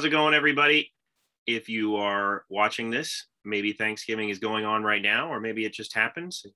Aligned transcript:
How's 0.00 0.06
it 0.06 0.10
going, 0.12 0.32
everybody? 0.32 0.94
If 1.46 1.68
you 1.68 1.96
are 1.96 2.46
watching 2.48 2.88
this, 2.88 3.26
maybe 3.44 3.74
Thanksgiving 3.74 4.30
is 4.30 4.38
going 4.38 4.64
on 4.64 4.82
right 4.82 5.02
now, 5.02 5.30
or 5.30 5.40
maybe 5.40 5.66
it 5.66 5.74
just 5.74 5.92
happens. 5.92 6.46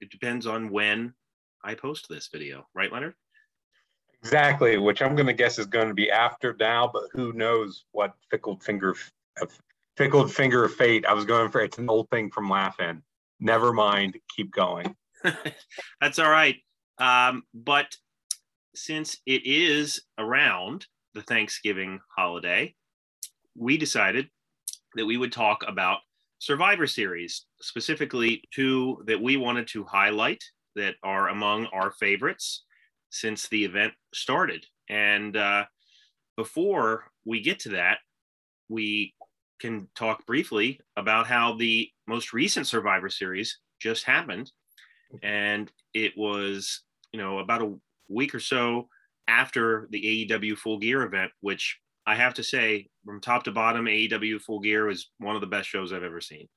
It 0.00 0.10
depends 0.10 0.44
on 0.44 0.70
when 0.70 1.14
I 1.62 1.76
post 1.76 2.08
this 2.08 2.28
video, 2.32 2.66
right, 2.74 2.92
Leonard? 2.92 3.14
Exactly, 4.20 4.76
which 4.76 5.02
I'm 5.02 5.14
going 5.14 5.28
to 5.28 5.32
guess 5.32 5.56
is 5.60 5.66
going 5.66 5.86
to 5.86 5.94
be 5.94 6.10
after 6.10 6.56
now, 6.58 6.90
but 6.92 7.04
who 7.12 7.32
knows 7.32 7.84
what 7.92 8.14
fickle 8.28 8.58
finger, 8.58 8.96
fickled 9.96 10.34
finger 10.34 10.64
of 10.64 10.74
fate. 10.74 11.06
I 11.06 11.12
was 11.12 11.24
going 11.24 11.52
for 11.52 11.60
it's 11.60 11.78
an 11.78 11.88
old 11.88 12.10
thing 12.10 12.28
from 12.28 12.50
Laugh-In. 12.50 13.04
Never 13.38 13.72
mind, 13.72 14.18
keep 14.34 14.50
going. 14.50 14.96
That's 16.00 16.18
all 16.18 16.28
right. 16.28 16.56
Um, 16.98 17.44
but 17.54 17.96
since 18.74 19.18
it 19.26 19.46
is 19.46 20.02
around 20.18 20.88
the 21.14 21.22
Thanksgiving 21.22 22.00
holiday, 22.16 22.74
we 23.56 23.76
decided 23.76 24.28
that 24.94 25.06
we 25.06 25.16
would 25.16 25.32
talk 25.32 25.64
about 25.66 25.98
Survivor 26.38 26.86
Series, 26.86 27.46
specifically 27.60 28.42
two 28.52 29.02
that 29.06 29.20
we 29.20 29.36
wanted 29.36 29.66
to 29.68 29.84
highlight 29.84 30.42
that 30.76 30.96
are 31.02 31.28
among 31.28 31.66
our 31.66 31.92
favorites 31.92 32.64
since 33.10 33.48
the 33.48 33.64
event 33.64 33.92
started. 34.12 34.66
And 34.90 35.36
uh, 35.36 35.64
before 36.36 37.04
we 37.24 37.40
get 37.40 37.60
to 37.60 37.70
that, 37.70 37.98
we 38.68 39.14
can 39.60 39.88
talk 39.94 40.26
briefly 40.26 40.80
about 40.96 41.26
how 41.26 41.54
the 41.54 41.88
most 42.06 42.32
recent 42.32 42.66
Survivor 42.66 43.08
Series 43.08 43.58
just 43.80 44.04
happened. 44.04 44.50
And 45.22 45.70
it 45.94 46.12
was, 46.16 46.82
you 47.12 47.20
know, 47.20 47.38
about 47.38 47.62
a 47.62 47.74
week 48.08 48.34
or 48.34 48.40
so 48.40 48.88
after 49.28 49.88
the 49.90 50.28
AEW 50.28 50.56
Full 50.58 50.78
Gear 50.78 51.02
event, 51.02 51.32
which 51.40 51.78
I 52.06 52.14
have 52.16 52.34
to 52.34 52.44
say, 52.44 52.88
from 53.04 53.20
top 53.20 53.44
to 53.44 53.52
bottom, 53.52 53.86
AEW 53.86 54.40
Full 54.40 54.60
Gear 54.60 54.86
was 54.86 55.10
one 55.18 55.34
of 55.34 55.40
the 55.40 55.46
best 55.46 55.68
shows 55.68 55.92
I've 55.92 56.02
ever 56.02 56.20
seen. 56.20 56.48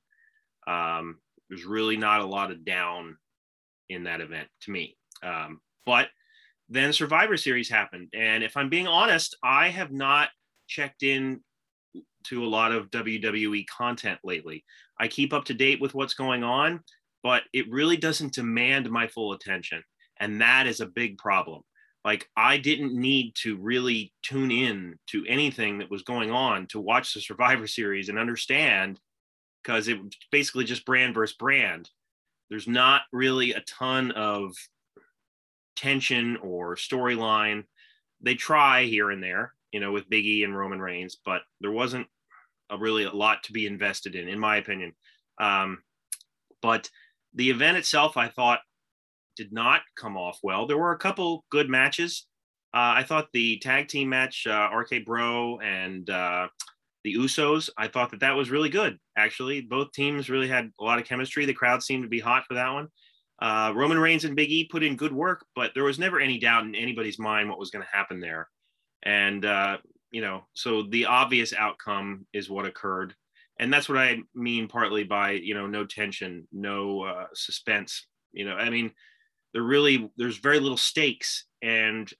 Um, 0.66 1.18
there's 1.48 1.64
really 1.64 1.96
not 1.96 2.20
a 2.20 2.26
lot 2.26 2.50
of 2.50 2.64
down 2.64 3.16
in 3.88 4.04
that 4.04 4.20
event 4.20 4.48
to 4.62 4.70
me. 4.70 4.96
Um, 5.22 5.60
but 5.86 6.08
then 6.68 6.92
Survivor 6.92 7.38
Series 7.38 7.70
happened. 7.70 8.08
And 8.12 8.44
if 8.44 8.56
I'm 8.56 8.68
being 8.68 8.86
honest, 8.86 9.36
I 9.42 9.68
have 9.68 9.90
not 9.90 10.28
checked 10.66 11.02
in 11.02 11.40
to 12.24 12.44
a 12.44 12.46
lot 12.46 12.72
of 12.72 12.90
WWE 12.90 13.66
content 13.66 14.18
lately. 14.22 14.64
I 15.00 15.08
keep 15.08 15.32
up 15.32 15.46
to 15.46 15.54
date 15.54 15.80
with 15.80 15.94
what's 15.94 16.14
going 16.14 16.44
on, 16.44 16.80
but 17.22 17.44
it 17.54 17.70
really 17.70 17.96
doesn't 17.96 18.34
demand 18.34 18.90
my 18.90 19.06
full 19.06 19.32
attention. 19.32 19.82
And 20.20 20.42
that 20.42 20.66
is 20.66 20.80
a 20.80 20.86
big 20.86 21.16
problem 21.16 21.62
like 22.04 22.28
I 22.36 22.58
didn't 22.58 22.94
need 22.94 23.34
to 23.42 23.56
really 23.56 24.12
tune 24.22 24.50
in 24.50 24.98
to 25.08 25.26
anything 25.26 25.78
that 25.78 25.90
was 25.90 26.02
going 26.02 26.30
on 26.30 26.66
to 26.68 26.80
watch 26.80 27.12
the 27.12 27.20
Survivor 27.20 27.66
Series 27.66 28.08
and 28.08 28.18
understand 28.18 29.00
because 29.62 29.88
it 29.88 30.02
was 30.02 30.12
basically 30.30 30.64
just 30.64 30.86
brand 30.86 31.14
versus 31.14 31.36
brand. 31.36 31.90
There's 32.48 32.68
not 32.68 33.02
really 33.12 33.52
a 33.52 33.60
ton 33.60 34.12
of 34.12 34.54
tension 35.76 36.36
or 36.38 36.76
storyline. 36.76 37.64
They 38.20 38.34
try 38.34 38.84
here 38.84 39.10
and 39.10 39.22
there, 39.22 39.52
you 39.72 39.80
know, 39.80 39.92
with 39.92 40.08
Biggie 40.08 40.44
and 40.44 40.56
Roman 40.56 40.80
Reigns, 40.80 41.18
but 41.24 41.42
there 41.60 41.70
wasn't 41.70 42.06
a 42.70 42.78
really 42.78 43.04
a 43.04 43.10
lot 43.10 43.42
to 43.44 43.52
be 43.52 43.66
invested 43.66 44.14
in, 44.14 44.28
in 44.28 44.38
my 44.38 44.56
opinion. 44.56 44.92
Um, 45.38 45.82
but 46.62 46.90
the 47.34 47.50
event 47.50 47.76
itself, 47.76 48.16
I 48.16 48.28
thought, 48.28 48.60
did 49.38 49.52
not 49.52 49.80
come 49.96 50.18
off 50.18 50.40
well. 50.42 50.66
There 50.66 50.76
were 50.76 50.92
a 50.92 50.98
couple 50.98 51.44
good 51.50 51.70
matches. 51.70 52.26
Uh, 52.74 53.00
I 53.00 53.02
thought 53.04 53.28
the 53.32 53.58
tag 53.60 53.88
team 53.88 54.10
match, 54.10 54.46
uh, 54.46 54.68
RK 54.74 55.06
Bro 55.06 55.60
and 55.60 56.10
uh, 56.10 56.48
the 57.04 57.14
Usos, 57.14 57.70
I 57.78 57.88
thought 57.88 58.10
that 58.10 58.20
that 58.20 58.36
was 58.36 58.50
really 58.50 58.68
good. 58.68 58.98
Actually, 59.16 59.62
both 59.62 59.92
teams 59.92 60.28
really 60.28 60.48
had 60.48 60.70
a 60.78 60.84
lot 60.84 60.98
of 60.98 61.06
chemistry. 61.06 61.46
The 61.46 61.54
crowd 61.54 61.82
seemed 61.82 62.02
to 62.02 62.08
be 62.08 62.20
hot 62.20 62.44
for 62.46 62.54
that 62.54 62.70
one. 62.70 62.88
Uh, 63.40 63.72
Roman 63.74 63.98
Reigns 63.98 64.24
and 64.24 64.36
Big 64.36 64.50
E 64.50 64.68
put 64.70 64.82
in 64.82 64.96
good 64.96 65.12
work, 65.12 65.46
but 65.54 65.70
there 65.74 65.84
was 65.84 65.98
never 65.98 66.20
any 66.20 66.38
doubt 66.38 66.64
in 66.64 66.74
anybody's 66.74 67.18
mind 67.18 67.48
what 67.48 67.58
was 67.58 67.70
going 67.70 67.84
to 67.84 67.96
happen 67.96 68.20
there. 68.20 68.48
And 69.04 69.44
uh, 69.44 69.78
you 70.10 70.20
know, 70.20 70.42
so 70.54 70.82
the 70.82 71.06
obvious 71.06 71.52
outcome 71.52 72.26
is 72.32 72.50
what 72.50 72.66
occurred, 72.66 73.14
and 73.60 73.72
that's 73.72 73.88
what 73.88 73.98
I 73.98 74.18
mean 74.34 74.66
partly 74.66 75.04
by 75.04 75.32
you 75.32 75.54
know 75.54 75.66
no 75.66 75.86
tension, 75.86 76.48
no 76.52 77.02
uh, 77.02 77.26
suspense. 77.32 78.06
You 78.32 78.44
know, 78.44 78.56
I 78.56 78.70
mean, 78.70 78.90
there 79.52 79.62
really 79.62 80.10
there's 80.16 80.38
very 80.38 80.60
little 80.60 80.76
stakes. 80.76 81.44
And 81.62 82.10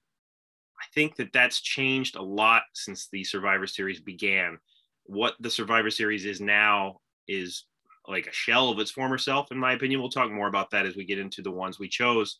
i 0.81 0.85
think 0.95 1.17
that 1.17 1.33
that's 1.33 1.59
changed 1.61 2.15
a 2.15 2.21
lot 2.21 2.63
since 2.73 3.09
the 3.11 3.23
survivor 3.23 3.67
series 3.67 3.99
began. 3.99 4.57
What 5.05 5.35
the 5.39 5.49
survivor 5.49 5.89
series 5.89 6.25
is 6.25 6.39
now 6.39 6.99
is 7.27 7.65
like 8.07 8.27
a 8.27 8.33
shell 8.33 8.69
of 8.69 8.79
its 8.79 8.91
former 8.91 9.17
self 9.17 9.51
in 9.51 9.57
my 9.57 9.73
opinion. 9.73 9.99
We'll 9.99 10.09
talk 10.09 10.31
more 10.31 10.47
about 10.47 10.71
that 10.71 10.85
as 10.85 10.95
we 10.95 11.05
get 11.05 11.19
into 11.19 11.41
the 11.41 11.51
ones 11.51 11.79
we 11.79 11.89
chose. 11.89 12.39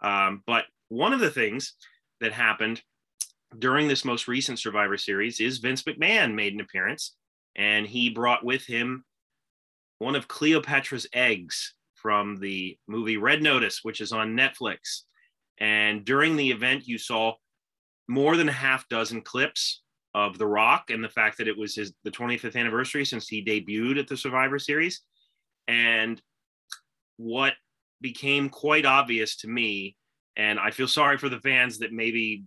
Um, 0.00 0.42
but 0.46 0.64
one 0.88 1.12
of 1.12 1.20
the 1.20 1.30
things 1.30 1.74
that 2.20 2.32
happened 2.32 2.82
during 3.58 3.88
this 3.88 4.04
most 4.04 4.28
recent 4.28 4.58
survivor 4.58 4.98
series 4.98 5.40
is 5.40 5.58
vince 5.58 5.82
mcmahon 5.82 6.34
made 6.34 6.52
an 6.52 6.60
appearance 6.60 7.14
and 7.56 7.86
he 7.86 8.10
brought 8.10 8.44
with 8.44 8.64
him 8.66 9.04
one 9.98 10.14
of 10.14 10.28
cleopatra's 10.28 11.06
eggs 11.14 11.74
from 12.00 12.36
the 12.36 12.78
movie 12.86 13.16
Red 13.16 13.42
Notice, 13.42 13.80
which 13.82 14.00
is 14.00 14.12
on 14.12 14.36
Netflix. 14.36 15.02
And 15.58 16.04
during 16.04 16.36
the 16.36 16.50
event, 16.50 16.86
you 16.86 16.98
saw 16.98 17.34
more 18.08 18.36
than 18.36 18.48
a 18.48 18.52
half 18.52 18.88
dozen 18.88 19.22
clips 19.22 19.82
of 20.14 20.38
The 20.38 20.46
Rock 20.46 20.90
and 20.90 21.02
the 21.02 21.08
fact 21.08 21.38
that 21.38 21.48
it 21.48 21.56
was 21.56 21.74
his 21.74 21.92
the 22.04 22.10
25th 22.10 22.56
anniversary 22.56 23.04
since 23.04 23.28
he 23.28 23.44
debuted 23.44 23.98
at 23.98 24.08
the 24.08 24.16
Survivor 24.16 24.58
Series. 24.58 25.02
And 25.66 26.20
what 27.18 27.54
became 28.00 28.48
quite 28.48 28.86
obvious 28.86 29.36
to 29.38 29.48
me, 29.48 29.96
and 30.36 30.58
I 30.58 30.70
feel 30.70 30.88
sorry 30.88 31.18
for 31.18 31.28
the 31.28 31.40
fans 31.40 31.78
that 31.78 31.92
maybe 31.92 32.44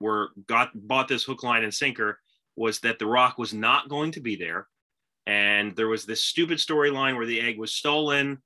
were 0.00 0.30
got 0.46 0.70
bought 0.74 1.08
this 1.08 1.24
hook, 1.24 1.42
line, 1.42 1.64
and 1.64 1.72
sinker, 1.72 2.18
was 2.56 2.80
that 2.80 2.98
The 2.98 3.06
Rock 3.06 3.38
was 3.38 3.54
not 3.54 3.88
going 3.88 4.10
to 4.12 4.20
be 4.20 4.36
there. 4.36 4.66
And 5.26 5.74
there 5.76 5.88
was 5.88 6.04
this 6.04 6.24
stupid 6.24 6.58
storyline 6.58 7.16
where 7.16 7.26
the 7.26 7.40
egg 7.40 7.58
was 7.58 7.74
stolen 7.74 8.42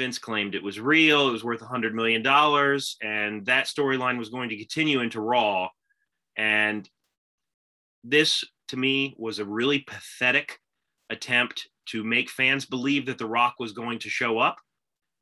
Vince 0.00 0.18
claimed 0.18 0.54
it 0.54 0.62
was 0.62 0.80
real, 0.80 1.28
it 1.28 1.32
was 1.32 1.44
worth 1.44 1.60
$100 1.60 1.92
million, 1.92 2.26
and 3.02 3.44
that 3.44 3.66
storyline 3.66 4.16
was 4.18 4.30
going 4.30 4.48
to 4.48 4.56
continue 4.56 5.00
into 5.00 5.20
Raw. 5.20 5.68
And 6.38 6.88
this, 8.02 8.42
to 8.68 8.78
me, 8.78 9.14
was 9.18 9.40
a 9.40 9.44
really 9.44 9.80
pathetic 9.80 10.58
attempt 11.10 11.68
to 11.90 12.02
make 12.02 12.30
fans 12.30 12.64
believe 12.64 13.04
that 13.06 13.18
The 13.18 13.26
Rock 13.26 13.56
was 13.58 13.72
going 13.72 13.98
to 13.98 14.08
show 14.08 14.38
up. 14.38 14.56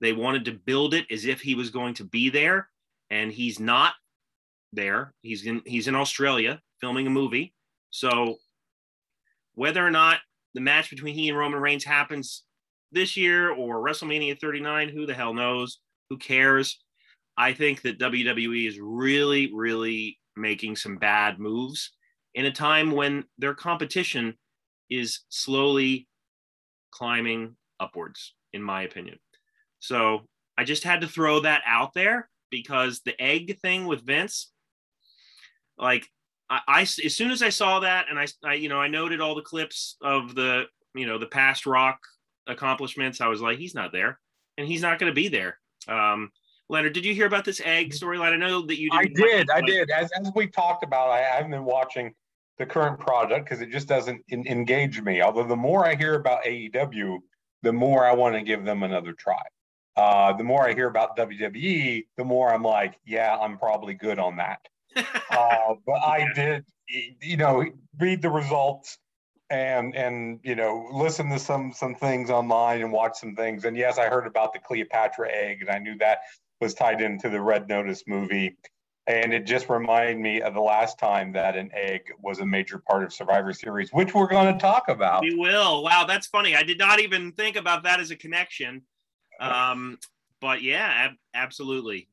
They 0.00 0.12
wanted 0.12 0.44
to 0.44 0.53
build 0.53 0.94
it 0.94 1.06
as 1.11 1.25
if 1.25 1.41
he 1.41 1.56
was 1.56 1.71
going 1.71 1.94
to 1.94 2.05
be 2.05 2.31
there, 2.31 2.69
and 3.11 3.33
he's 3.33 3.59
not 3.59 3.94
there. 4.72 5.12
He's 5.22 5.44
in 5.44 5.61
he's 5.67 5.88
in 5.88 5.97
Australia 5.97 6.61
filming 6.81 7.09
a 7.09 7.11
movie. 7.11 7.53
So 7.91 8.37
whether 9.56 9.84
or 9.84 9.91
not 9.91 10.21
the 10.55 10.61
match 10.61 10.88
between 10.88 11.17
he 11.17 11.28
and 11.31 11.37
Roman 11.37 11.61
Reigns 11.61 11.84
happens 11.84 12.44
this 12.93 13.16
year 13.16 13.50
or 13.50 13.82
WrestleMania 13.82 14.41
39, 14.41 14.88
who 14.88 15.06
the 15.06 15.15
hell 15.15 15.34
knows? 15.34 15.81
Who 16.10 16.16
cares? 16.16 16.78
I 17.37 17.53
think 17.53 17.82
that 17.82 17.99
WWE 17.99 18.66
is 18.66 18.78
really, 18.81 19.53
really 19.54 20.19
making 20.37 20.76
some 20.76 20.97
bad 20.97 21.38
moves 21.38 21.93
in 22.34 22.46
a 22.46 22.52
time 22.52 22.90
when 22.90 23.25
their 23.38 23.55
competition 23.55 24.35
is 24.90 25.20
slowly 25.29 26.08
climbing 26.90 27.56
upwards, 27.81 28.35
in 28.52 28.62
my 28.62 28.82
opinion. 28.82 29.19
So 29.81 30.26
I 30.56 30.64
just 30.64 30.85
had 30.85 31.02
to 31.02 31.08
throw 31.08 31.40
that 31.40 31.62
out 31.67 31.94
there 31.94 32.29
because 32.50 33.00
the 33.05 33.20
egg 33.20 33.58
thing 33.61 33.87
with 33.87 34.05
Vince, 34.05 34.50
like 35.79 36.06
I, 36.50 36.61
I 36.67 36.81
as 36.82 37.14
soon 37.14 37.31
as 37.31 37.43
I 37.43 37.50
saw 37.50 37.81
that 37.81 38.06
and 38.11 38.19
I, 38.19 38.26
I, 38.44 38.55
you 38.55 38.69
know, 38.69 38.81
I 38.81 38.88
noted 38.88 39.20
all 39.20 39.35
the 39.35 39.43
clips 39.43 39.96
of 40.00 40.35
the, 40.35 40.64
you 40.94 41.06
know, 41.06 41.19
the 41.19 41.26
past 41.26 41.67
Rock 41.67 41.99
accomplishments, 42.49 43.21
I 43.21 43.29
was 43.29 43.41
like, 43.41 43.59
he's 43.59 43.75
not 43.75 43.93
there, 43.93 44.19
and 44.56 44.67
he's 44.67 44.83
not 44.83 44.99
going 44.99 45.11
to 45.11 45.15
be 45.15 45.29
there. 45.29 45.59
Um, 45.87 46.33
Leonard, 46.69 46.93
did 46.93 47.05
you 47.05 47.15
hear 47.15 47.27
about 47.27 47.45
this 47.45 47.61
egg 47.65 47.93
storyline? 47.93 48.33
I 48.33 48.37
know 48.37 48.62
that 48.62 48.79
you 48.79 48.91
did. 48.91 48.99
I 48.99 49.05
did. 49.05 49.50
I 49.50 49.61
did. 49.62 49.91
As, 49.91 50.11
as 50.21 50.31
we 50.35 50.47
talked 50.49 50.85
about, 50.85 51.11
I 51.11 51.21
haven't 51.21 51.50
been 51.50 51.65
watching 51.65 52.15
the 52.59 52.67
current 52.67 52.99
project 52.99 53.45
because 53.45 53.62
it 53.62 53.71
just 53.71 53.89
doesn't 53.89 54.23
in, 54.29 54.47
engage 54.47 55.00
me. 55.00 55.23
Although 55.23 55.45
the 55.45 55.56
more 55.56 55.87
I 55.87 55.95
hear 55.95 56.15
about 56.15 56.43
AEW, 56.45 57.19
the 57.62 57.73
more 57.73 58.05
I 58.05 58.12
want 58.12 58.35
to 58.35 58.43
give 58.43 58.65
them 58.65 58.83
another 58.83 59.12
try. 59.12 59.41
Uh, 59.97 60.33
the 60.35 60.45
more 60.45 60.69
I 60.69 60.75
hear 60.75 60.87
about 60.87 61.17
WWE, 61.17 62.06
the 62.17 62.25
more 62.25 62.53
I'm 62.53 62.62
like, 62.62 62.99
yeah, 63.05 63.37
I'm 63.37 63.59
probably 63.59 63.95
good 63.95 64.19
on 64.19 64.37
that. 64.37 64.61
uh, 64.97 65.75
but 65.87 66.00
I 66.03 66.29
did, 66.35 66.65
you 66.87 67.37
know, 67.37 67.65
read 67.99 68.23
the 68.23 68.31
results 68.31 68.99
and 69.50 69.95
and 69.97 70.41
you 70.43 70.55
know 70.55 70.89
listen 70.93 71.31
to 71.31 71.39
some 71.39 71.73
some 71.73 71.95
things 71.95 72.31
online 72.31 72.83
and 72.83 72.93
watch 72.93 73.17
some 73.19 73.35
things 73.35 73.65
and 73.65 73.77
yes 73.77 73.99
i 73.99 74.06
heard 74.06 74.27
about 74.27 74.53
the 74.53 74.59
cleopatra 74.59 75.29
egg 75.33 75.61
and 75.61 75.71
i 75.71 75.79
knew 75.79 75.97
that 75.99 76.19
was 76.61 76.75
tied 76.75 77.00
into 77.00 77.29
the 77.31 77.41
red 77.41 77.69
notice 77.69 78.05
movie 78.06 78.56
And 79.09 79.33
it 79.33 79.47
just 79.47 79.71
reminded 79.71 80.19
me 80.19 80.43
of 80.43 80.53
the 80.53 80.61
last 80.61 80.99
time 80.99 81.33
that 81.33 81.56
an 81.56 81.71
egg 81.73 82.03
was 82.21 82.41
a 82.41 82.47
major 82.47 82.79
part 82.79 83.03
of 83.05 83.11
Survivor 83.11 83.55
Series, 83.55 83.91
which 83.91 84.12
we're 84.15 84.29
going 84.29 84.53
to 84.53 84.61
talk 84.61 84.91
about. 84.91 85.23
We 85.23 85.35
will. 85.35 85.83
Wow, 85.83 86.05
that's 86.06 86.27
funny. 86.27 86.55
I 86.55 86.62
did 86.62 86.77
not 86.79 87.00
even 87.00 87.33
think 87.33 87.56
about 87.56 87.85
that 87.85 88.00
as 88.00 88.11
a 88.11 88.17
connection. 88.17 88.83
Um, 89.41 89.99
but 90.43 90.61
yeah, 90.61 90.87
ab- 90.87 91.17
absolutely. 91.33 92.09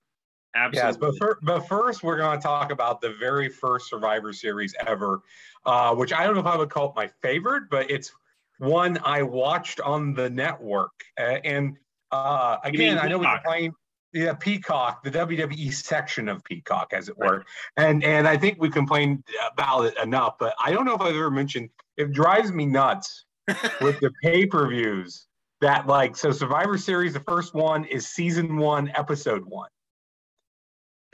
Absolutely. 0.56 0.88
Yes, 0.88 0.98
but, 0.98 1.18
fir- 1.18 1.38
but 1.42 1.68
first, 1.68 2.02
we're 2.02 2.18
going 2.18 2.40
to 2.40 2.42
talk 2.42 2.72
about 2.72 3.02
the 3.02 3.13
very 3.19 3.50
first 3.50 3.90
Survivor 3.90 4.31
Series 4.31 4.74
ever, 4.88 5.22
uh, 5.66 5.94
which 5.94 6.13
I 6.13 6.24
don't 6.24 6.34
know 6.34 6.40
if 6.40 6.46
I 6.46 6.56
would 6.56 6.69
call 6.69 6.90
it 6.90 6.96
my 6.96 7.10
favorite, 7.22 7.63
but 7.69 7.92
it's 7.92 8.13
one 8.60 8.98
I 9.04 9.22
watched 9.22 9.81
on 9.81 10.13
the 10.13 10.30
network. 10.30 10.94
Uh, 11.19 11.40
and 11.44 11.78
uh, 12.12 12.57
again, 12.63 12.98
I 12.98 13.07
know 13.07 13.18
we 13.18 13.28
complain. 13.28 13.74
Yeah, 14.13 14.34
Peacock, 14.34 15.04
the 15.04 15.12
WWE 15.12 15.74
section 15.74 16.30
of 16.30 16.42
Peacock, 16.46 16.94
as 16.94 17.10
it 17.10 17.18
were, 17.18 17.44
and 17.75 18.01
and 18.01 18.25
I 18.25 18.38
think 18.38 18.62
we 18.62 18.69
complained 18.69 19.25
about 19.51 19.81
it 19.81 19.98
enough. 20.01 20.38
But 20.40 20.56
I 20.63 20.72
don't 20.72 20.86
know 20.86 20.96
if 20.96 21.01
I've 21.01 21.16
ever 21.16 21.30
mentioned. 21.30 21.69
It 21.98 22.13
drives 22.13 22.54
me 22.54 22.66
nuts 22.66 23.25
with 23.81 24.00
the 24.00 24.12
pay 24.24 24.46
per 24.46 24.69
views 24.69 25.28
that 25.60 25.88
like 25.88 26.16
so 26.16 26.31
Survivor 26.31 26.78
Series. 26.78 27.12
The 27.12 27.19
first 27.22 27.54
one 27.54 27.84
is 27.84 28.08
season 28.08 28.56
one, 28.56 28.90
episode 28.96 29.44
one. 29.46 29.68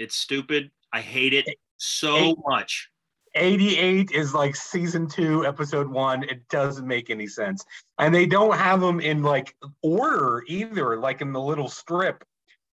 It's 0.01 0.15
stupid. 0.15 0.71
I 0.91 1.01
hate 1.01 1.33
it 1.33 1.45
so 1.77 2.35
much. 2.47 2.89
88 3.35 4.11
is 4.11 4.33
like 4.33 4.55
season 4.55 5.07
two, 5.07 5.45
episode 5.45 5.87
one. 5.87 6.23
It 6.23 6.47
doesn't 6.49 6.87
make 6.87 7.09
any 7.09 7.27
sense. 7.27 7.63
And 7.97 8.13
they 8.13 8.25
don't 8.25 8.57
have 8.57 8.81
them 8.81 8.99
in 8.99 9.23
like 9.23 9.55
order 9.81 10.43
either, 10.47 10.97
like 10.97 11.21
in 11.21 11.31
the 11.31 11.39
little 11.39 11.69
strip, 11.69 12.23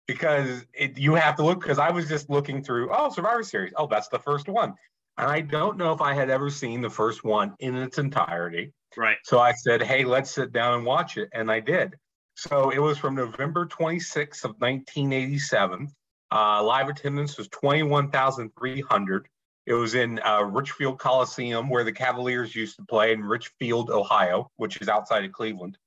because 0.05 0.65
it, 0.73 0.97
you 0.97 1.15
have 1.15 1.37
to 1.37 1.43
look. 1.43 1.61
Because 1.61 1.79
I 1.79 1.89
was 1.89 2.07
just 2.07 2.29
looking 2.29 2.61
through, 2.61 2.91
oh, 2.93 3.09
Survivor 3.09 3.43
Series. 3.43 3.73
Oh, 3.77 3.87
that's 3.87 4.09
the 4.09 4.19
first 4.19 4.47
one. 4.47 4.75
And 5.17 5.31
I 5.31 5.41
don't 5.41 5.77
know 5.77 5.93
if 5.93 6.01
I 6.01 6.13
had 6.13 6.29
ever 6.29 6.49
seen 6.49 6.81
the 6.81 6.89
first 6.89 7.23
one 7.23 7.55
in 7.59 7.75
its 7.75 7.97
entirety. 7.97 8.73
Right. 8.97 9.17
So 9.23 9.39
I 9.39 9.53
said, 9.53 9.81
hey, 9.81 10.03
let's 10.03 10.29
sit 10.29 10.51
down 10.51 10.75
and 10.75 10.85
watch 10.85 11.17
it. 11.17 11.29
And 11.33 11.51
I 11.51 11.61
did. 11.61 11.95
So 12.35 12.69
it 12.71 12.79
was 12.79 12.97
from 12.97 13.15
November 13.15 13.65
26th 13.65 14.43
of 14.43 14.55
1987. 14.59 15.89
Uh, 16.33 16.63
live 16.63 16.89
attendance 16.89 17.37
was 17.37 17.47
21,300. 17.49 19.27
It 19.67 19.73
was 19.73 19.93
in 19.93 20.19
uh, 20.19 20.41
Richfield 20.43 20.97
Coliseum, 20.97 21.69
where 21.69 21.83
the 21.83 21.91
Cavaliers 21.91 22.55
used 22.55 22.75
to 22.77 22.83
play 22.83 23.13
in 23.13 23.23
Richfield, 23.23 23.91
Ohio, 23.91 24.49
which 24.57 24.81
is 24.81 24.89
outside 24.89 25.23
of 25.25 25.31
Cleveland. 25.31 25.77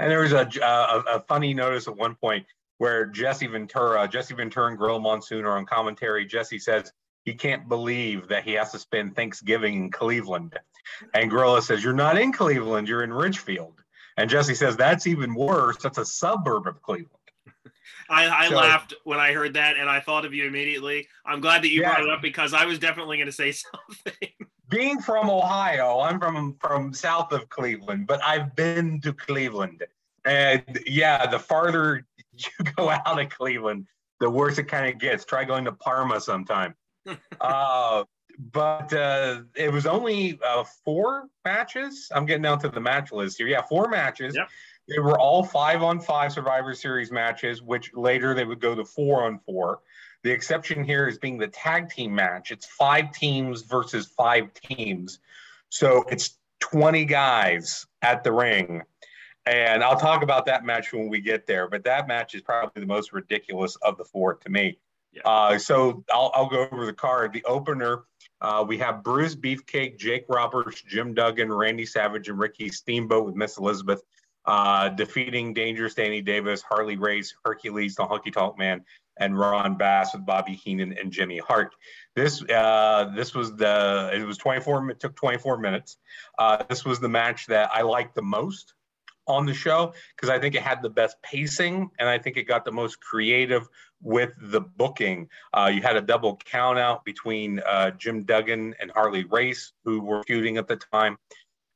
And 0.00 0.10
there 0.10 0.20
was 0.20 0.32
a, 0.32 0.48
a, 0.60 1.16
a 1.16 1.24
funny 1.28 1.54
notice 1.54 1.86
at 1.86 1.96
one 1.96 2.16
point 2.16 2.46
where 2.78 3.06
Jesse 3.06 3.46
Ventura, 3.46 4.08
Jesse 4.08 4.34
Ventura 4.34 4.68
and 4.68 4.76
Gorilla 4.76 4.98
Monsoon 4.98 5.44
are 5.44 5.56
on 5.56 5.66
commentary. 5.66 6.26
Jesse 6.26 6.58
says 6.58 6.92
he 7.24 7.34
can't 7.34 7.68
believe 7.68 8.26
that 8.28 8.42
he 8.42 8.54
has 8.54 8.72
to 8.72 8.78
spend 8.80 9.14
Thanksgiving 9.14 9.74
in 9.74 9.90
Cleveland. 9.92 10.58
And 11.14 11.30
Gorilla 11.30 11.62
says, 11.62 11.84
You're 11.84 11.92
not 11.92 12.18
in 12.18 12.32
Cleveland, 12.32 12.88
you're 12.88 13.04
in 13.04 13.12
Richfield. 13.12 13.80
And 14.16 14.28
Jesse 14.28 14.56
says, 14.56 14.76
That's 14.76 15.06
even 15.06 15.32
worse. 15.32 15.76
That's 15.76 15.98
a 15.98 16.04
suburb 16.04 16.66
of 16.66 16.82
Cleveland. 16.82 17.21
I, 18.08 18.44
I 18.44 18.48
so, 18.48 18.56
laughed 18.56 18.94
when 19.04 19.18
I 19.18 19.32
heard 19.32 19.54
that, 19.54 19.76
and 19.76 19.88
I 19.88 20.00
thought 20.00 20.24
of 20.24 20.34
you 20.34 20.46
immediately. 20.46 21.08
I'm 21.24 21.40
glad 21.40 21.62
that 21.62 21.70
you 21.70 21.82
yeah. 21.82 21.94
brought 21.94 22.06
it 22.06 22.10
up 22.10 22.22
because 22.22 22.54
I 22.54 22.64
was 22.64 22.78
definitely 22.78 23.16
going 23.16 23.26
to 23.26 23.32
say 23.32 23.52
something. 23.52 24.28
Being 24.68 25.00
from 25.00 25.28
Ohio, 25.28 26.00
I'm 26.00 26.18
from 26.18 26.56
from 26.60 26.94
south 26.94 27.32
of 27.32 27.48
Cleveland, 27.48 28.06
but 28.06 28.22
I've 28.24 28.56
been 28.56 29.00
to 29.02 29.12
Cleveland, 29.12 29.84
and 30.24 30.78
yeah, 30.86 31.26
the 31.26 31.38
farther 31.38 32.06
you 32.32 32.72
go 32.76 32.90
out 32.90 33.20
of 33.20 33.28
Cleveland, 33.28 33.86
the 34.20 34.30
worse 34.30 34.58
it 34.58 34.64
kind 34.64 34.92
of 34.92 34.98
gets. 34.98 35.24
Try 35.24 35.44
going 35.44 35.64
to 35.64 35.72
Parma 35.72 36.20
sometime. 36.20 36.74
uh, 37.40 38.04
but 38.38 38.92
uh, 38.92 39.42
it 39.54 39.72
was 39.72 39.86
only 39.86 40.38
uh, 40.46 40.64
four 40.84 41.28
matches. 41.44 42.08
I'm 42.14 42.26
getting 42.26 42.42
down 42.42 42.58
to 42.60 42.68
the 42.68 42.80
match 42.80 43.12
list 43.12 43.38
here. 43.38 43.46
Yeah, 43.46 43.62
four 43.62 43.88
matches. 43.88 44.34
Yep. 44.34 44.48
They 44.88 44.98
were 44.98 45.18
all 45.18 45.44
five 45.44 45.82
on 45.82 46.00
five 46.00 46.32
Survivor 46.32 46.74
Series 46.74 47.12
matches, 47.12 47.62
which 47.62 47.92
later 47.94 48.34
they 48.34 48.44
would 48.44 48.60
go 48.60 48.74
to 48.74 48.84
four 48.84 49.24
on 49.24 49.38
four. 49.38 49.80
The 50.22 50.30
exception 50.30 50.84
here 50.84 51.08
is 51.08 51.18
being 51.18 51.38
the 51.38 51.48
tag 51.48 51.88
team 51.88 52.14
match. 52.14 52.50
It's 52.50 52.66
five 52.66 53.12
teams 53.12 53.62
versus 53.62 54.06
five 54.06 54.52
teams. 54.54 55.18
So 55.68 56.04
it's 56.10 56.38
20 56.60 57.04
guys 57.04 57.86
at 58.02 58.22
the 58.22 58.32
ring. 58.32 58.82
And 59.46 59.82
I'll 59.82 59.98
talk 59.98 60.22
about 60.22 60.46
that 60.46 60.64
match 60.64 60.92
when 60.92 61.08
we 61.08 61.20
get 61.20 61.46
there, 61.46 61.68
but 61.68 61.82
that 61.84 62.06
match 62.06 62.34
is 62.34 62.42
probably 62.42 62.80
the 62.80 62.86
most 62.86 63.12
ridiculous 63.12 63.76
of 63.82 63.98
the 63.98 64.04
four 64.04 64.34
to 64.34 64.48
me. 64.48 64.78
Yeah. 65.12 65.22
Uh, 65.24 65.58
so 65.58 66.04
I'll, 66.12 66.30
I'll, 66.34 66.48
go 66.48 66.68
over 66.70 66.86
the 66.86 66.92
card. 66.92 67.32
The 67.32 67.44
opener, 67.44 68.04
uh, 68.40 68.64
we 68.66 68.78
have 68.78 69.02
Brutus 69.02 69.34
Beefcake, 69.34 69.98
Jake 69.98 70.24
Roberts, 70.28 70.80
Jim 70.82 71.12
Duggan, 71.12 71.52
Randy 71.52 71.84
Savage, 71.84 72.28
and 72.28 72.38
Ricky 72.38 72.68
Steamboat 72.70 73.26
with 73.26 73.34
Miss 73.34 73.58
Elizabeth 73.58 74.02
uh, 74.44 74.88
defeating 74.90 75.54
Dangerous 75.54 75.94
Danny 75.94 76.20
Davis, 76.20 76.62
Harley 76.62 76.96
Race, 76.96 77.34
Hercules, 77.44 77.94
the 77.94 78.04
Honky 78.04 78.32
Tonk 78.32 78.58
Man, 78.58 78.84
and 79.18 79.38
Ron 79.38 79.76
Bass 79.76 80.14
with 80.14 80.24
Bobby 80.24 80.54
Heenan 80.54 80.96
and 80.98 81.12
Jimmy 81.12 81.38
Hart. 81.38 81.74
This 82.16 82.42
uh, 82.42 83.12
this 83.14 83.34
was 83.34 83.54
the 83.56 84.10
it 84.12 84.24
was 84.24 84.38
24 84.38 84.90
it 84.90 85.00
took 85.00 85.14
24 85.16 85.58
minutes. 85.58 85.98
Uh, 86.38 86.62
this 86.68 86.84
was 86.84 87.00
the 87.00 87.08
match 87.08 87.46
that 87.46 87.70
I 87.72 87.82
liked 87.82 88.14
the 88.14 88.22
most 88.22 88.74
on 89.28 89.46
the 89.46 89.54
show 89.54 89.94
because 90.16 90.30
I 90.30 90.38
think 90.38 90.54
it 90.54 90.62
had 90.62 90.82
the 90.82 90.90
best 90.90 91.16
pacing 91.22 91.90
and 91.98 92.08
I 92.08 92.18
think 92.18 92.36
it 92.36 92.44
got 92.44 92.64
the 92.64 92.72
most 92.72 93.00
creative 93.00 93.68
with 94.00 94.32
the 94.40 94.60
booking. 94.60 95.28
Uh, 95.54 95.70
you 95.72 95.80
had 95.80 95.96
a 95.96 96.00
double 96.00 96.36
count 96.44 96.78
out 96.78 97.04
between 97.04 97.60
uh, 97.60 97.92
Jim 97.92 98.24
Duggan 98.24 98.74
and 98.80 98.90
Harley 98.90 99.24
Race, 99.24 99.72
who 99.84 100.00
were 100.00 100.22
feuding 100.24 100.56
at 100.56 100.66
the 100.66 100.76
time. 100.76 101.16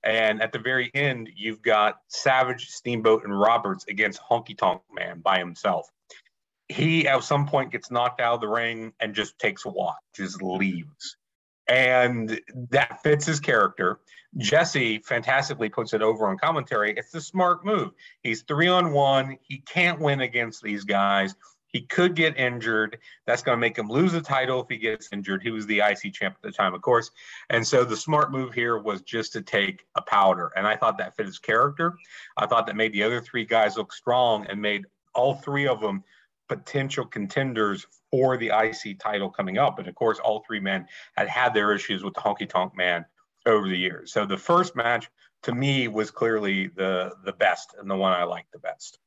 And 0.06 0.40
at 0.40 0.52
the 0.52 0.60
very 0.60 0.88
end, 0.94 1.30
you've 1.34 1.60
got 1.60 1.98
Savage, 2.06 2.68
Steamboat, 2.68 3.24
and 3.24 3.38
Roberts 3.38 3.86
against 3.88 4.20
Honky 4.22 4.56
Tonk 4.56 4.80
Man 4.92 5.18
by 5.18 5.38
himself. 5.40 5.90
He 6.68 7.08
at 7.08 7.24
some 7.24 7.48
point 7.48 7.72
gets 7.72 7.90
knocked 7.90 8.20
out 8.20 8.34
of 8.34 8.40
the 8.40 8.46
ring 8.46 8.92
and 9.00 9.16
just 9.16 9.36
takes 9.40 9.64
a 9.64 9.68
walk, 9.68 9.98
just 10.14 10.40
leaves. 10.40 11.16
And 11.66 12.40
that 12.70 13.02
fits 13.02 13.26
his 13.26 13.40
character. 13.40 13.98
Jesse 14.36 14.98
fantastically 14.98 15.70
puts 15.70 15.92
it 15.92 16.02
over 16.02 16.28
on 16.28 16.38
commentary. 16.38 16.94
It's 16.96 17.10
the 17.10 17.20
smart 17.20 17.64
move. 17.64 17.90
He's 18.22 18.42
three 18.42 18.68
on 18.68 18.92
one. 18.92 19.38
He 19.42 19.58
can't 19.58 20.00
win 20.00 20.20
against 20.20 20.62
these 20.62 20.84
guys. 20.84 21.34
He 21.76 21.82
could 21.82 22.14
get 22.14 22.38
injured. 22.38 22.96
That's 23.26 23.42
going 23.42 23.54
to 23.54 23.60
make 23.60 23.76
him 23.76 23.90
lose 23.90 24.12
the 24.12 24.22
title 24.22 24.62
if 24.62 24.66
he 24.70 24.78
gets 24.78 25.10
injured. 25.12 25.42
He 25.42 25.50
was 25.50 25.66
the 25.66 25.80
IC 25.80 26.14
champ 26.14 26.34
at 26.34 26.40
the 26.40 26.50
time, 26.50 26.72
of 26.72 26.80
course. 26.80 27.10
And 27.50 27.66
so 27.66 27.84
the 27.84 27.98
smart 27.98 28.32
move 28.32 28.54
here 28.54 28.78
was 28.78 29.02
just 29.02 29.34
to 29.34 29.42
take 29.42 29.84
a 29.94 30.00
powder. 30.00 30.52
And 30.56 30.66
I 30.66 30.74
thought 30.74 30.96
that 30.96 31.14
fit 31.16 31.26
his 31.26 31.38
character. 31.38 31.92
I 32.34 32.46
thought 32.46 32.66
that 32.68 32.76
made 32.76 32.94
the 32.94 33.02
other 33.02 33.20
three 33.20 33.44
guys 33.44 33.76
look 33.76 33.92
strong 33.92 34.46
and 34.46 34.58
made 34.62 34.86
all 35.14 35.34
three 35.34 35.68
of 35.68 35.82
them 35.82 36.02
potential 36.48 37.04
contenders 37.04 37.86
for 38.10 38.38
the 38.38 38.52
IC 38.58 38.98
title 38.98 39.28
coming 39.28 39.58
up. 39.58 39.78
And 39.78 39.86
of 39.86 39.94
course, 39.96 40.18
all 40.18 40.42
three 40.46 40.60
men 40.60 40.86
had 41.14 41.28
had 41.28 41.52
their 41.52 41.74
issues 41.74 42.02
with 42.02 42.14
the 42.14 42.22
honky 42.22 42.48
tonk 42.48 42.74
man 42.74 43.04
over 43.44 43.68
the 43.68 43.76
years. 43.76 44.14
So 44.14 44.24
the 44.24 44.38
first 44.38 44.76
match 44.76 45.10
to 45.42 45.54
me 45.54 45.88
was 45.88 46.10
clearly 46.10 46.68
the 46.68 47.12
the 47.26 47.34
best 47.34 47.74
and 47.78 47.90
the 47.90 47.96
one 47.96 48.14
I 48.14 48.24
liked 48.24 48.52
the 48.52 48.60
best. 48.60 48.98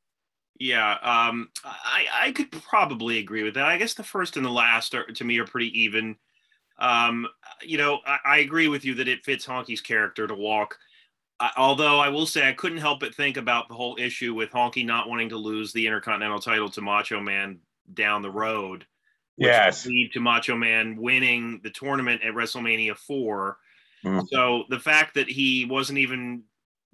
Yeah, 0.60 0.98
um, 1.02 1.48
I 1.64 2.04
I 2.12 2.32
could 2.32 2.52
probably 2.52 3.18
agree 3.18 3.42
with 3.42 3.54
that. 3.54 3.64
I 3.64 3.78
guess 3.78 3.94
the 3.94 4.04
first 4.04 4.36
and 4.36 4.44
the 4.44 4.50
last 4.50 4.94
are 4.94 5.06
to 5.06 5.24
me 5.24 5.38
are 5.38 5.46
pretty 5.46 5.80
even. 5.80 6.16
Um, 6.78 7.26
you 7.62 7.78
know, 7.78 8.00
I, 8.06 8.18
I, 8.24 8.38
agree 8.38 8.68
with 8.68 8.86
you 8.86 8.94
that 8.94 9.08
it 9.08 9.22
fits 9.22 9.46
Honky's 9.46 9.82
character 9.82 10.26
to 10.26 10.34
walk. 10.34 10.78
I, 11.38 11.50
although 11.58 11.98
I 11.98 12.08
will 12.08 12.24
say 12.24 12.48
I 12.48 12.54
couldn't 12.54 12.78
help 12.78 13.00
but 13.00 13.14
think 13.14 13.36
about 13.36 13.68
the 13.68 13.74
whole 13.74 13.98
issue 13.98 14.32
with 14.32 14.50
Honky 14.50 14.84
not 14.84 15.06
wanting 15.06 15.28
to 15.30 15.36
lose 15.36 15.72
the 15.72 15.86
Intercontinental 15.86 16.40
title 16.40 16.70
to 16.70 16.80
Macho 16.80 17.20
Man 17.20 17.58
down 17.92 18.22
the 18.22 18.30
road. 18.30 18.86
yes. 19.36 19.84
Lead 19.84 20.12
to 20.12 20.20
Macho 20.20 20.56
Man 20.56 20.96
winning 20.96 21.60
the 21.62 21.70
tournament 21.70 22.22
at 22.22 22.32
WrestleMania 22.32 22.96
4. 22.96 23.58
Mm. 24.04 24.26
So 24.30 24.64
the 24.70 24.80
fact 24.80 25.14
that 25.14 25.28
he 25.28 25.66
wasn't 25.66 25.98
even 25.98 26.44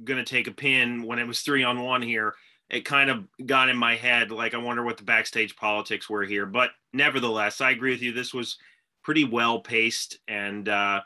going 0.03 0.19
to 0.19 0.29
take 0.29 0.49
a 0.49 0.53
pin 0.53 1.05
when 1.05 1.21
it 1.21 1.29
was 1.29 1.41
three 1.41 1.63
on 1.63 1.81
one 1.81 2.03
here 2.03 2.35
it 2.71 2.85
kind 2.85 3.11
of 3.11 3.25
got 3.47 3.69
in 3.69 3.77
my 3.77 3.95
head 3.95 4.31
like 4.31 4.55
i 4.55 4.59
wonder 4.59 4.83
what 4.83 4.97
the 4.97 5.03
backstage 5.03 5.57
politics 5.57 6.09
were 6.09 6.25
here 6.25 6.47
but 6.47 6.71
nevertheless 6.93 7.61
i 7.61 7.71
agree 7.71 7.91
with 7.91 8.03
you 8.03 8.13
this 8.13 8.35
was 8.35 8.59
pretty 9.03 9.25
well 9.25 9.61
paced 9.61 10.19
and 10.29 10.69
uh, 10.69 11.01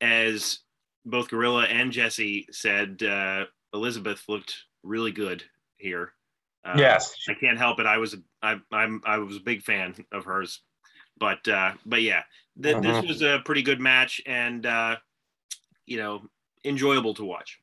as 0.00 0.60
both 1.04 1.28
gorilla 1.28 1.64
and 1.64 1.92
jesse 1.92 2.46
said 2.50 3.02
uh, 3.02 3.44
elizabeth 3.72 4.22
looked 4.28 4.64
really 4.82 5.12
good 5.12 5.42
here 5.76 6.12
uh, 6.64 6.74
yes 6.76 7.14
i 7.28 7.34
can't 7.34 7.58
help 7.58 7.78
it 7.78 7.86
i 7.86 7.98
was 7.98 8.16
I, 8.42 8.60
I'm, 8.72 9.00
I 9.04 9.18
was 9.18 9.36
a 9.36 9.40
big 9.40 9.62
fan 9.62 9.94
of 10.12 10.24
hers 10.24 10.60
but 11.18 11.46
uh, 11.48 11.72
but 11.86 12.02
yeah 12.02 12.22
th- 12.60 12.82
this 12.82 12.96
mm-hmm. 12.96 13.06
was 13.06 13.22
a 13.22 13.40
pretty 13.44 13.62
good 13.62 13.80
match 13.80 14.20
and 14.26 14.66
uh, 14.66 14.96
you 15.86 15.98
know 15.98 16.22
enjoyable 16.64 17.14
to 17.14 17.24
watch. 17.24 17.60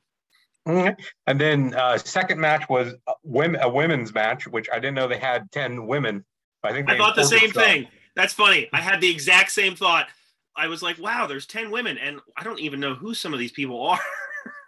And 0.65 1.39
then 1.39 1.74
uh, 1.74 1.98
second 1.98 2.39
match 2.39 2.70
was 2.70 2.94
women, 3.24 3.62
a 3.62 3.70
women's 3.70 4.13
match, 4.13 4.48
which 4.48 4.68
I 4.72 4.75
didn't 4.75 4.96
know 4.96 5.08
they 5.08 5.18
had 5.18 5.51
ten 5.51 5.88
women. 5.88 6.24
I 6.63 6.72
think 6.72 6.89
I 6.89 6.98
thought 6.98 7.15
the 7.15 7.24
same 7.24 7.51
thing. 7.51 7.88
That's 8.15 8.34
funny. 8.34 8.70
I 8.74 8.82
had 8.82 9.01
the 9.01 9.10
exact 9.10 9.51
same 9.51 9.75
thought. 9.75 10.08
I 10.56 10.68
was 10.68 10.82
like, 10.82 11.00
wow, 11.00 11.27
there's 11.27 11.46
10 11.46 11.72
women, 11.72 11.98
and 11.98 12.20
I 12.38 12.44
don't 12.44 12.60
even 12.60 12.80
know 12.80 12.94
who 12.94 13.13
some 13.13 13.34
of 13.34 13.39
these 13.39 13.53
people 13.53 13.82
are. 13.82 14.00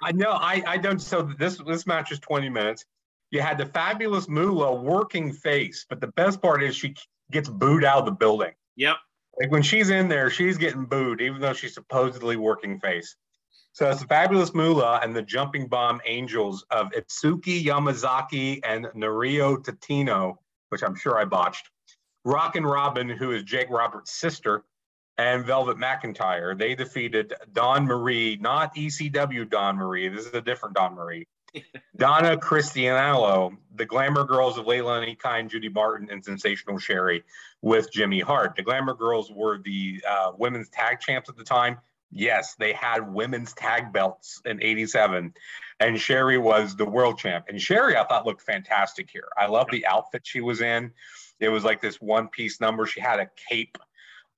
I 0.02 0.12
know. 0.12 0.32
I, 0.32 0.64
I 0.66 0.78
don't. 0.78 1.00
So 1.00 1.30
this 1.38 1.60
this 1.66 1.86
match 1.86 2.12
is 2.12 2.20
20 2.20 2.50
minutes. 2.50 2.86
You 3.32 3.42
had 3.42 3.58
the 3.58 3.66
fabulous 3.66 4.30
Moolah 4.30 4.76
working 4.76 5.34
face, 5.34 5.86
but 5.90 6.00
the 6.00 6.08
best 6.08 6.42
part 6.42 6.64
is 6.64 6.76
she 6.76 6.96
gets 7.32 7.50
booed 7.50 7.84
out 7.84 8.00
of 8.00 8.06
the 8.06 8.12
building. 8.12 8.52
Yep. 8.76 8.98
Like 9.40 9.52
when 9.52 9.64
she's 9.64 9.90
in 9.90 10.08
there, 10.08 10.30
she's 10.30 10.58
getting 10.58 10.86
booed, 10.86 11.20
even 11.22 11.42
though 11.42 11.54
she's 11.54 11.74
supposedly 11.74 12.36
working 12.36 12.80
face. 12.80 13.16
So 13.74 13.90
it's 13.90 14.02
the 14.02 14.08
fabulous 14.08 14.54
Moolah 14.54 15.00
and 15.02 15.16
the 15.16 15.24
jumping 15.24 15.68
bomb 15.68 16.00
angels 16.06 16.64
of 16.70 16.92
Itsuki 16.92 17.64
Yamazaki 17.64 18.60
and 18.64 18.86
Norio 18.96 19.58
Tatino, 19.58 20.36
which 20.70 20.84
I'm 20.84 20.94
sure 20.94 21.18
I 21.18 21.26
botched. 21.26 21.72
Rockin' 22.24 22.66
Robin, 22.66 23.10
who 23.10 23.32
is 23.32 23.42
Jake 23.42 23.72
Roberts' 23.72 24.12
sister, 24.12 24.64
and 25.18 25.44
Velvet 25.44 25.78
McIntyre. 25.78 26.58
They 26.58 26.76
defeated 26.76 27.34
Dawn 27.52 27.86
Marie, 27.86 28.38
not 28.40 28.76
ECW 28.76 29.50
Dawn 29.50 29.78
Marie. 29.78 30.08
This 30.08 30.28
is 30.28 30.34
a 30.36 30.42
different 30.42 30.76
Dawn 30.76 30.94
Marie. 30.94 31.26
Donna 31.96 32.38
Cristiano, 32.38 33.58
the 33.76 33.86
Glamour 33.86 34.26
Girls 34.26 34.58
of 34.60 34.66
Layla 34.66 35.18
and 35.26 35.50
Judy 35.50 35.70
Martin, 35.70 36.10
and 36.12 36.24
Sensational 36.24 36.78
Sherri 36.78 37.24
with 37.64 37.92
Jimmy 37.92 38.20
Hart. 38.20 38.56
The 38.56 38.64
Glamour 38.64 38.94
Girls 38.94 39.32
were 39.32 39.58
the 39.58 40.04
uh, 40.08 40.32
women's 40.38 40.70
tag 40.70 41.00
champs 41.00 41.28
at 41.28 41.38
the 41.38 41.44
time. 41.44 41.80
Yes, 42.16 42.54
they 42.60 42.74
had 42.74 43.12
women's 43.12 43.54
tag 43.54 43.92
belts 43.92 44.40
in 44.46 44.62
87, 44.62 45.34
and 45.80 46.00
Sherri 46.00 46.38
was 46.38 46.76
the 46.76 46.86
world 46.86 47.18
champ. 47.18 47.46
And 47.50 47.60
Sherri, 47.60 47.98
I 47.98 48.06
thought, 48.06 48.28
looked 48.28 48.44
fantastic 48.44 49.10
here. 49.10 49.28
I 49.36 49.48
love 49.48 49.68
the 49.72 49.88
outfit 49.88 50.22
she 50.24 50.40
was 50.40 50.62
in. 50.62 50.92
It 51.40 51.50
was 51.50 51.64
like 51.64 51.82
this 51.82 52.00
one 52.00 52.28
piece 52.28 52.62
number. 52.62 52.86
She 52.86 53.00
had 53.02 53.20
a 53.20 53.30
cape. 53.50 53.80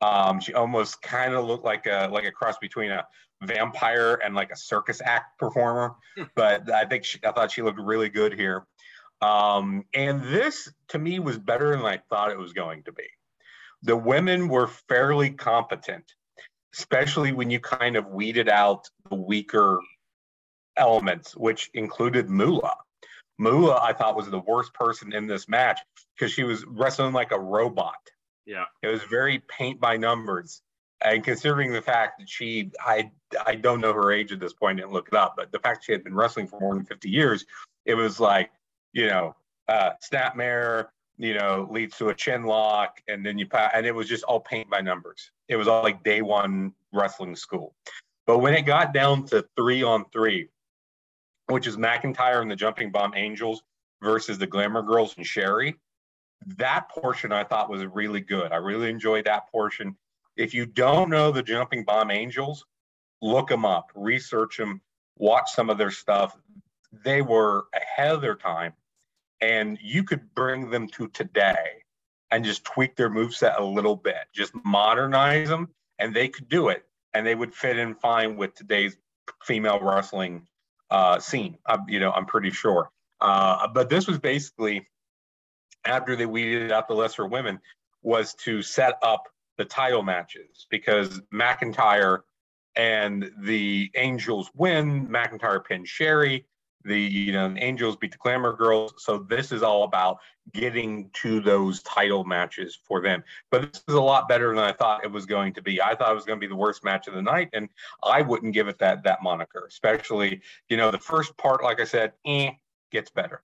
Um, 0.01 0.39
she 0.39 0.53
almost 0.53 1.01
kind 1.01 1.33
of 1.33 1.45
looked 1.45 1.65
like 1.65 1.85
a 1.85 2.07
like 2.11 2.23
a 2.23 2.31
cross 2.31 2.57
between 2.59 2.91
a 2.91 3.05
vampire 3.43 4.21
and 4.23 4.35
like 4.35 4.51
a 4.51 4.57
circus 4.57 5.01
act 5.03 5.37
performer. 5.37 5.95
but 6.35 6.71
I 6.71 6.85
think 6.85 7.03
she, 7.03 7.19
I 7.25 7.33
thought 7.33 7.51
she 7.51 7.61
looked 7.61 7.79
really 7.79 8.09
good 8.09 8.33
here. 8.33 8.65
Um, 9.21 9.83
and 9.93 10.23
this 10.23 10.71
to 10.89 10.99
me 10.99 11.19
was 11.19 11.37
better 11.37 11.71
than 11.71 11.85
I 11.85 11.99
thought 12.09 12.31
it 12.31 12.39
was 12.39 12.53
going 12.53 12.83
to 12.83 12.93
be. 12.93 13.07
The 13.83 13.97
women 13.97 14.47
were 14.47 14.67
fairly 14.67 15.31
competent 15.31 16.15
especially 16.77 17.31
when 17.31 17.49
you 17.49 17.59
kind 17.59 17.95
of 17.95 18.07
weeded 18.07 18.49
out 18.49 18.89
the 19.09 19.15
weaker 19.15 19.79
elements, 20.77 21.35
which 21.35 21.69
included 21.73 22.29
Moolah. 22.29 22.75
Moolah, 23.37 23.79
I 23.81 23.93
thought, 23.93 24.15
was 24.15 24.29
the 24.29 24.39
worst 24.39 24.73
person 24.73 25.13
in 25.13 25.27
this 25.27 25.47
match 25.47 25.79
because 26.17 26.31
she 26.31 26.43
was 26.43 26.65
wrestling 26.65 27.13
like 27.13 27.31
a 27.31 27.39
robot. 27.39 27.95
Yeah. 28.45 28.65
It 28.81 28.87
was 28.87 29.03
very 29.03 29.39
paint 29.39 29.79
by 29.79 29.97
numbers. 29.97 30.61
And 31.03 31.23
considering 31.23 31.73
the 31.73 31.81
fact 31.81 32.19
that 32.19 32.29
she, 32.29 32.71
I, 32.79 33.11
I 33.45 33.55
don't 33.55 33.81
know 33.81 33.93
her 33.93 34.11
age 34.11 34.31
at 34.31 34.39
this 34.39 34.53
point, 34.53 34.77
didn't 34.77 34.93
look 34.93 35.09
it 35.09 35.13
up, 35.13 35.35
but 35.37 35.51
the 35.51 35.59
fact 35.59 35.85
she 35.85 35.91
had 35.91 36.03
been 36.03 36.15
wrestling 36.15 36.47
for 36.47 36.59
more 36.59 36.73
than 36.73 36.85
50 36.85 37.09
years, 37.09 37.45
it 37.85 37.95
was 37.95 38.19
like, 38.19 38.51
you 38.93 39.07
know, 39.07 39.35
uh, 39.67 39.91
snapmare, 40.03 40.87
you 41.17 41.33
know, 41.33 41.67
leads 41.69 41.97
to 41.97 42.09
a 42.09 42.15
chin 42.15 42.43
lock, 42.43 43.01
and 43.07 43.25
then 43.25 43.37
you 43.37 43.47
pass, 43.47 43.71
and 43.73 43.85
it 43.85 43.93
was 43.93 44.07
just 44.07 44.23
all 44.23 44.39
paint 44.39 44.69
by 44.69 44.81
numbers. 44.81 45.31
It 45.47 45.55
was 45.55 45.67
all 45.67 45.83
like 45.83 46.03
day 46.03 46.21
one 46.21 46.73
wrestling 46.91 47.35
school. 47.35 47.75
But 48.25 48.39
when 48.39 48.53
it 48.53 48.63
got 48.63 48.93
down 48.93 49.25
to 49.27 49.45
three 49.55 49.83
on 49.83 50.05
three, 50.11 50.49
which 51.47 51.67
is 51.67 51.77
McIntyre 51.77 52.41
and 52.41 52.49
the 52.49 52.55
Jumping 52.55 52.91
Bomb 52.91 53.13
Angels 53.15 53.61
versus 54.01 54.37
the 54.37 54.47
Glamour 54.47 54.81
Girls 54.81 55.15
and 55.17 55.25
Sherri, 55.25 55.75
that 56.57 56.89
portion 56.89 57.31
I 57.31 57.43
thought 57.43 57.69
was 57.69 57.85
really 57.85 58.21
good. 58.21 58.51
I 58.51 58.57
really 58.57 58.89
enjoyed 58.89 59.25
that 59.25 59.49
portion. 59.51 59.95
If 60.35 60.53
you 60.53 60.65
don't 60.65 61.09
know 61.09 61.31
the 61.31 61.43
Jumping 61.43 61.85
Bomb 61.85 62.11
Angels, 62.11 62.65
look 63.21 63.49
them 63.49 63.65
up, 63.65 63.91
research 63.95 64.57
them, 64.57 64.81
watch 65.17 65.51
some 65.51 65.69
of 65.69 65.77
their 65.77 65.91
stuff. 65.91 66.35
They 67.03 67.21
were 67.21 67.67
ahead 67.73 68.15
of 68.15 68.21
their 68.21 68.35
time 68.35 68.73
and 69.41 69.77
you 69.81 70.03
could 70.03 70.33
bring 70.33 70.69
them 70.69 70.87
to 70.87 71.07
today 71.09 71.83
and 72.31 72.43
just 72.43 72.63
tweak 72.63 72.95
their 72.95 73.09
move 73.09 73.33
set 73.35 73.59
a 73.59 73.63
little 73.63 73.95
bit, 73.95 74.25
just 74.33 74.53
modernize 74.63 75.49
them, 75.49 75.69
and 75.99 76.15
they 76.15 76.27
could 76.27 76.49
do 76.49 76.69
it, 76.69 76.83
and 77.13 77.25
they 77.25 77.35
would 77.35 77.53
fit 77.53 77.77
in 77.77 77.95
fine 77.95 78.35
with 78.35 78.53
today's 78.55 78.97
female 79.43 79.79
wrestling 79.81 80.47
uh, 80.89 81.19
scene. 81.19 81.57
you 81.87 81.99
know, 81.99 82.11
I'm 82.11 82.25
pretty 82.25 82.51
sure. 82.51 82.89
Uh, 83.21 83.67
but 83.67 83.89
this 83.89 84.07
was 84.07 84.19
basically 84.19 84.87
after 85.85 86.15
they 86.15 86.25
weeded 86.25 86.71
out 86.71 86.87
the 86.87 86.93
lesser 86.93 87.25
women 87.25 87.59
was 88.01 88.33
to 88.35 88.61
set 88.61 88.97
up 89.01 89.23
the 89.57 89.65
title 89.65 90.03
matches 90.03 90.67
because 90.69 91.21
McIntyre 91.33 92.19
and 92.75 93.31
the 93.39 93.89
Angels 93.95 94.49
win. 94.53 95.07
McIntyre 95.07 95.63
pinned 95.63 95.87
Sherri 95.87 96.45
the 96.85 96.99
you 96.99 97.31
know 97.31 97.53
Angels 97.57 97.95
beat 97.95 98.11
the 98.11 98.17
Glamour 98.17 98.53
Girls. 98.55 98.93
So 98.97 99.17
this 99.17 99.51
is 99.51 99.63
all 99.63 99.83
about 99.83 100.19
getting 100.53 101.09
to 101.13 101.41
those 101.41 101.81
title 101.83 102.23
matches 102.23 102.77
for 102.87 103.01
them. 103.01 103.23
But 103.51 103.73
this 103.73 103.83
is 103.87 103.95
a 103.95 104.01
lot 104.01 104.29
better 104.29 104.49
than 104.49 104.63
I 104.63 104.71
thought 104.71 105.03
it 105.03 105.11
was 105.11 105.25
going 105.25 105.53
to 105.53 105.61
be. 105.61 105.81
I 105.81 105.95
thought 105.95 106.11
it 106.11 106.15
was 106.15 106.25
going 106.25 106.39
to 106.39 106.45
be 106.45 106.49
the 106.49 106.55
worst 106.55 106.83
match 106.83 107.07
of 107.07 107.15
the 107.15 107.21
night, 107.21 107.49
and 107.53 107.67
I 108.03 108.21
wouldn't 108.21 108.53
give 108.53 108.67
it 108.67 108.79
that 108.79 109.03
that 109.03 109.23
moniker. 109.23 109.65
Especially 109.67 110.41
you 110.69 110.77
know 110.77 110.91
the 110.91 110.99
first 110.99 111.35
part, 111.37 111.63
like 111.63 111.81
I 111.81 111.85
said, 111.85 112.13
eh, 112.25 112.51
gets 112.91 113.09
better. 113.09 113.43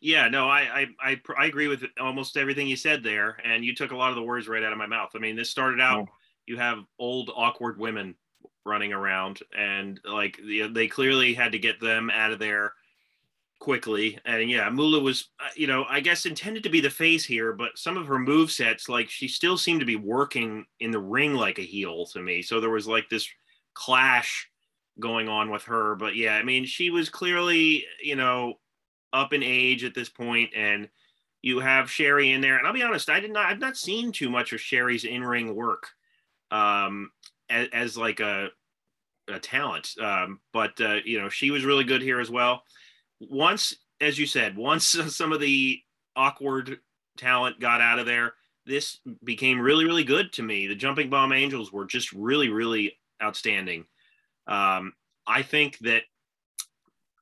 Yeah, 0.00 0.28
no, 0.28 0.48
I, 0.48 0.60
I 0.60 0.86
I 1.00 1.20
I 1.36 1.46
agree 1.46 1.68
with 1.68 1.84
almost 2.00 2.36
everything 2.36 2.66
you 2.66 2.76
said 2.76 3.02
there, 3.02 3.38
and 3.44 3.64
you 3.64 3.74
took 3.74 3.92
a 3.92 3.96
lot 3.96 4.10
of 4.10 4.16
the 4.16 4.22
words 4.22 4.48
right 4.48 4.62
out 4.62 4.72
of 4.72 4.78
my 4.78 4.86
mouth. 4.86 5.10
I 5.14 5.18
mean, 5.18 5.36
this 5.36 5.50
started 5.50 5.80
out. 5.80 6.08
Oh. 6.08 6.12
You 6.46 6.56
have 6.56 6.78
old 6.98 7.30
awkward 7.36 7.78
women 7.78 8.14
running 8.68 8.92
around, 8.92 9.40
and 9.56 10.00
like 10.04 10.38
they 10.72 10.86
clearly 10.86 11.34
had 11.34 11.52
to 11.52 11.58
get 11.58 11.80
them 11.80 12.10
out 12.10 12.32
of 12.32 12.38
there 12.38 12.74
quickly. 13.58 14.18
And 14.24 14.48
yeah, 14.48 14.70
moolah 14.70 15.00
was, 15.00 15.30
uh, 15.40 15.48
you 15.56 15.66
know, 15.66 15.84
I 15.88 16.00
guess 16.00 16.26
intended 16.26 16.62
to 16.62 16.68
be 16.68 16.80
the 16.80 16.90
face 16.90 17.24
here, 17.24 17.52
but 17.52 17.76
some 17.76 17.96
of 17.96 18.06
her 18.06 18.18
move 18.18 18.50
sets, 18.50 18.88
like 18.88 19.10
she 19.10 19.26
still 19.26 19.58
seemed 19.58 19.80
to 19.80 19.86
be 19.86 19.96
working 19.96 20.64
in 20.80 20.90
the 20.90 21.00
ring 21.00 21.34
like 21.34 21.58
a 21.58 21.62
heel 21.62 22.06
to 22.06 22.20
me. 22.20 22.42
So 22.42 22.60
there 22.60 22.70
was 22.70 22.86
like 22.86 23.08
this 23.08 23.28
clash 23.74 24.48
going 25.00 25.28
on 25.28 25.50
with 25.50 25.64
her. 25.64 25.96
But 25.96 26.14
yeah, 26.14 26.34
I 26.34 26.42
mean, 26.42 26.64
she 26.64 26.90
was 26.90 27.08
clearly, 27.08 27.84
you 28.02 28.16
know, 28.16 28.54
up 29.12 29.32
in 29.32 29.42
age 29.42 29.84
at 29.84 29.94
this 29.94 30.08
point, 30.08 30.50
and 30.54 30.88
you 31.42 31.60
have 31.60 31.90
sherri 31.90 32.32
in 32.32 32.40
there. 32.40 32.58
And 32.58 32.66
I'll 32.66 32.72
be 32.72 32.82
honest, 32.82 33.10
I 33.10 33.20
did 33.20 33.32
not, 33.32 33.46
I've 33.46 33.58
not 33.58 33.76
seen 33.76 34.12
too 34.12 34.30
much 34.30 34.52
of 34.52 34.60
sherri's 34.60 35.04
in 35.04 35.24
ring 35.24 35.54
work. 35.54 35.88
Um, 36.50 37.10
as, 37.50 37.68
as 37.72 37.96
like 37.96 38.20
a 38.20 38.48
a 39.28 39.38
talent. 39.38 39.90
Um, 40.00 40.40
but 40.52 40.80
uh, 40.80 40.96
you 41.04 41.20
know, 41.20 41.28
she 41.28 41.50
was 41.50 41.64
really 41.64 41.84
good 41.84 42.02
here 42.02 42.20
as 42.20 42.30
well. 42.30 42.62
Once, 43.20 43.74
as 44.00 44.18
you 44.18 44.26
said, 44.26 44.56
once 44.56 44.86
some 45.08 45.32
of 45.32 45.40
the 45.40 45.80
awkward 46.16 46.78
talent 47.16 47.60
got 47.60 47.80
out 47.80 47.98
of 47.98 48.06
there, 48.06 48.34
this 48.66 48.98
became 49.24 49.60
really, 49.60 49.84
really 49.84 50.04
good 50.04 50.32
to 50.34 50.42
me. 50.42 50.66
The 50.66 50.74
Jumping 50.74 51.08
Bomb 51.08 51.32
Angels 51.32 51.72
were 51.72 51.86
just 51.86 52.12
really, 52.12 52.50
really 52.50 52.98
outstanding. 53.22 53.86
Um, 54.46 54.92
I 55.26 55.42
think 55.42 55.78
that 55.78 56.02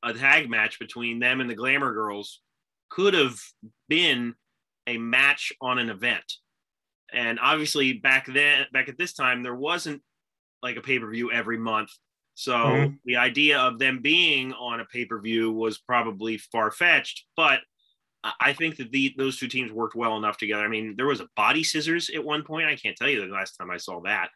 a 0.02 0.12
tag 0.12 0.50
match 0.50 0.78
between 0.78 1.18
them 1.18 1.40
and 1.40 1.48
the 1.48 1.54
Glamour 1.54 1.92
Girls 1.92 2.40
could 2.90 3.14
have 3.14 3.38
been 3.88 4.34
a 4.86 4.98
match 4.98 5.52
on 5.60 5.78
an 5.78 5.90
event. 5.90 6.24
And 7.12 7.38
obviously, 7.40 7.94
back 7.94 8.26
then, 8.26 8.66
back 8.72 8.88
at 8.88 8.98
this 8.98 9.12
time, 9.12 9.42
there 9.42 9.54
wasn't 9.54 10.02
like 10.62 10.76
a 10.76 10.80
pay 10.80 10.98
per 10.98 11.10
view 11.10 11.30
every 11.30 11.58
month. 11.58 11.90
So 12.34 12.54
mm-hmm. 12.54 12.94
the 13.04 13.16
idea 13.16 13.58
of 13.58 13.78
them 13.78 14.00
being 14.02 14.52
on 14.52 14.80
a 14.80 14.84
pay 14.84 15.04
per 15.04 15.20
view 15.20 15.52
was 15.52 15.78
probably 15.78 16.38
far 16.38 16.70
fetched, 16.70 17.24
but 17.36 17.60
I 18.40 18.52
think 18.52 18.76
that 18.76 18.90
the 18.90 19.14
those 19.16 19.38
two 19.38 19.48
teams 19.48 19.72
worked 19.72 19.94
well 19.94 20.16
enough 20.16 20.38
together. 20.38 20.64
I 20.64 20.68
mean, 20.68 20.94
there 20.96 21.06
was 21.06 21.20
a 21.20 21.28
body 21.36 21.62
scissors 21.62 22.10
at 22.14 22.24
one 22.24 22.42
point. 22.42 22.68
I 22.68 22.76
can't 22.76 22.96
tell 22.96 23.08
you 23.08 23.20
the 23.20 23.32
last 23.32 23.52
time 23.52 23.70
I 23.70 23.76
saw 23.76 24.00
that. 24.02 24.30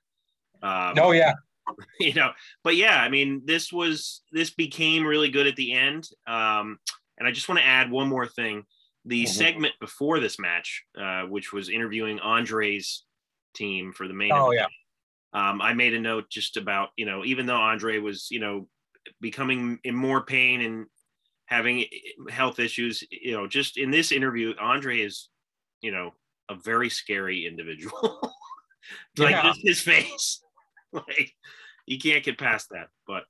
Um, 0.62 0.94
oh 0.98 1.12
yeah, 1.12 1.32
you 2.00 2.14
know, 2.14 2.30
but 2.62 2.76
yeah, 2.76 3.00
I 3.00 3.08
mean, 3.08 3.42
this 3.44 3.72
was 3.72 4.22
this 4.32 4.50
became 4.50 5.06
really 5.06 5.30
good 5.30 5.46
at 5.46 5.56
the 5.56 5.72
end. 5.72 6.08
Um, 6.26 6.78
and 7.18 7.26
I 7.26 7.32
just 7.32 7.48
want 7.48 7.60
to 7.60 7.66
add 7.66 7.90
one 7.90 8.08
more 8.08 8.26
thing: 8.26 8.64
the 9.04 9.24
mm-hmm. 9.24 9.32
segment 9.32 9.74
before 9.80 10.20
this 10.20 10.38
match, 10.38 10.84
uh, 11.00 11.22
which 11.22 11.52
was 11.52 11.68
interviewing 11.68 12.20
Andre's 12.20 13.04
team 13.54 13.92
for 13.92 14.06
the 14.06 14.14
main. 14.14 14.32
Oh 14.32 14.50
event, 14.50 14.70
um, 15.32 15.62
I 15.62 15.74
made 15.74 15.94
a 15.94 16.00
note 16.00 16.28
just 16.30 16.56
about, 16.56 16.90
you 16.96 17.06
know, 17.06 17.24
even 17.24 17.46
though 17.46 17.56
Andre 17.56 17.98
was, 17.98 18.28
you 18.30 18.40
know, 18.40 18.68
becoming 19.20 19.78
in 19.84 19.94
more 19.94 20.24
pain 20.24 20.60
and 20.60 20.86
having 21.46 21.84
health 22.28 22.58
issues, 22.58 23.04
you 23.10 23.32
know, 23.32 23.46
just 23.46 23.76
in 23.76 23.90
this 23.90 24.12
interview, 24.12 24.54
Andre 24.60 25.00
is, 25.00 25.28
you 25.82 25.92
know, 25.92 26.14
a 26.48 26.54
very 26.54 26.90
scary 26.90 27.46
individual. 27.46 28.18
like 29.18 29.30
yeah. 29.30 29.42
just 29.42 29.60
his 29.62 29.80
face, 29.80 30.42
like 30.92 31.32
you 31.86 31.98
can't 31.98 32.24
get 32.24 32.38
past 32.38 32.68
that. 32.70 32.88
But 33.06 33.24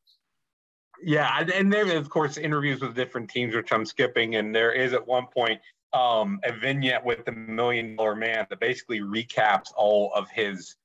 yeah, 1.02 1.44
and 1.54 1.72
there, 1.72 1.96
of 1.96 2.08
course, 2.08 2.36
interviews 2.38 2.80
with 2.80 2.94
different 2.94 3.30
teams, 3.30 3.54
which 3.54 3.72
I'm 3.72 3.84
skipping. 3.84 4.36
And 4.36 4.54
there 4.54 4.72
is 4.72 4.92
at 4.92 5.06
one 5.06 5.26
point 5.26 5.60
um, 5.92 6.40
a 6.44 6.52
vignette 6.52 7.04
with 7.04 7.24
the 7.24 7.32
Million 7.32 7.96
Dollar 7.96 8.16
Man 8.16 8.46
that 8.48 8.60
basically 8.60 9.00
recaps 9.00 9.72
all 9.76 10.12
of 10.14 10.30
his 10.30 10.76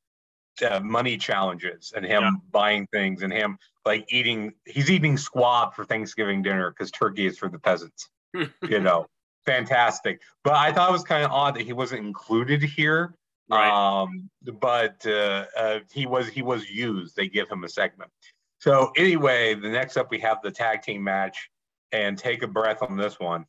uh, 0.61 0.79
money 0.79 1.17
challenges 1.17 1.93
and 1.95 2.05
him 2.05 2.23
yeah. 2.23 2.31
buying 2.51 2.87
things 2.87 3.21
and 3.21 3.31
him 3.31 3.57
like 3.85 4.05
eating. 4.09 4.53
He's 4.65 4.89
eating 4.89 5.17
squab 5.17 5.73
for 5.73 5.85
Thanksgiving 5.85 6.41
dinner 6.41 6.71
because 6.71 6.91
turkey 6.91 7.25
is 7.25 7.37
for 7.37 7.49
the 7.49 7.59
peasants. 7.59 8.09
you 8.33 8.79
know, 8.79 9.07
fantastic. 9.45 10.21
But 10.43 10.53
I 10.53 10.71
thought 10.71 10.89
it 10.89 10.93
was 10.93 11.03
kind 11.03 11.23
of 11.23 11.31
odd 11.31 11.55
that 11.55 11.63
he 11.63 11.73
wasn't 11.73 12.05
included 12.05 12.61
here. 12.61 13.13
Right. 13.49 13.69
Um, 13.69 14.29
but 14.59 15.05
uh, 15.05 15.45
uh, 15.57 15.79
he 15.91 16.05
was 16.05 16.27
he 16.27 16.41
was 16.41 16.69
used. 16.69 17.15
They 17.15 17.27
give 17.27 17.49
him 17.49 17.63
a 17.63 17.69
segment. 17.69 18.11
So 18.59 18.91
anyway, 18.97 19.53
the 19.53 19.69
next 19.69 19.97
up 19.97 20.09
we 20.09 20.19
have 20.19 20.41
the 20.41 20.51
tag 20.51 20.81
team 20.81 21.03
match, 21.03 21.49
and 21.91 22.17
take 22.17 22.43
a 22.43 22.47
breath 22.47 22.81
on 22.81 22.97
this 22.97 23.19
one. 23.19 23.45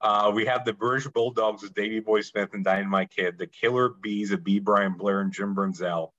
Uh, 0.00 0.30
we 0.34 0.44
have 0.44 0.64
the 0.64 0.72
British 0.72 1.08
Bulldogs 1.08 1.62
with 1.62 1.74
Davey 1.74 2.00
Boy 2.00 2.20
Smith 2.20 2.50
and 2.52 2.64
Dynamite 2.64 3.10
Kid, 3.10 3.38
the 3.38 3.46
Killer 3.46 3.88
Bees 3.88 4.30
of 4.30 4.44
B. 4.44 4.58
Brian 4.58 4.92
Blair 4.92 5.20
and 5.20 5.32
Jim 5.32 5.54
Brunzell, 5.54 6.10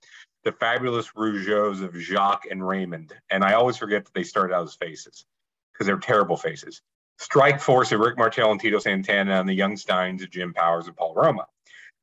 the 0.44 0.52
Fabulous 0.52 1.10
Rougeaus 1.16 1.84
of 1.84 1.96
Jacques 1.96 2.48
and 2.50 2.66
Raymond. 2.66 3.14
And 3.30 3.44
I 3.44 3.54
always 3.54 3.78
forget 3.78 4.06
that 4.06 4.14
they 4.14 4.24
started 4.24 4.54
out 4.54 4.64
as 4.64 4.76
faces 4.76 5.26
because 5.74 5.88
they're 5.88 5.98
terrible 5.98 6.38
faces. 6.38 6.82
Strike 7.20 7.60
Force 7.60 7.92
of 7.92 8.00
Rick 8.00 8.18
Martel 8.18 8.52
and 8.52 8.60
Tito 8.60 8.80
Santana 8.80 9.40
and 9.40 9.50
the 9.50 9.54
Young 9.54 9.76
Stallions 9.76 10.22
of 10.22 10.30
Jim 10.30 10.54
Powers 10.54 10.88
and 10.88 10.96
Paul 10.96 11.16
Roma. 11.16 11.48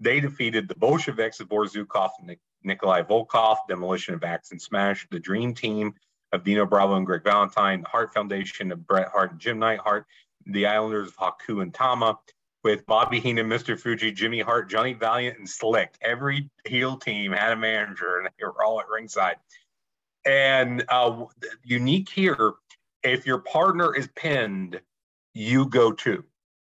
They 0.01 0.21
defeated 0.21 0.69
the 0.69 0.75
Bolsheviks 0.75 1.41
of 1.41 1.49
Boris 1.49 1.75
Zhukov 1.75 2.11
and 2.19 2.37
Nikolai 2.65 3.03
Volkov, 3.03 3.59
Demolition 3.69 4.15
of 4.15 4.25
Axe 4.25 4.51
and 4.51 4.61
Smash, 4.61 5.07
the 5.11 5.21
Dream 5.21 5.55
Team 5.55 5.95
of 6.33 6.43
Dino 6.43 6.67
Bravo 6.67 6.97
and 6.97 7.07
Greg 7.07 7.23
Valentine, 7.23 7.83
the 7.83 7.89
Hart 7.89 8.13
Foundation 8.13 8.73
of 8.73 8.87
Bret 8.87 9.09
Hart 9.09 9.33
and 9.33 9.41
Jim 9.41 9.61
Neidhart, 9.61 10.07
the 10.47 10.67
Islanders 10.67 11.09
of 11.09 11.17
Haku 11.17 11.63
and 11.63 11.73
Tama, 11.73 12.19
with 12.65 12.87
Bobby 12.87 13.21
Heenan, 13.21 13.47
Mr. 13.47 13.79
Fuji, 13.79 14.11
Jimmy 14.11 14.41
Hart, 14.41 14.71
Johnny 14.71 14.95
Valiant, 14.95 15.39
and 15.39 15.49
Slick. 15.49 15.95
Every 16.01 16.51
heel 16.67 16.97
team 16.97 17.31
had 17.31 17.53
a 17.53 17.57
manager, 17.57 18.19
and 18.19 18.27
they 18.27 18.45
were 18.45 18.65
all 18.65 18.81
at 18.81 18.89
ringside. 18.89 19.37
And 20.25 20.83
uh, 20.89 21.27
unique 21.63 22.09
here, 22.09 22.55
if 23.03 23.27
your 23.27 23.39
partner 23.39 23.95
is 23.95 24.09
pinned, 24.17 24.81
you 25.35 25.67
go 25.67 25.93
too. 25.93 26.25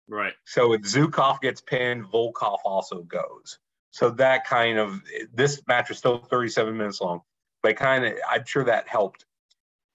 Right. 0.09 0.33
So 0.45 0.73
if 0.73 0.81
Zhukov 0.81 1.39
gets 1.41 1.61
pinned, 1.61 2.05
Volkov 2.05 2.57
also 2.65 3.03
goes. 3.03 3.59
So 3.91 4.09
that 4.11 4.45
kind 4.45 4.79
of 4.79 4.99
this 5.31 5.61
match 5.67 5.89
was 5.89 5.99
still 5.99 6.17
37 6.17 6.75
minutes 6.75 6.99
long, 6.99 7.21
but 7.61 7.75
kind 7.75 8.03
of 8.03 8.13
I'm 8.29 8.43
sure 8.45 8.63
that 8.63 8.87
helped. 8.87 9.25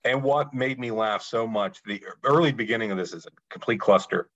And 0.04 0.22
what 0.22 0.54
made 0.54 0.78
me 0.78 0.92
laugh 0.92 1.22
so 1.22 1.46
much, 1.46 1.82
the 1.82 2.00
early 2.22 2.52
beginning 2.52 2.92
of 2.92 2.96
this 2.96 3.12
is 3.12 3.26
a 3.26 3.30
complete 3.50 3.80
cluster 3.80 4.30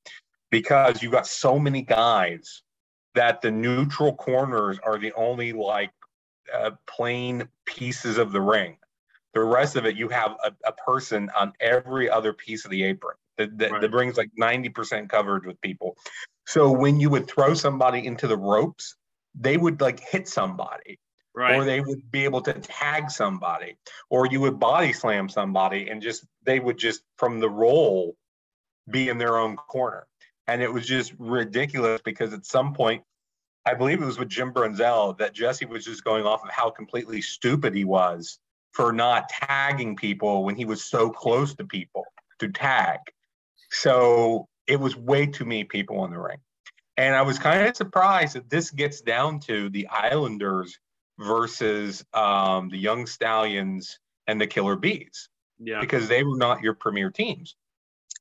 because 0.52 1.02
you've 1.02 1.10
got 1.10 1.26
so 1.26 1.58
many 1.58 1.82
guys 1.82 2.62
that 3.14 3.40
the 3.40 3.50
neutral 3.50 4.14
corners 4.14 4.78
are 4.84 4.98
the 4.98 5.12
only 5.14 5.52
like 5.52 5.90
uh, 6.54 6.70
plain 6.86 7.48
pieces 7.64 8.18
of 8.18 8.32
the 8.32 8.40
ring. 8.40 8.76
The 9.32 9.40
rest 9.40 9.76
of 9.76 9.86
it, 9.86 9.96
you 9.96 10.08
have 10.08 10.36
a, 10.44 10.52
a 10.64 10.72
person 10.72 11.30
on 11.36 11.54
every 11.58 12.08
other 12.08 12.34
piece 12.34 12.66
of 12.66 12.70
the 12.70 12.84
apron 12.84 13.16
that, 13.38 13.56
that, 13.58 13.72
right. 13.72 13.80
that 13.80 13.90
brings 13.90 14.18
like 14.18 14.30
90% 14.38 15.08
coverage 15.08 15.46
with 15.46 15.58
people. 15.62 15.96
So 16.46 16.70
when 16.70 17.00
you 17.00 17.08
would 17.08 17.26
throw 17.26 17.54
somebody 17.54 18.06
into 18.06 18.28
the 18.28 18.36
ropes, 18.36 18.94
they 19.34 19.56
would 19.56 19.80
like 19.80 20.00
hit 20.00 20.28
somebody. 20.28 20.98
Right. 21.34 21.56
Or 21.56 21.64
they 21.64 21.80
would 21.80 22.12
be 22.12 22.24
able 22.24 22.42
to 22.42 22.52
tag 22.52 23.10
somebody, 23.10 23.78
or 24.10 24.26
you 24.26 24.42
would 24.42 24.60
body 24.60 24.92
slam 24.92 25.30
somebody, 25.30 25.88
and 25.88 26.02
just 26.02 26.26
they 26.44 26.60
would 26.60 26.76
just 26.76 27.04
from 27.16 27.40
the 27.40 27.48
roll 27.48 28.16
be 28.90 29.08
in 29.08 29.16
their 29.16 29.38
own 29.38 29.56
corner. 29.56 30.06
And 30.46 30.62
it 30.62 30.72
was 30.72 30.86
just 30.86 31.12
ridiculous 31.18 32.00
because 32.04 32.32
at 32.32 32.44
some 32.44 32.74
point, 32.74 33.02
I 33.64 33.74
believe 33.74 34.02
it 34.02 34.06
was 34.06 34.18
with 34.18 34.28
Jim 34.28 34.52
Brunzell 34.52 35.16
that 35.18 35.34
Jesse 35.34 35.66
was 35.66 35.84
just 35.84 36.02
going 36.02 36.26
off 36.26 36.42
of 36.42 36.50
how 36.50 36.70
completely 36.70 37.22
stupid 37.22 37.74
he 37.74 37.84
was 37.84 38.38
for 38.72 38.92
not 38.92 39.28
tagging 39.28 39.94
people 39.96 40.44
when 40.44 40.56
he 40.56 40.64
was 40.64 40.84
so 40.84 41.10
close 41.10 41.54
to 41.54 41.64
people 41.64 42.04
to 42.40 42.48
tag. 42.48 42.98
So 43.70 44.48
it 44.66 44.80
was 44.80 44.96
way 44.96 45.26
too 45.26 45.44
many 45.44 45.64
people 45.64 46.04
in 46.04 46.10
the 46.10 46.18
ring. 46.18 46.38
And 46.96 47.14
I 47.14 47.22
was 47.22 47.38
kind 47.38 47.66
of 47.66 47.76
surprised 47.76 48.34
that 48.34 48.50
this 48.50 48.70
gets 48.70 49.00
down 49.00 49.40
to 49.40 49.70
the 49.70 49.86
Islanders 49.88 50.78
versus 51.18 52.04
um, 52.12 52.68
the 52.68 52.78
Young 52.78 53.06
Stallions 53.06 53.98
and 54.26 54.40
the 54.40 54.46
Killer 54.46 54.76
Bees. 54.76 55.28
Yeah. 55.58 55.80
Because 55.80 56.08
they 56.08 56.22
were 56.24 56.36
not 56.36 56.62
your 56.62 56.74
premier 56.74 57.10
teams. 57.10 57.56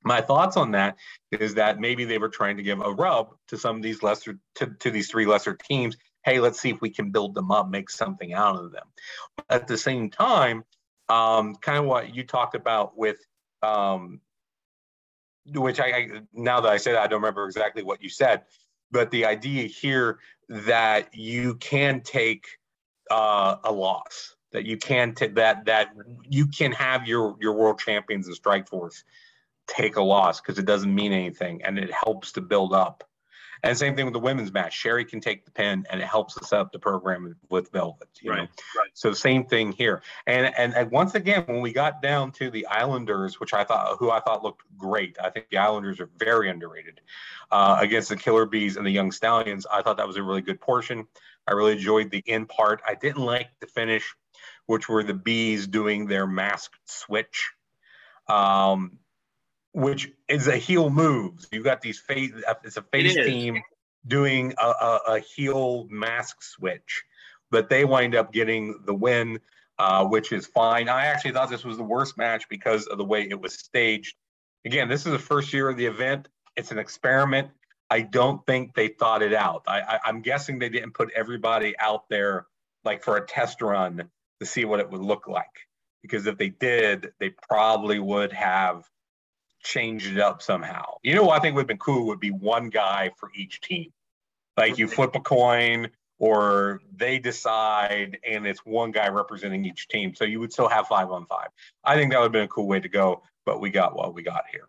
My 0.03 0.21
thoughts 0.21 0.57
on 0.57 0.71
that 0.71 0.97
is 1.31 1.53
that 1.55 1.79
maybe 1.79 2.05
they 2.05 2.17
were 2.17 2.29
trying 2.29 2.57
to 2.57 2.63
give 2.63 2.81
a 2.81 2.91
rub 2.91 3.35
to 3.47 3.57
some 3.57 3.77
of 3.77 3.81
these 3.81 4.01
lesser 4.01 4.39
to, 4.55 4.67
to 4.79 4.91
these 4.91 5.09
three 5.09 5.25
lesser 5.25 5.53
teams. 5.53 5.95
Hey, 6.23 6.39
let's 6.39 6.59
see 6.59 6.69
if 6.69 6.81
we 6.81 6.89
can 6.89 7.11
build 7.11 7.35
them 7.35 7.51
up, 7.51 7.69
make 7.69 7.89
something 7.89 8.33
out 8.33 8.55
of 8.55 8.71
them. 8.71 8.87
At 9.49 9.67
the 9.67 9.77
same 9.77 10.09
time, 10.09 10.63
um, 11.09 11.55
kind 11.55 11.77
of 11.77 11.85
what 11.85 12.15
you 12.15 12.23
talked 12.23 12.55
about 12.55 12.97
with 12.97 13.17
um, 13.61 14.21
which 15.53 15.79
I, 15.79 15.85
I 15.85 16.09
now 16.33 16.61
that 16.61 16.71
I 16.71 16.77
say 16.77 16.91
that 16.91 17.01
I 17.01 17.07
don't 17.07 17.21
remember 17.21 17.45
exactly 17.45 17.83
what 17.83 18.01
you 18.01 18.09
said, 18.09 18.43
but 18.91 19.11
the 19.11 19.25
idea 19.25 19.67
here 19.67 20.19
that 20.49 21.13
you 21.13 21.55
can 21.55 22.01
take 22.01 22.45
uh, 23.09 23.57
a 23.63 23.71
loss, 23.71 24.35
that 24.51 24.65
you 24.65 24.77
can 24.77 25.13
take 25.13 25.35
that 25.35 25.65
that 25.65 25.89
you 26.29 26.47
can 26.47 26.71
have 26.71 27.07
your 27.07 27.35
your 27.39 27.53
world 27.53 27.79
champions 27.79 28.27
of 28.27 28.39
Strikeforce 28.39 29.03
take 29.71 29.95
a 29.95 30.01
loss 30.01 30.41
because 30.41 30.59
it 30.59 30.65
doesn't 30.65 30.93
mean 30.93 31.13
anything 31.13 31.61
and 31.63 31.79
it 31.79 31.91
helps 31.91 32.33
to 32.33 32.41
build 32.41 32.73
up 32.73 33.03
and 33.63 33.77
same 33.77 33.95
thing 33.95 34.05
with 34.05 34.13
the 34.13 34.19
women's 34.19 34.51
match. 34.51 34.73
Sherri 34.73 35.05
can 35.05 35.19
take 35.19 35.45
the 35.45 35.51
pin, 35.51 35.85
and 35.89 36.01
it 36.01 36.07
helps 36.07 36.37
us 36.37 36.49
set 36.49 36.59
up 36.59 36.71
the 36.71 36.79
program 36.79 37.35
with 37.49 37.71
Velvet. 37.71 38.09
right. 38.25 38.37
Know? 38.37 38.41
Right. 38.41 38.89
So 38.93 39.13
same 39.13 39.45
thing 39.45 39.71
here. 39.71 40.01
And, 40.25 40.51
and 40.57 40.73
and 40.73 40.89
once 40.91 41.13
again, 41.13 41.43
when 41.45 41.61
we 41.61 41.71
got 41.71 42.01
down 42.01 42.31
to 42.33 42.49
the 42.49 42.65
Islanders, 42.67 43.39
which 43.39 43.53
I 43.53 43.63
thought 43.63 43.97
who 43.99 44.09
I 44.09 44.19
thought 44.19 44.43
looked 44.43 44.63
great, 44.77 45.17
I 45.23 45.29
think 45.29 45.49
the 45.49 45.57
Islanders 45.57 45.99
are 45.99 46.09
very 46.17 46.49
underrated 46.49 47.01
uh, 47.51 47.77
against 47.79 48.09
the 48.09 48.15
Killer 48.15 48.45
Bees 48.45 48.77
and 48.77 48.85
the 48.85 48.91
Young 48.91 49.11
Stallions. 49.11 49.67
I 49.71 49.81
thought 49.81 49.97
that 49.97 50.07
was 50.07 50.17
a 50.17 50.23
really 50.23 50.41
good 50.41 50.59
portion. 50.59 51.07
I 51.47 51.53
really 51.53 51.73
enjoyed 51.73 52.09
the 52.09 52.23
end 52.27 52.49
part. 52.49 52.81
I 52.87 52.95
didn't 52.95 53.23
like 53.23 53.49
the 53.59 53.67
finish, 53.67 54.15
which 54.65 54.89
were 54.89 55.03
the 55.03 55.13
bees 55.13 55.67
doing 55.67 56.07
their 56.07 56.25
masked 56.25 56.79
switch. 56.85 57.51
Um, 58.27 58.99
which 59.73 60.11
is 60.27 60.47
a 60.47 60.57
heel 60.57 60.89
move. 60.89 61.45
You 61.51 61.63
got 61.63 61.81
these 61.81 61.99
face. 61.99 62.31
It's 62.63 62.77
a 62.77 62.81
face 62.81 63.15
team 63.15 63.61
doing 64.05 64.53
a, 64.57 64.65
a, 64.65 64.99
a, 65.07 65.19
heel 65.19 65.87
mask 65.89 66.41
switch, 66.41 67.03
but 67.51 67.69
they 67.69 67.85
wind 67.85 68.15
up 68.15 68.33
getting 68.33 68.81
the 68.85 68.93
win, 68.93 69.39
uh, 69.77 70.05
which 70.05 70.31
is 70.31 70.47
fine. 70.47 70.89
I 70.89 71.05
actually 71.05 71.31
thought 71.31 71.49
this 71.49 71.63
was 71.63 71.77
the 71.77 71.83
worst 71.83 72.17
match 72.17 72.49
because 72.49 72.87
of 72.87 72.97
the 72.97 73.05
way 73.05 73.27
it 73.29 73.39
was 73.39 73.53
staged. 73.53 74.15
Again, 74.65 74.89
this 74.89 75.05
is 75.05 75.11
the 75.11 75.19
first 75.19 75.53
year 75.53 75.69
of 75.69 75.77
the 75.77 75.85
event. 75.85 76.27
It's 76.55 76.71
an 76.71 76.79
experiment. 76.79 77.49
I 77.89 78.01
don't 78.01 78.45
think 78.45 78.73
they 78.73 78.87
thought 78.87 79.21
it 79.21 79.33
out. 79.33 79.63
I, 79.67 79.81
I, 79.81 79.99
I'm 80.05 80.21
guessing 80.21 80.59
they 80.59 80.69
didn't 80.69 80.93
put 80.93 81.11
everybody 81.11 81.77
out 81.77 82.09
there 82.09 82.47
like 82.83 83.03
for 83.03 83.17
a 83.17 83.25
test 83.25 83.61
run 83.61 84.09
to 84.39 84.45
see 84.45 84.65
what 84.65 84.79
it 84.79 84.89
would 84.89 85.01
look 85.01 85.27
like. 85.27 85.67
Because 86.01 86.25
if 86.25 86.37
they 86.37 86.49
did, 86.49 87.11
they 87.19 87.29
probably 87.29 87.99
would 87.99 88.33
have 88.33 88.89
change 89.61 90.07
it 90.07 90.19
up 90.19 90.41
somehow. 90.41 90.95
You 91.03 91.15
know, 91.15 91.23
what 91.23 91.37
I 91.37 91.39
think 91.41 91.55
would 91.55 91.61
have 91.61 91.67
been 91.67 91.77
cool 91.77 92.07
would 92.07 92.19
be 92.19 92.31
one 92.31 92.69
guy 92.69 93.11
for 93.17 93.29
each 93.35 93.61
team. 93.61 93.91
Like 94.57 94.77
you 94.77 94.87
flip 94.87 95.15
a 95.15 95.19
coin, 95.19 95.89
or 96.21 96.81
they 96.95 97.17
decide, 97.17 98.19
and 98.29 98.45
it's 98.45 98.63
one 98.63 98.91
guy 98.91 99.09
representing 99.09 99.65
each 99.65 99.87
team. 99.87 100.13
So 100.13 100.23
you 100.23 100.39
would 100.39 100.53
still 100.53 100.69
have 100.69 100.87
five 100.87 101.09
on 101.09 101.25
five. 101.25 101.47
I 101.83 101.95
think 101.95 102.11
that 102.11 102.19
would 102.19 102.25
have 102.25 102.31
been 102.31 102.43
a 102.43 102.47
cool 102.47 102.67
way 102.67 102.79
to 102.79 102.89
go, 102.89 103.23
but 103.43 103.59
we 103.59 103.71
got 103.71 103.95
what 103.95 104.13
we 104.13 104.21
got 104.21 104.43
here. 104.51 104.67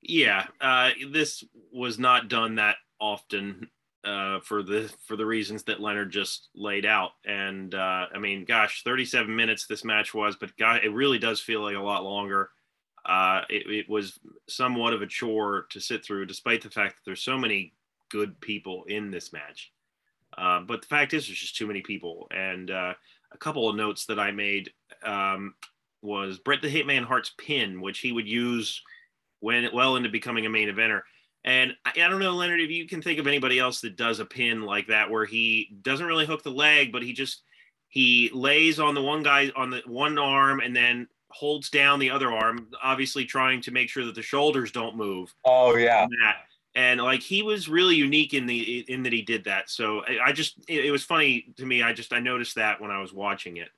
Yeah, 0.00 0.46
uh, 0.60 0.90
this 1.10 1.44
was 1.70 1.98
not 1.98 2.28
done 2.28 2.54
that 2.54 2.76
often 2.98 3.68
uh, 4.04 4.40
for 4.40 4.62
the 4.62 4.90
for 5.06 5.16
the 5.16 5.26
reasons 5.26 5.64
that 5.64 5.80
Leonard 5.80 6.10
just 6.10 6.48
laid 6.54 6.86
out. 6.86 7.10
And 7.26 7.74
uh, 7.74 8.06
I 8.14 8.18
mean, 8.18 8.46
gosh, 8.46 8.82
37 8.82 9.34
minutes 9.34 9.66
this 9.66 9.84
match 9.84 10.14
was, 10.14 10.36
but 10.36 10.56
God, 10.56 10.80
it 10.82 10.94
really 10.94 11.18
does 11.18 11.40
feel 11.40 11.60
like 11.60 11.76
a 11.76 11.80
lot 11.80 12.04
longer 12.04 12.48
uh, 13.06 13.42
it, 13.48 13.66
it, 13.66 13.88
was 13.88 14.18
somewhat 14.48 14.92
of 14.92 15.02
a 15.02 15.06
chore 15.06 15.66
to 15.70 15.80
sit 15.80 16.04
through, 16.04 16.26
despite 16.26 16.62
the 16.62 16.70
fact 16.70 16.96
that 16.96 17.02
there's 17.04 17.22
so 17.22 17.38
many 17.38 17.72
good 18.10 18.38
people 18.40 18.84
in 18.88 19.10
this 19.10 19.32
match. 19.32 19.72
Uh, 20.36 20.60
but 20.60 20.82
the 20.82 20.88
fact 20.88 21.14
is, 21.14 21.26
there's 21.26 21.38
just 21.38 21.56
too 21.56 21.66
many 21.66 21.80
people. 21.80 22.28
And 22.30 22.70
uh, 22.70 22.94
a 23.32 23.38
couple 23.38 23.68
of 23.68 23.76
notes 23.76 24.06
that 24.06 24.20
I 24.20 24.30
made 24.30 24.70
um, 25.04 25.54
was 26.02 26.38
Bret 26.38 26.62
the 26.62 26.68
Hitman 26.68 27.04
Hart's 27.04 27.32
pin, 27.38 27.80
which 27.80 28.00
he 28.00 28.12
would 28.12 28.28
use 28.28 28.82
when 29.40 29.68
well 29.72 29.96
into 29.96 30.08
becoming 30.08 30.46
a 30.46 30.50
main 30.50 30.68
eventer. 30.68 31.00
And 31.44 31.72
I, 31.86 31.92
I, 31.92 32.08
don't 32.08 32.20
know, 32.20 32.34
Leonard, 32.34 32.60
if 32.60 32.70
you 32.70 32.86
can 32.86 33.00
think 33.00 33.18
of 33.18 33.26
anybody 33.26 33.58
else 33.58 33.80
that 33.80 33.96
does 33.96 34.20
a 34.20 34.26
pin 34.26 34.62
like 34.62 34.88
that, 34.88 35.10
where 35.10 35.24
he 35.24 35.74
doesn't 35.82 36.06
really 36.06 36.26
hook 36.26 36.42
the 36.42 36.50
leg, 36.50 36.92
but 36.92 37.02
he 37.02 37.12
just 37.12 37.42
he 37.88 38.30
lays 38.32 38.78
on 38.78 38.94
the 38.94 39.02
one 39.02 39.22
guy 39.22 39.50
on 39.56 39.70
the 39.70 39.82
one 39.86 40.18
arm 40.18 40.60
and 40.60 40.76
then 40.76 41.08
holds 41.30 41.70
down 41.70 41.98
the 41.98 42.10
other 42.10 42.32
arm, 42.32 42.68
obviously 42.82 43.24
trying 43.24 43.60
to 43.62 43.70
make 43.70 43.88
sure 43.88 44.04
that 44.04 44.14
the 44.14 44.22
shoulders 44.22 44.72
don't 44.72 44.96
move. 44.96 45.34
Oh 45.44 45.76
yeah. 45.76 46.06
and 46.74 47.00
like 47.00 47.20
he 47.20 47.42
was 47.42 47.68
really 47.68 47.96
unique 47.96 48.34
in 48.34 48.46
the 48.46 48.80
in 48.92 49.02
that 49.04 49.12
he 49.12 49.22
did 49.22 49.44
that. 49.44 49.70
So 49.70 50.02
I, 50.04 50.26
I 50.26 50.32
just 50.32 50.56
it, 50.68 50.86
it, 50.86 50.90
was 50.90 51.04
funny 51.04 51.52
to 51.56 51.66
me. 51.66 51.82
I 51.82 51.92
just 51.92 52.12
I 52.12 52.20
noticed 52.20 52.56
that 52.56 52.80
when 52.80 52.90
I 52.90 53.00
was 53.00 53.12
watching 53.12 53.56
it. 53.56 53.68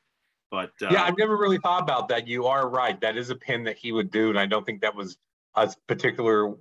But 0.50 0.72
uh, 0.82 0.88
yeah, 0.90 1.04
I've 1.04 1.16
never 1.16 1.36
really 1.36 1.58
thought 1.58 1.82
about 1.82 2.08
that. 2.08 2.26
You 2.26 2.46
are 2.46 2.68
right. 2.68 3.00
That 3.00 3.16
is 3.16 3.30
a 3.30 3.34
pin 3.34 3.64
that 3.64 3.78
he 3.78 3.92
would 3.92 4.10
do, 4.10 4.28
and 4.28 4.38
I 4.38 4.46
don't 4.46 4.66
think 4.66 4.82
that 4.82 4.94
was 4.94 5.16
a 5.54 5.72
particular 5.88 6.54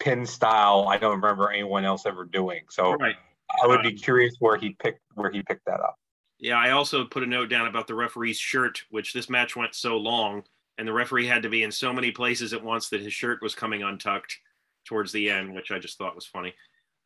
pin 0.00 0.26
style. 0.26 0.86
I 0.88 0.98
don't 0.98 1.20
remember 1.20 1.50
anyone 1.50 1.84
else 1.84 2.06
ever 2.06 2.24
doing. 2.24 2.62
So 2.70 2.94
right. 2.94 3.16
I 3.62 3.66
would 3.66 3.82
be 3.82 3.90
um, 3.90 3.96
curious 3.96 4.34
where 4.40 4.56
he 4.56 4.70
picked 4.80 5.00
where 5.14 5.30
he 5.30 5.42
picked 5.42 5.64
that 5.66 5.80
up. 5.80 5.96
Yeah, 6.38 6.56
I 6.56 6.70
also 6.70 7.04
put 7.04 7.22
a 7.22 7.26
note 7.26 7.50
down 7.50 7.66
about 7.66 7.86
the 7.86 7.94
referee's 7.94 8.38
shirt, 8.38 8.82
which 8.90 9.12
this 9.12 9.28
match 9.28 9.56
went 9.56 9.74
so 9.74 9.96
long, 9.96 10.44
and 10.78 10.86
the 10.86 10.92
referee 10.92 11.26
had 11.26 11.42
to 11.42 11.48
be 11.48 11.64
in 11.64 11.72
so 11.72 11.92
many 11.92 12.12
places 12.12 12.52
at 12.52 12.62
once 12.62 12.88
that 12.88 13.00
his 13.00 13.12
shirt 13.12 13.42
was 13.42 13.54
coming 13.54 13.82
untucked 13.82 14.38
towards 14.84 15.10
the 15.12 15.28
end, 15.28 15.52
which 15.52 15.70
I 15.72 15.78
just 15.78 15.98
thought 15.98 16.14
was 16.14 16.26
funny. 16.26 16.54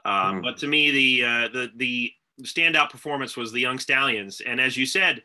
Uh, 0.05 0.33
mm. 0.33 0.43
But 0.43 0.59
to 0.59 0.67
me, 0.67 0.91
the 0.91 1.25
uh, 1.25 1.49
the 1.49 1.71
the 1.77 2.13
standout 2.43 2.91
performance 2.91 3.37
was 3.37 3.53
the 3.53 3.61
Young 3.61 3.79
Stallions, 3.79 4.41
and 4.41 4.61
as 4.61 4.77
you 4.77 4.87
said 4.87 5.23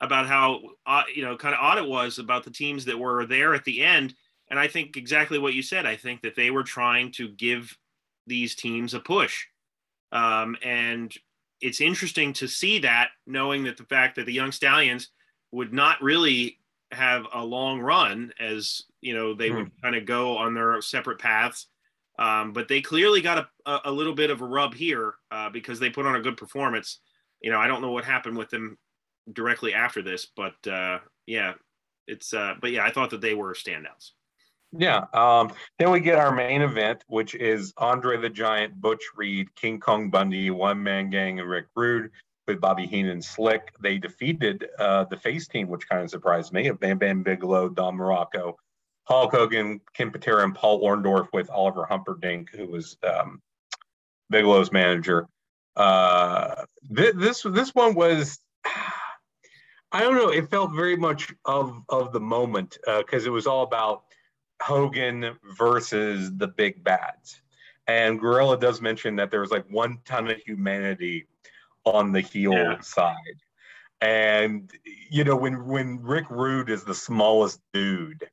about 0.00 0.26
how 0.26 0.60
uh, 0.86 1.02
you 1.14 1.22
know 1.22 1.36
kind 1.36 1.54
of 1.54 1.60
odd 1.60 1.78
it 1.78 1.86
was 1.86 2.18
about 2.18 2.44
the 2.44 2.50
teams 2.50 2.84
that 2.86 2.98
were 2.98 3.26
there 3.26 3.54
at 3.54 3.64
the 3.64 3.82
end, 3.82 4.14
and 4.48 4.58
I 4.58 4.68
think 4.68 4.96
exactly 4.96 5.38
what 5.38 5.54
you 5.54 5.62
said. 5.62 5.86
I 5.86 5.96
think 5.96 6.22
that 6.22 6.36
they 6.36 6.50
were 6.50 6.62
trying 6.62 7.12
to 7.12 7.28
give 7.28 7.76
these 8.26 8.54
teams 8.54 8.94
a 8.94 9.00
push, 9.00 9.46
um, 10.12 10.56
and 10.62 11.14
it's 11.60 11.80
interesting 11.80 12.32
to 12.34 12.48
see 12.48 12.78
that, 12.80 13.10
knowing 13.26 13.64
that 13.64 13.76
the 13.76 13.84
fact 13.84 14.16
that 14.16 14.26
the 14.26 14.32
Young 14.32 14.52
Stallions 14.52 15.10
would 15.52 15.72
not 15.72 16.02
really 16.02 16.58
have 16.92 17.26
a 17.32 17.44
long 17.44 17.80
run 17.80 18.32
as 18.40 18.82
you 19.00 19.14
know 19.14 19.32
they 19.32 19.50
mm. 19.50 19.56
would 19.56 19.70
kind 19.82 19.94
of 19.94 20.04
go 20.04 20.36
on 20.36 20.54
their 20.54 20.80
separate 20.82 21.20
paths 21.20 21.66
um, 22.20 22.52
but 22.52 22.68
they 22.68 22.82
clearly 22.82 23.22
got 23.22 23.48
a, 23.64 23.80
a, 23.86 23.90
little 23.90 24.14
bit 24.14 24.28
of 24.28 24.42
a 24.42 24.44
rub 24.44 24.74
here 24.74 25.14
uh, 25.30 25.48
because 25.48 25.80
they 25.80 25.88
put 25.88 26.04
on 26.04 26.16
a 26.16 26.20
good 26.20 26.36
performance. 26.36 27.00
You 27.40 27.50
know, 27.50 27.58
I 27.58 27.66
don't 27.66 27.80
know 27.80 27.92
what 27.92 28.04
happened 28.04 28.36
with 28.36 28.50
them 28.50 28.76
directly 29.32 29.72
after 29.72 30.02
this, 30.02 30.26
but 30.36 30.54
uh, 30.70 30.98
yeah, 31.26 31.54
it's. 32.06 32.34
Uh, 32.34 32.54
but 32.60 32.72
yeah, 32.72 32.84
I 32.84 32.90
thought 32.90 33.08
that 33.10 33.22
they 33.22 33.32
were 33.32 33.54
standouts. 33.54 34.10
Yeah. 34.72 35.06
Um, 35.12 35.52
then 35.78 35.90
we 35.90 36.00
get 36.00 36.18
our 36.18 36.34
main 36.34 36.62
event, 36.62 37.04
which 37.08 37.34
is 37.34 37.72
Andre 37.76 38.16
the 38.16 38.30
Giant, 38.30 38.80
Butch 38.80 39.02
Reed, 39.16 39.54
King 39.56 39.80
Kong 39.80 40.10
Bundy, 40.10 40.50
One 40.50 40.82
Man 40.82 41.10
Gang, 41.10 41.40
and 41.40 41.48
Rick 41.48 41.66
Rude 41.74 42.10
with 42.46 42.60
Bobby 42.60 42.86
Heenan 42.86 43.12
and 43.12 43.24
Slick. 43.24 43.72
They 43.80 43.98
defeated 43.98 44.68
uh, 44.78 45.04
the 45.04 45.16
face 45.16 45.48
team, 45.48 45.68
which 45.68 45.88
kind 45.88 46.02
of 46.02 46.10
surprised 46.10 46.52
me, 46.52 46.68
of 46.68 46.78
Bam 46.78 46.98
Bam 46.98 47.22
Bigelow, 47.22 47.68
Don 47.70 47.96
Muraco, 47.96 48.54
Hulk 49.04 49.32
Hogan, 49.32 49.80
Ken 49.94 50.10
Patera, 50.10 50.44
and 50.44 50.54
Paul 50.54 50.82
Orndorff 50.82 51.28
with 51.32 51.50
Oliver 51.50 51.86
Humperdink, 51.90 52.50
who 52.50 52.66
was 52.66 52.96
um, 53.02 53.42
Bigelow's 54.30 54.70
manager. 54.70 55.26
Uh, 55.74 56.64
th- 56.94 57.14
this 57.16 57.42
this 57.42 57.74
one 57.74 57.94
was, 57.94 58.38
I 59.92 60.00
don't 60.00 60.14
know. 60.14 60.30
It 60.30 60.48
felt 60.48 60.72
very 60.72 60.96
much 60.96 61.32
of 61.44 61.82
of 61.88 62.12
the 62.12 62.20
moment 62.20 62.78
because 62.98 63.26
uh, 63.26 63.30
it 63.30 63.32
was 63.32 63.48
all 63.48 63.64
about 63.64 64.04
Hogan 64.60 65.36
versus 65.56 66.30
the 66.36 66.48
big 66.48 66.82
bads. 66.84 67.40
And 67.86 68.20
Gorilla 68.20 68.58
does 68.58 68.80
mention 68.80 69.16
that 69.16 69.30
there 69.30 69.40
was 69.40 69.50
like 69.50 69.66
one 69.70 69.98
ton 70.04 70.30
of 70.30 70.38
humanity 70.38 71.26
on 71.84 72.12
the 72.12 72.20
heel 72.20 72.52
yeah. 72.52 72.80
side. 72.80 73.16
And 74.00 74.70
you 75.10 75.24
know, 75.24 75.36
when 75.36 75.66
when 75.66 76.02
Rick 76.02 76.30
Rude 76.30 76.70
is 76.70 76.84
the 76.84 76.94
smallest 76.94 77.60
dude, 77.72 78.28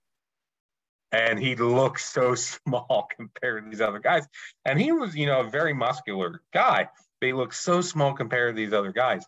and 1.11 1.39
he 1.39 1.55
looks 1.55 2.05
so 2.05 2.35
small 2.35 3.07
compared 3.15 3.63
to 3.65 3.69
these 3.69 3.81
other 3.81 3.99
guys. 3.99 4.27
And 4.65 4.79
he 4.79 4.91
was, 4.91 5.15
you 5.15 5.25
know, 5.25 5.41
a 5.41 5.49
very 5.49 5.73
muscular 5.73 6.41
guy, 6.53 6.89
but 7.19 7.27
he 7.27 7.33
looks 7.33 7.59
so 7.59 7.81
small 7.81 8.13
compared 8.13 8.55
to 8.55 8.61
these 8.61 8.73
other 8.73 8.91
guys. 8.91 9.25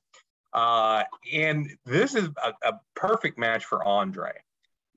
Uh, 0.54 1.04
and 1.32 1.70
this 1.86 2.16
is 2.16 2.30
a, 2.44 2.54
a 2.68 2.74
perfect 2.96 3.38
match 3.38 3.66
for 3.66 3.84
Andre 3.84 4.32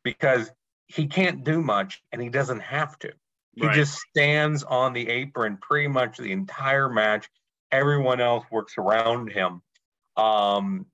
because 0.03 0.51
he 0.95 1.07
can't 1.07 1.45
do 1.45 1.63
much 1.63 2.03
and 2.13 2.21
he 2.21 2.29
doesn't 2.29 2.61
have 2.61 2.99
to. 3.01 3.13
He 3.55 3.67
right. 3.67 3.75
just 3.75 3.99
stands 4.11 4.63
on 4.63 4.93
the 4.93 5.09
apron 5.09 5.59
pretty 5.61 5.89
much 5.89 6.19
the 6.19 6.33
entire 6.33 6.89
match. 6.89 7.29
Everyone 7.71 8.21
else 8.21 8.45
works 8.51 8.75
around 8.79 9.31
him. 9.31 9.63
Um, 10.17 10.87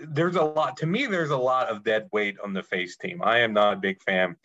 there's 0.00 0.36
a 0.36 0.42
lot 0.42 0.76
to 0.78 0.86
me. 0.86 1.06
There's 1.06 1.30
a 1.30 1.36
lot 1.36 1.68
of 1.68 1.84
dead 1.84 2.08
weight 2.12 2.36
on 2.42 2.52
the 2.52 2.62
face 2.62 2.96
team. 2.96 3.20
I 3.22 3.40
am 3.40 3.52
not 3.52 3.74
a 3.74 3.76
big 3.76 4.02
fan 4.02 4.36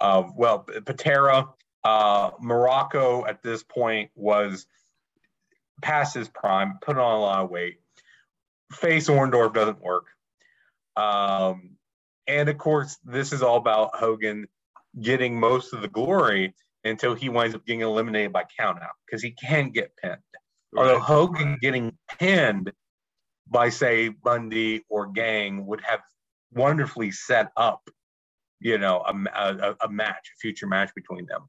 of 0.00 0.36
well, 0.36 0.60
Patera, 0.84 1.48
uh, 1.84 2.30
Muraco 2.32 3.28
at 3.28 3.42
this 3.42 3.62
point 3.62 4.10
was 4.14 4.66
past 5.82 6.14
his 6.14 6.28
prime, 6.28 6.78
put 6.80 6.98
on 6.98 7.16
a 7.16 7.20
lot 7.20 7.44
of 7.44 7.50
weight. 7.50 7.80
Face 8.72 9.08
Orndorff 9.08 9.54
doesn't 9.54 9.80
work. 9.80 10.06
Um, 10.96 11.76
and 12.38 12.48
of 12.48 12.58
course, 12.58 12.96
this 13.04 13.32
is 13.32 13.42
all 13.42 13.56
about 13.56 13.94
Hogan 13.94 14.46
getting 15.00 15.38
most 15.38 15.72
of 15.72 15.82
the 15.82 15.88
glory 15.88 16.54
until 16.84 17.14
he 17.14 17.28
winds 17.28 17.54
up 17.54 17.64
getting 17.66 17.82
eliminated 17.82 18.32
by 18.32 18.44
countout 18.58 18.96
because 19.06 19.22
he 19.22 19.32
can 19.32 19.70
get 19.70 19.94
pinned. 19.96 20.16
Right. 20.72 20.82
Although 20.82 21.00
Hogan 21.00 21.58
getting 21.60 21.96
pinned 22.18 22.72
by, 23.48 23.68
say, 23.68 24.08
Bundy 24.08 24.84
or 24.88 25.06
Gang 25.08 25.66
would 25.66 25.80
have 25.82 26.00
wonderfully 26.52 27.10
set 27.10 27.50
up 27.56 27.88
you 28.60 28.78
know, 28.78 29.02
a, 29.06 29.14
a, 29.34 29.76
a 29.86 29.88
match, 29.88 30.32
a 30.34 30.38
future 30.38 30.66
match 30.66 30.90
between 30.94 31.26
them. 31.26 31.48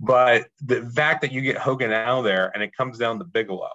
But 0.00 0.48
the 0.60 0.90
fact 0.94 1.20
that 1.22 1.32
you 1.32 1.40
get 1.42 1.58
Hogan 1.58 1.92
out 1.92 2.22
there 2.22 2.50
and 2.52 2.62
it 2.62 2.74
comes 2.76 2.98
down 2.98 3.18
to 3.18 3.24
Bigelow, 3.24 3.70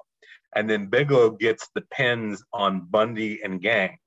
and 0.55 0.69
then 0.69 0.87
Bigelow 0.87 1.31
gets 1.31 1.69
the 1.73 1.81
pins 1.91 2.43
on 2.51 2.87
Bundy 2.89 3.41
and 3.43 3.61
Gang. 3.61 3.97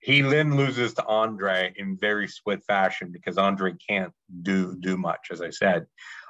He 0.00 0.22
then 0.22 0.56
loses 0.56 0.94
to 0.94 1.04
Andre 1.04 1.72
in 1.76 1.96
very 1.96 2.26
swift 2.26 2.64
fashion 2.66 3.10
because 3.12 3.36
Andre 3.36 3.74
can't 3.74 4.12
do 4.42 4.76
do 4.80 4.96
much, 4.96 5.28
as 5.30 5.42
I 5.42 5.50
said. 5.50 5.86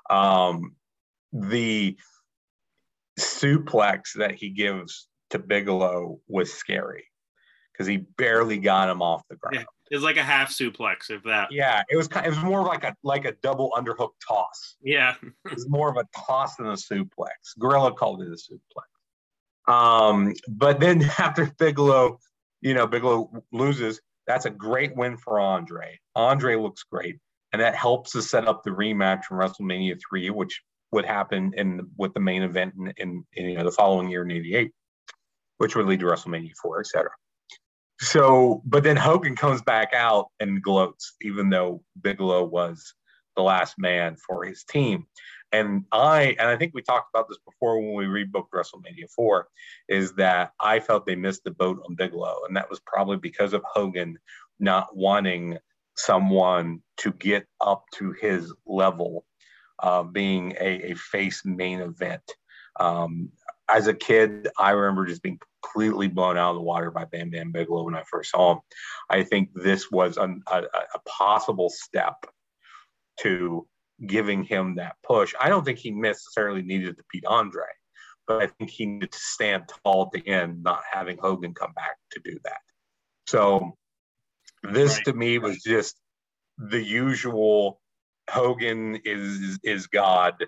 Um, 0.09 0.75
the 1.33 1.97
suplex 3.19 4.15
that 4.17 4.35
he 4.35 4.51
gives 4.51 5.09
to 5.31 5.39
Bigelow 5.39 6.19
was 6.27 6.53
scary 6.53 7.05
because 7.73 7.87
he 7.87 7.99
barely 7.99 8.59
got 8.59 8.89
him 8.89 9.03
off 9.03 9.23
the 9.29 9.37
ground. 9.37 9.67
It's 9.91 10.05
like 10.05 10.17
a 10.17 10.23
half 10.23 10.51
suplex, 10.51 11.11
if 11.11 11.23
that. 11.25 11.51
Yeah, 11.51 11.83
it 11.89 11.97
was 11.97 12.07
kind. 12.07 12.25
It 12.25 12.31
was 12.31 12.43
more 12.43 12.65
like 12.65 12.85
a 12.85 12.95
like 13.03 13.25
a 13.25 13.33
double 13.43 13.73
underhook 13.77 14.11
toss. 14.27 14.77
Yeah, 14.83 15.15
it 15.23 15.55
was 15.55 15.69
more 15.69 15.91
of 15.91 15.97
a 15.97 16.07
toss 16.17 16.57
than 16.57 16.67
a 16.67 16.75
suplex. 16.75 17.59
Gorilla 17.59 17.93
called 17.93 18.23
it 18.23 18.29
a 18.29 18.33
suplex. 18.33 19.73
Um, 19.73 20.35
but 20.49 20.79
then 20.79 21.03
after 21.19 21.47
Bigelow, 21.59 22.19
you 22.61 22.75
know, 22.75 22.87
Bigelow 22.87 23.44
loses. 23.53 24.01
That's 24.27 24.44
a 24.44 24.51
great 24.51 24.94
win 24.96 25.16
for 25.16 25.40
Andre. 25.40 25.99
Andre 26.14 26.57
looks 26.57 26.85
great, 26.85 27.18
and 27.53 27.61
that 27.61 27.75
helps 27.75 28.12
to 28.12 28.23
set 28.23 28.46
up 28.46 28.62
the 28.62 28.70
rematch 28.70 29.25
from 29.25 29.38
WrestleMania 29.38 29.99
three, 30.09 30.31
which 30.31 30.61
would 30.92 31.05
happen 31.05 31.53
in 31.57 31.88
with 31.96 32.12
the 32.14 32.20
main 32.20 32.42
event 32.42 32.75
in, 32.79 32.92
in, 32.96 33.25
in 33.35 33.51
you 33.51 33.57
know 33.57 33.64
the 33.64 33.70
following 33.70 34.09
year 34.09 34.23
in 34.23 34.31
'88, 34.31 34.70
which 35.59 35.77
would 35.77 35.87
lead 35.87 36.01
to 36.01 36.07
WrestleMania 36.07 36.53
four, 36.62 36.81
etc. 36.81 37.11
So, 38.01 38.62
but 38.64 38.83
then 38.83 38.96
Hogan 38.96 39.37
comes 39.37 39.61
back 39.61 39.92
out 39.92 40.29
and 40.40 40.62
gloats, 40.62 41.14
even 41.20 41.51
though 41.51 41.83
Bigelow 42.01 42.44
was 42.44 42.94
the 43.37 43.42
last 43.42 43.75
man 43.79 44.16
for 44.16 44.44
his 44.44 44.64
team. 44.64 45.07
And 45.53 45.85
I, 45.91 46.37
and 46.39 46.49
I 46.49 46.57
think 46.57 46.75
we 46.75 46.83
talked 46.83 47.11
about 47.13 47.29
this 47.29 47.39
before 47.45 47.81
when 47.81 47.95
we 47.95 48.05
rebooked 48.05 48.51
WrestleMania 48.55 49.11
4, 49.15 49.49
is 49.89 50.13
that 50.15 50.53
I 50.61 50.81
felt 50.81 51.07
they 51.07 51.17
missed 51.17 51.45
the 51.45 51.51
boat 51.51 51.83
on 51.89 51.97
Bigelow. 51.97 52.43
And 52.47 52.57
that 52.57 52.71
was 52.71 52.81
probably 52.87 53.17
because 53.17 53.53
of 53.53 53.63
Hogan 53.65 54.17
not 54.61 54.97
wanting 54.97 55.59
someone 55.97 56.83
to 56.99 57.13
get 57.13 57.47
up 57.61 57.85
to 57.95 58.13
his 58.13 58.53
level, 58.65 59.25
uh, 59.83 60.03
being 60.03 60.53
a, 60.61 60.93
a 60.93 60.95
face 60.95 61.43
main 61.45 61.81
event. 61.81 62.23
Um, 62.79 63.31
as 63.69 63.87
a 63.87 63.95
kid, 63.95 64.49
I 64.59 64.71
remember 64.71 65.07
just 65.07 65.23
being 65.23 65.39
completely 65.63 66.09
blown 66.09 66.37
out 66.37 66.51
of 66.51 66.57
the 66.57 66.63
water 66.63 66.91
by 66.91 67.05
Bam 67.05 67.31
Bam 67.31 67.53
Bigelow 67.53 67.85
when 67.85 67.95
I 67.95 68.03
first 68.11 68.31
saw 68.31 68.53
him. 68.53 68.61
I 69.09 69.23
think 69.23 69.51
this 69.55 69.91
was 69.91 70.17
a, 70.17 70.35
a, 70.47 70.63
a 70.95 70.99
possible 71.07 71.71
step 71.71 72.15
to 73.21 73.67
giving 74.07 74.45
him 74.45 74.77
that 74.77 74.97
push. 75.03 75.35
I 75.41 75.49
don't 75.49 75.65
think 75.65 75.79
he 75.79 75.91
necessarily 75.91 76.63
needed 76.63 76.97
to 76.97 77.05
beat 77.13 77.25
Andre, 77.27 77.65
but 78.27 78.43
I 78.43 78.47
think 78.47 78.71
he 78.71 78.87
needed 78.87 79.13
to 79.13 79.19
stand 79.19 79.65
tall 79.85 80.11
at 80.15 80.23
the 80.23 80.29
end, 80.29 80.63
not 80.63 80.83
having 80.91 81.19
Hogan 81.19 81.55
come 81.55 81.73
back 81.75 81.97
to 82.13 82.21
do 82.25 82.39
that. 82.45 82.61
So 83.27 83.77
this 84.63 84.97
right. 84.97 85.05
to 85.07 85.13
me 85.13 85.39
was 85.39 85.63
just 85.63 85.97
the 86.59 86.83
usual 86.83 87.81
Hogan 88.29 89.01
is 89.05 89.59
is 89.63 89.87
God 89.87 90.47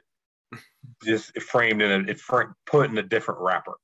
just 1.02 1.40
framed 1.40 1.82
in 1.82 2.08
a 2.08 2.14
put 2.66 2.90
in 2.90 2.98
a 2.98 3.02
different 3.02 3.40
wrapper. 3.40 3.74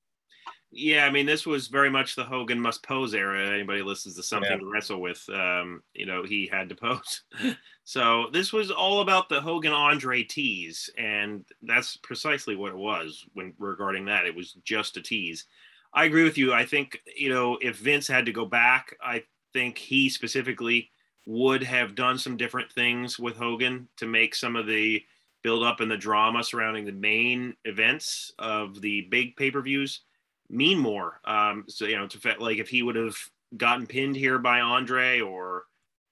Yeah, 0.71 1.07
I 1.07 1.11
mean, 1.11 1.25
this 1.25 1.47
was 1.47 1.69
very 1.69 1.89
much 1.89 2.15
the 2.15 2.25
Hogan 2.25 2.61
must 2.61 2.83
pose 2.83 3.15
era. 3.15 3.49
Anybody 3.49 3.81
listens 3.83 4.17
to 4.17 4.23
something 4.23 4.51
Yeah. 4.51 4.59
to 4.59 4.67
wrestle 4.67 5.01
with, 5.01 5.27
um, 5.31 5.83
you 5.95 6.05
know, 6.05 6.25
he 6.25 6.47
had 6.47 6.69
to 6.69 6.75
pose. 6.75 7.23
so 7.85 8.29
this 8.33 8.53
was 8.53 8.71
all 8.71 9.01
about 9.01 9.31
the 9.31 9.41
Hogan 9.41 9.73
Andre 9.73 10.23
tease, 10.25 10.91
and 10.99 11.47
that's 11.63 11.97
precisely 11.97 12.55
what 12.55 12.73
it 12.73 12.77
was 12.79 13.25
when 13.33 13.55
regarding 13.59 14.05
that. 14.07 14.27
It 14.27 14.35
was 14.35 14.53
just 14.65 14.99
a 14.99 15.03
tease. 15.03 15.47
I 15.95 16.05
agree 16.05 16.25
with 16.25 16.37
you. 16.37 16.53
I 16.53 16.67
think 16.67 17.01
you 17.17 17.31
know 17.31 17.57
if 17.63 17.77
Vince 17.77 18.07
had 18.07 18.27
to 18.27 18.33
go 18.33 18.45
back, 18.45 18.95
I 19.03 19.25
think 19.55 19.79
he 19.79 20.11
specifically 20.11 20.91
would 21.25 21.63
have 21.63 21.95
done 21.95 22.19
some 22.19 22.37
different 22.37 22.71
things 22.73 23.19
with 23.19 23.37
Hogan 23.37 23.89
to 23.97 24.07
make 24.07 24.35
some 24.35 24.55
of 24.55 24.67
the 24.67 25.03
build 25.43 25.63
up 25.63 25.81
and 25.81 25.91
the 25.91 25.97
drama 25.97 26.45
surrounding 26.45 26.85
the 26.85 26.93
main 26.93 27.57
events 27.65 28.33
of 28.39 28.81
the 28.83 29.03
big 29.11 29.35
pay 29.37 29.51
per 29.51 29.63
views 29.63 30.03
mean 30.51 30.79
more. 30.79 31.21
Um, 31.25 31.65
so 31.69 31.85
you 31.85 31.97
know, 31.97 32.07
to 32.09 32.35
like 32.39 32.59
if 32.59 32.69
he 32.69 32.83
would 32.83 32.97
have 32.97 33.17
gotten 33.57 33.87
pinned 33.87 34.17
here 34.17 34.39
by 34.39 34.61
Andre, 34.61 35.21
or 35.21 35.65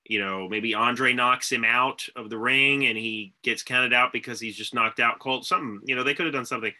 you 0.05 0.21
know, 0.21 0.49
maybe 0.49 0.75
Andre 0.75 1.13
knocks 1.13 1.51
him 1.51 1.65
out 1.65 2.07
of 2.15 2.31
the 2.31 2.39
ring 2.39 2.87
and 2.87 2.97
he 2.97 3.35
gets 3.43 3.63
counted 3.63 3.93
out 3.93 4.13
because 4.13 4.39
he's 4.41 4.57
just 4.57 4.75
knocked 4.75 5.01
out 5.01 5.19
Colt. 5.19 5.45
Something 5.47 5.81
you 5.85 5.97
know, 5.97 6.05
they 6.05 6.15
could 6.15 6.27
have 6.27 6.35
done 6.35 6.47
something, 6.47 6.73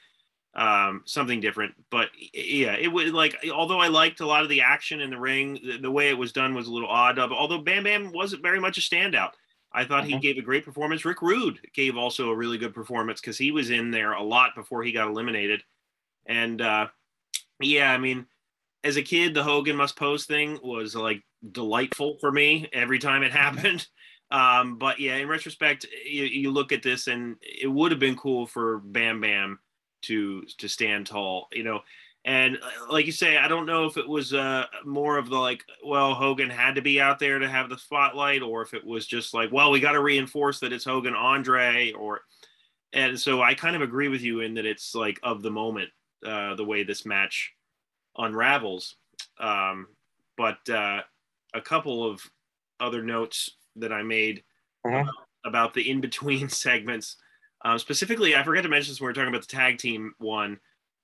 um, 0.55 1.03
something 1.07 1.41
different. 1.41 1.75
But 1.91 2.09
yeah, 2.33 2.75
it 2.77 2.89
would 2.89 3.13
like 3.13 3.37
although 3.53 3.81
I 3.81 3.89
liked 3.89 4.21
a 4.21 4.27
lot 4.27 4.43
of 4.43 4.49
the 4.49 4.61
action 4.63 5.01
in 5.01 5.11
the 5.11 5.19
ring, 5.19 5.59
the, 5.65 5.79
the 5.79 5.91
way 5.91 6.09
it 6.09 6.19
was 6.19 6.33
done 6.33 6.55
was 6.55 6.69
a 6.69 6.73
little 6.73 6.89
odd. 6.89 7.19
Uh, 7.19 7.29
Although 7.31 7.59
Bam 7.59 7.85
Bam 7.85 8.13
wasn't 8.13 8.43
very 8.43 8.61
much 8.61 8.79
a 8.79 8.81
standout. 8.81 9.33
I 9.73 9.85
thought 9.85 10.07
he 10.07 10.15
Mhm. 10.15 10.23
gave 10.23 10.39
a 10.39 10.43
great 10.43 10.65
performance. 10.65 11.05
Rick 11.05 11.21
Rude 11.21 11.59
gave 11.75 11.99
also 11.99 12.31
a 12.31 12.37
really 12.37 12.57
good 12.57 12.73
performance 12.73 13.21
because 13.21 13.37
he 13.37 13.51
was 13.51 13.69
in 13.71 13.91
there 13.91 14.13
a 14.13 14.23
lot 14.23 14.55
before 14.55 14.83
he 14.83 14.93
got 14.93 15.09
eliminated. 15.09 15.63
And 16.27 16.63
uh, 16.63 16.89
yeah, 17.61 17.93
I 17.93 17.99
mean, 17.99 18.27
as 18.85 18.97
a 18.97 19.03
kid, 19.03 19.35
the 19.35 19.43
Hogan 19.43 19.77
must 19.77 19.97
pose 19.97 20.25
thing 20.27 20.59
was 20.63 20.95
like 20.95 21.23
delightful 21.53 22.19
for 22.21 22.31
me 22.31 22.69
every 22.73 22.99
time 22.99 23.23
it 23.23 23.33
happened. 23.45 23.87
Um, 24.31 24.79
but 24.79 24.99
yeah, 24.99 25.17
in 25.17 25.29
retrospect, 25.29 25.87
you, 26.05 26.25
you 26.25 26.51
look 26.51 26.73
at 26.73 26.83
this 26.83 27.07
and 27.07 27.37
it 27.41 27.69
would 27.69 27.93
have 27.93 28.01
been 28.01 28.17
cool 28.17 28.47
for 28.47 28.79
Bam 28.79 29.21
Bam 29.21 29.59
to 30.03 30.43
to 30.59 30.69
stand 30.69 31.07
tall, 31.07 31.49
you 31.53 31.63
know. 31.63 31.81
And 32.25 32.57
uh, 32.57 32.93
like 32.93 33.07
you 33.07 33.13
say, 33.13 33.37
I 33.37 33.47
don't 33.47 33.67
know 33.67 33.87
if 33.87 33.97
it 33.97 34.09
was 34.09 34.35
uh, 34.35 34.65
more 34.85 35.17
of 35.17 35.31
the 35.31 35.37
like, 35.37 35.63
well, 35.85 36.13
Hogan 36.13 36.51
had 36.51 36.75
to 36.75 36.83
be 36.83 37.01
out 37.01 37.21
there 37.21 37.39
to 37.39 37.49
have 37.49 37.69
the 37.69 37.79
spotlight, 37.79 38.43
or 38.43 38.63
if 38.63 38.75
it 38.75 38.85
was 38.85 39.07
just 39.07 39.33
like, 39.33 39.53
well, 39.53 39.71
we 39.71 39.79
got 39.79 39.93
to 39.93 40.03
reinforce 40.03 40.59
that 40.61 40.73
it's 40.73 40.85
Hogan 40.85 41.15
Andre, 41.15 41.93
or 41.93 42.23
and 42.93 43.19
so 43.19 43.43
I 43.43 43.55
kind 43.55 43.77
of 43.77 43.83
agree 43.83 44.09
with 44.09 44.23
you 44.23 44.41
in 44.41 44.55
that 44.55 44.67
it's 44.67 44.95
like 44.95 45.21
of 45.23 45.43
the 45.43 45.51
moment, 45.51 45.91
uh, 46.25 46.55
the 46.55 46.65
way 46.65 46.83
this 46.83 47.05
match 47.07 47.53
unravels. 48.17 48.97
Um, 49.39 49.89
but 50.37 50.69
uh, 50.69 51.03
a 51.55 51.61
couple 51.61 52.09
of 52.09 52.21
other 52.81 53.03
notes 53.03 53.51
that 53.77 53.93
I 53.93 54.03
made 54.03 54.45
Mhm. 54.85 55.09
about 55.45 55.75
the 55.75 55.91
in 55.91 56.01
between 56.01 56.49
segments. 56.67 57.17
Um, 57.65 57.79
specifically, 57.79 58.37
I 58.37 58.43
forgot 58.43 58.63
to 58.63 58.69
mention 58.69 58.93
this 58.93 59.01
when 59.01 59.07
we 59.07 59.11
were 59.11 59.15
talking 59.15 59.29
about 59.29 59.41
the 59.43 59.57
tag 59.57 59.79
team 59.79 60.15
one, 60.19 60.61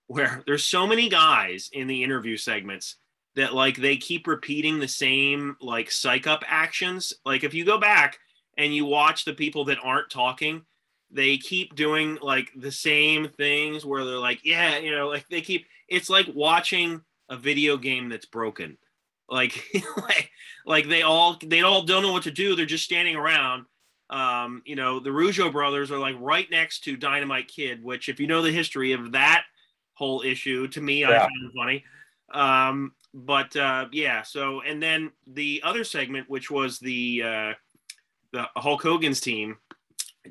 where 0.06 0.42
there's 0.46 0.64
so 0.64 0.86
many 0.86 1.08
guys 1.08 1.70
in 1.72 1.86
the 1.86 2.02
interview 2.02 2.36
segments 2.36 2.96
that 3.34 3.54
like 3.54 3.76
they 3.76 3.96
keep 3.96 4.26
repeating 4.26 4.78
the 4.78 4.86
same 4.88 5.56
like 5.60 5.90
psych 5.90 6.26
up 6.26 6.44
actions. 6.46 7.14
Like 7.24 7.44
if 7.44 7.54
you 7.54 7.64
go 7.64 7.78
back 7.78 8.18
and 8.58 8.74
you 8.74 8.84
watch 8.84 9.24
the 9.24 9.32
people 9.32 9.64
that 9.64 9.78
aren't 9.82 10.10
talking, 10.10 10.66
they 11.12 11.36
keep 11.36 11.74
doing 11.74 12.18
like 12.22 12.50
the 12.56 12.72
same 12.72 13.28
things 13.28 13.84
where 13.84 14.04
they're 14.04 14.16
like, 14.18 14.40
yeah, 14.44 14.78
you 14.78 14.90
know, 14.90 15.08
like 15.08 15.26
they 15.28 15.40
keep 15.40 15.66
it's 15.88 16.08
like 16.10 16.26
watching 16.34 17.00
a 17.28 17.36
video 17.36 17.76
game 17.76 18.08
that's 18.08 18.26
broken. 18.26 18.78
Like 19.28 19.64
like 19.96 20.30
like 20.66 20.88
they 20.88 21.02
all 21.02 21.36
they 21.44 21.62
all 21.62 21.82
don't 21.82 22.02
know 22.02 22.12
what 22.12 22.24
to 22.24 22.30
do. 22.30 22.54
They're 22.56 22.66
just 22.66 22.84
standing 22.84 23.16
around. 23.16 23.66
Um, 24.10 24.62
you 24.66 24.76
know, 24.76 25.00
the 25.00 25.10
Rougeau 25.10 25.50
brothers 25.50 25.90
are 25.90 25.98
like 25.98 26.16
right 26.18 26.50
next 26.50 26.80
to 26.84 26.96
Dynamite 26.96 27.48
Kid, 27.48 27.82
which 27.82 28.08
if 28.08 28.20
you 28.20 28.26
know 28.26 28.42
the 28.42 28.52
history 28.52 28.92
of 28.92 29.12
that 29.12 29.44
whole 29.94 30.22
issue, 30.22 30.68
to 30.68 30.80
me, 30.80 31.04
I 31.04 31.10
Yeah. 31.12 31.18
found 31.20 31.30
it 31.44 31.52
funny. 31.56 31.84
Um, 32.32 32.92
but 33.14 33.54
uh, 33.56 33.86
yeah, 33.92 34.22
so 34.22 34.60
and 34.62 34.82
then 34.82 35.12
the 35.26 35.60
other 35.64 35.84
segment, 35.84 36.28
which 36.28 36.50
was 36.50 36.78
the 36.78 37.22
uh, 37.22 37.52
the 38.32 38.46
Hulk 38.56 38.82
Hogan's 38.82 39.20
team, 39.20 39.58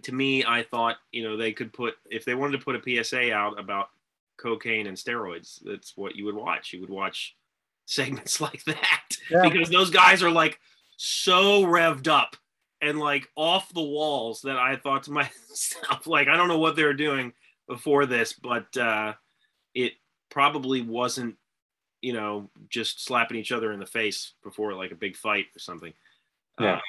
to 0.04 0.12
me, 0.14 0.44
I 0.46 0.64
thought 0.64 0.98
you 1.12 1.24
know 1.24 1.38
they 1.38 1.52
could 1.54 1.74
put 1.74 1.96
if 2.10 2.26
they 2.26 2.36
wanted 2.36 2.58
to 2.60 2.64
put 2.66 2.76
a 2.76 3.04
PSA 3.04 3.34
out 3.34 3.60
about 3.60 3.90
cocaine 4.38 4.88
and 4.88 4.98
steroids, 4.98 5.60
that's 5.64 5.96
what 5.96 6.16
you 6.16 6.26
would 6.26 6.36
watch. 6.36 6.74
You 6.74 6.82
would 6.82 6.90
watch 6.90 7.36
segments 7.86 8.40
like 8.42 8.64
that 8.66 9.18
Yeah. 9.30 9.48
because 9.50 9.70
those 9.70 9.90
guys 9.90 10.24
are 10.24 10.32
like 10.32 10.60
so 10.98 11.64
revved 11.64 12.08
up 12.08 12.36
and 12.82 13.00
like 13.00 13.28
off 13.36 13.74
the 13.74 13.82
walls 13.82 14.42
that 14.42 14.58
I 14.58 14.76
thought 14.76 15.04
to 15.04 15.12
myself, 15.12 16.08
like, 16.08 16.28
I 16.28 16.36
don't 16.38 16.48
know 16.48 16.58
what 16.60 16.76
they 16.76 16.84
were 16.84 16.94
doing 16.94 17.34
before 17.68 18.06
this, 18.06 18.34
but 18.34 18.76
uh, 18.78 19.14
it 19.76 19.94
probably 20.30 20.82
wasn't, 20.82 21.36
you 22.02 22.14
know, 22.14 22.50
just 22.70 23.04
slapping 23.06 23.38
each 23.38 23.52
other 23.52 23.72
in 23.72 23.80
the 23.80 23.86
face 23.86 24.34
before 24.44 24.74
like 24.74 24.92
a 24.92 24.96
big 24.96 25.16
fight 25.16 25.46
or 25.56 25.60
something. 25.60 25.94
Yeah. 26.60 26.76
Uh, 26.76 26.80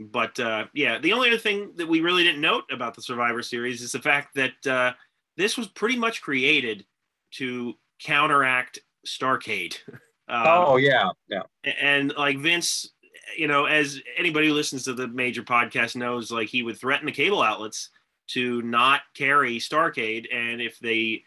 but 0.00 0.38
uh, 0.40 0.66
yeah, 0.74 0.98
the 0.98 1.12
only 1.12 1.28
other 1.28 1.38
thing 1.38 1.72
that 1.76 1.88
we 1.88 2.00
really 2.00 2.24
didn't 2.24 2.40
note 2.40 2.64
about 2.70 2.94
the 2.94 3.02
Survivor 3.02 3.42
Series 3.42 3.82
is 3.82 3.92
the 3.92 4.00
fact 4.00 4.34
that 4.34 4.66
uh, 4.66 4.92
this 5.36 5.56
was 5.56 5.68
pretty 5.68 5.96
much 5.96 6.22
created 6.22 6.84
to 7.32 7.74
counteract 8.00 8.78
Starcade. 9.06 9.76
Um, 10.26 10.42
oh 10.46 10.76
yeah, 10.78 11.10
yeah. 11.28 11.42
and 11.78 12.14
like 12.16 12.38
Vince, 12.38 12.92
you 13.36 13.46
know, 13.46 13.66
as 13.66 14.00
anybody 14.16 14.48
who 14.48 14.54
listens 14.54 14.84
to 14.84 14.94
the 14.94 15.06
major 15.08 15.42
podcast 15.42 15.96
knows, 15.96 16.30
like 16.30 16.48
he 16.48 16.62
would 16.62 16.78
threaten 16.78 17.04
the 17.04 17.12
cable 17.12 17.42
outlets 17.42 17.90
to 18.28 18.62
not 18.62 19.02
carry 19.12 19.58
Starcade, 19.58 20.34
and 20.34 20.62
if 20.62 20.78
they 20.78 21.24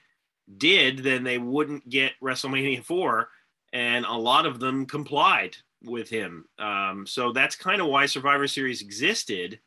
did, 0.58 1.04
then 1.04 1.24
they 1.24 1.38
wouldn't 1.38 1.88
get 1.88 2.14
WrestleMania 2.24 2.84
four, 2.84 3.30
and 3.72 4.04
a 4.04 4.14
lot 4.14 4.48
of 4.48 4.60
them 4.60 4.88
complied 4.88 5.56
with 5.84 6.10
him. 6.10 6.46
Um, 6.60 7.06
so 7.08 7.32
that's 7.32 7.56
kind 7.56 7.82
of 7.82 7.88
why 7.88 8.06
Survivor 8.06 8.48
Series 8.48 8.82
existed, 8.82 9.60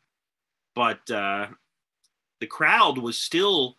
but 0.75 1.09
uh, 1.09 1.47
the 2.39 2.47
crowd 2.47 2.97
was 2.97 3.17
still 3.17 3.77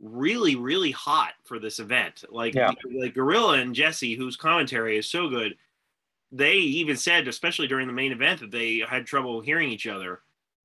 really 0.00 0.56
really 0.56 0.90
hot 0.90 1.34
for 1.44 1.60
this 1.60 1.78
event 1.78 2.24
like 2.28 2.54
Yeah. 2.56 2.72
like 2.92 3.14
gorilla 3.14 3.58
and 3.60 3.72
jesse 3.72 4.16
whose 4.16 4.36
commentary 4.36 4.98
is 4.98 5.08
so 5.08 5.28
good 5.28 5.56
they 6.32 6.54
even 6.54 6.96
said 6.96 7.28
especially 7.28 7.68
during 7.68 7.86
the 7.86 7.92
main 7.92 8.10
event 8.10 8.40
that 8.40 8.50
they 8.50 8.80
had 8.80 9.06
trouble 9.06 9.40
hearing 9.40 9.70
each 9.70 9.86
other 9.86 10.22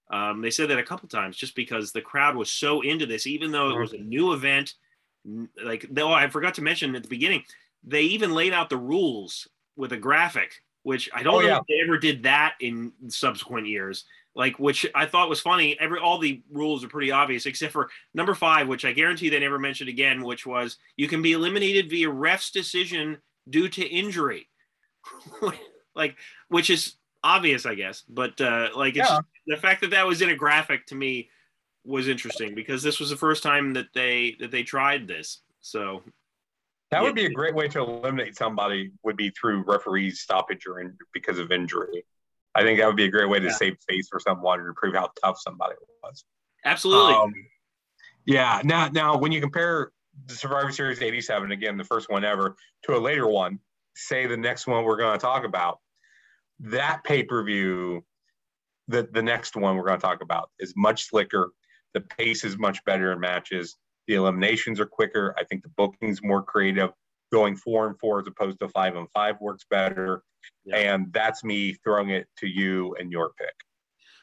um, 0.09 0.41
they 0.41 0.49
said 0.49 0.69
that 0.71 0.79
a 0.79 0.83
couple 0.83 1.07
times 1.07 1.37
just 1.37 1.53
because 1.53 1.91
the 1.91 2.01
crowd 2.01 2.35
was 2.35 2.49
so 2.49 2.81
into 2.81 3.05
this 3.05 3.27
even 3.27 3.51
though 3.51 3.69
it 3.69 3.79
was 3.79 3.93
a 3.93 3.97
new 3.99 4.33
event 4.33 4.73
like 5.63 5.85
though 5.91 6.11
i 6.11 6.27
forgot 6.27 6.55
to 6.55 6.63
mention 6.63 6.95
at 6.95 7.03
the 7.03 7.09
beginning 7.09 7.43
they 7.83 8.01
even 8.01 8.33
laid 8.33 8.53
out 8.53 8.69
the 8.71 8.77
rules 8.77 9.47
with 9.75 9.91
a 9.91 9.97
graphic 9.97 10.63
which 10.87 11.09
i 11.13 11.21
don't 11.21 11.35
Oh, 11.35 11.39
know 11.41 11.47
yeah. 11.47 11.57
if 11.59 11.67
they 11.67 11.81
ever 11.83 11.97
did 11.97 12.23
that 12.23 12.55
in 12.61 12.93
subsequent 13.09 13.67
years 13.67 14.05
like 14.35 14.57
which 14.57 14.85
i 14.95 15.05
thought 15.05 15.27
was 15.29 15.41
funny 15.41 15.77
every 15.81 15.99
all 15.99 16.17
the 16.17 16.41
rules 16.51 16.83
are 16.83 16.87
pretty 16.87 17.11
obvious 17.11 17.45
except 17.45 17.73
for 17.73 17.89
number 18.13 18.33
five 18.33 18.67
which 18.69 18.85
i 18.85 18.93
guarantee 18.93 19.27
they 19.29 19.39
never 19.39 19.59
mentioned 19.59 19.89
again 19.89 20.23
which 20.23 20.45
was 20.45 20.77
you 20.95 21.07
can 21.09 21.21
be 21.21 21.33
eliminated 21.33 21.89
via 21.89 22.09
ref's 22.09 22.51
decision 22.51 23.17
due 23.49 23.67
to 23.67 23.85
injury 23.85 24.47
like 25.95 26.15
which 26.47 26.69
is 26.69 26.95
obvious 27.23 27.65
i 27.65 27.75
guess 27.75 28.03
but 28.07 28.39
uh 28.39 28.69
like 28.75 28.95
it's 28.95 29.09
Yeah. 29.09 29.19
the 29.47 29.57
fact 29.57 29.81
that 29.81 29.89
that 29.91 30.07
was 30.07 30.21
in 30.21 30.29
a 30.29 30.35
graphic 30.35 30.85
to 30.87 30.95
me 30.95 31.29
was 31.83 32.07
interesting 32.07 32.53
because 32.55 32.81
this 32.83 32.99
was 32.99 33.09
the 33.09 33.15
first 33.17 33.43
time 33.43 33.73
that 33.73 33.87
they 33.93 34.35
that 34.39 34.51
they 34.51 34.63
tried 34.63 35.07
this 35.07 35.39
so 35.59 36.03
That 36.91 37.03
would 37.03 37.15
be 37.15 37.25
a 37.25 37.29
great 37.29 37.53
way 37.53 37.67
to 37.69 37.79
eliminate 37.79 38.37
somebody. 38.37 38.91
Would 39.03 39.17
be 39.17 39.29
through 39.31 39.63
referees 39.67 40.21
stoppage 40.21 40.65
or 40.65 40.79
in, 40.79 40.97
because 41.13 41.37
of 41.37 41.51
injury. 41.51 42.05
I 42.55 42.63
think 42.63 42.79
that 42.79 42.87
would 42.87 42.95
be 42.95 43.03
a 43.05 43.11
great 43.11 43.29
way 43.29 43.39
to 43.39 43.45
Yeah. 43.47 43.51
save 43.51 43.77
face 43.89 44.07
for 44.09 44.19
someone 44.19 44.59
and 44.61 44.75
prove 44.75 44.95
how 44.95 45.11
tough 45.23 45.37
somebody 45.39 45.75
was. 46.03 46.23
absolutely 46.65 47.13
Um, 47.13 47.33
yeah. 48.25 48.61
Now, 48.63 48.87
now, 48.89 49.17
when 49.17 49.31
you 49.31 49.39
compare 49.41 49.91
the 50.25 50.33
Survivor 50.33 50.71
Series 50.71 51.01
'87, 51.01 51.51
again, 51.51 51.77
the 51.77 51.83
first 51.83 52.09
one 52.09 52.23
ever, 52.25 52.55
to 52.83 52.95
a 52.95 52.99
later 52.99 53.27
one, 53.27 53.59
say 53.95 54.25
the 54.25 54.37
next 54.37 54.65
one 54.67 54.83
we're 54.83 54.97
going 54.97 55.17
to 55.17 55.21
talk 55.23 55.43
about, 55.43 55.79
that 56.59 57.03
pay 57.03 57.23
per 57.23 57.43
view, 57.43 58.03
the 58.87 59.03
the 59.11 59.21
next 59.21 59.55
one 59.55 59.75
we're 59.75 59.85
going 59.85 59.99
to 59.99 60.05
talk 60.05 60.21
about 60.21 60.49
is 60.59 60.73
much 60.75 61.03
slicker. 61.03 61.51
The 61.93 62.01
pace 62.01 62.43
is 62.43 62.57
much 62.57 62.83
better 62.85 63.11
in 63.11 63.19
matches. 63.19 63.77
The 64.07 64.15
eliminations 64.15 64.79
are 64.79 64.85
quicker. 64.85 65.35
I 65.37 65.43
think 65.43 65.63
the 65.63 65.69
booking's 65.69 66.23
more 66.23 66.41
creative. 66.41 66.91
Going 67.31 67.57
four 67.57 67.87
and 67.87 67.99
four 67.99 68.19
as 68.19 68.27
opposed 68.27 68.59
to 68.59 68.69
five 68.69 68.95
and 68.95 69.09
five 69.11 69.35
works 69.41 69.65
better. 69.69 70.23
Yeah. 70.63 70.77
And 70.77 71.11
that's 71.11 71.43
me 71.43 71.73
throwing 71.83 72.09
it 72.09 72.27
to 72.37 72.47
you 72.47 72.95
and 72.99 73.11
your 73.11 73.31
pick. 73.37 73.53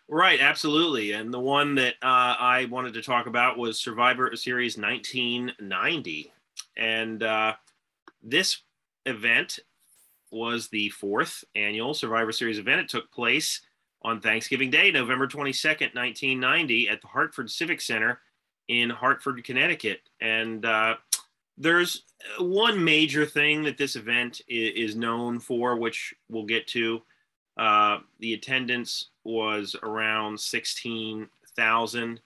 Right, 0.08 0.40
absolutely. 0.40 1.12
And 1.12 1.32
the 1.32 1.40
one 1.40 1.74
that 1.76 1.94
uh, 2.02 2.36
I 2.38 2.66
wanted 2.70 2.94
to 2.94 3.02
talk 3.02 3.26
about 3.26 3.56
was 3.58 3.80
Survivor 3.80 4.34
Series 4.36 4.76
1990. 4.76 6.32
And 6.76 7.22
uh, 7.22 7.54
this 8.22 8.58
event 9.06 9.58
was 10.30 10.68
the 10.68 10.90
fourth 10.90 11.44
annual 11.54 11.94
Survivor 11.94 12.32
Series 12.32 12.58
event. 12.58 12.80
It 12.80 12.88
took 12.88 13.10
place 13.12 13.62
on 14.02 14.20
Thanksgiving 14.20 14.70
Day, 14.70 14.90
November 14.90 15.26
22nd, 15.26 15.94
1990, 15.94 16.88
at 16.90 17.00
the 17.00 17.08
Hartford 17.08 17.50
Civic 17.50 17.80
Center 17.80 18.20
in 18.68 18.90
Hartford, 18.90 19.42
Connecticut. 19.44 20.00
And 20.20 20.64
uh, 20.64 20.96
there's 21.58 22.02
one 22.38 22.82
major 22.82 23.26
thing 23.26 23.62
that 23.64 23.78
this 23.78 23.96
event 23.96 24.40
is 24.48 24.96
known 24.96 25.38
for, 25.38 25.76
which 25.76 26.14
we'll 26.28 26.44
get 26.44 26.66
to. 26.68 27.02
Uh, 27.56 27.98
the 28.18 28.34
attendance 28.34 29.10
was 29.24 29.76
around 29.82 30.38
16,000. 30.38 32.20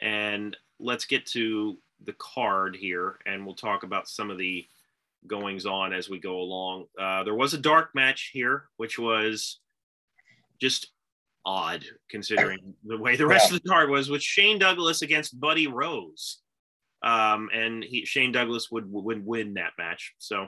And 0.00 0.56
let's 0.78 1.04
get 1.04 1.26
to 1.26 1.76
the 2.04 2.14
card 2.14 2.76
here, 2.76 3.18
and 3.26 3.44
we'll 3.44 3.54
talk 3.54 3.82
about 3.82 4.08
some 4.08 4.30
of 4.30 4.38
the 4.38 4.66
goings 5.26 5.66
on 5.66 5.92
as 5.92 6.08
we 6.08 6.18
go 6.18 6.38
along. 6.38 6.86
Uh, 6.98 7.24
there 7.24 7.34
was 7.34 7.54
a 7.54 7.58
dark 7.58 7.94
match 7.94 8.30
here, 8.32 8.64
which 8.76 8.98
was 8.98 9.58
just 10.60 10.90
odd 11.48 11.82
considering 12.10 12.58
the 12.84 12.98
way 12.98 13.16
the 13.16 13.26
rest 13.26 13.50
yeah. 13.50 13.56
of 13.56 13.62
the 13.62 13.68
card 13.68 13.88
was, 13.88 14.10
with 14.10 14.22
Shane 14.22 14.58
Douglas 14.58 15.02
against 15.02 15.40
Buddy 15.40 15.66
Rose, 15.66 16.40
um, 17.02 17.48
and 17.54 17.82
he, 17.82 18.04
Shane 18.04 18.32
Douglas 18.32 18.70
would 18.70 18.84
would 18.92 19.24
win 19.24 19.54
that 19.54 19.72
match. 19.78 20.14
So. 20.18 20.46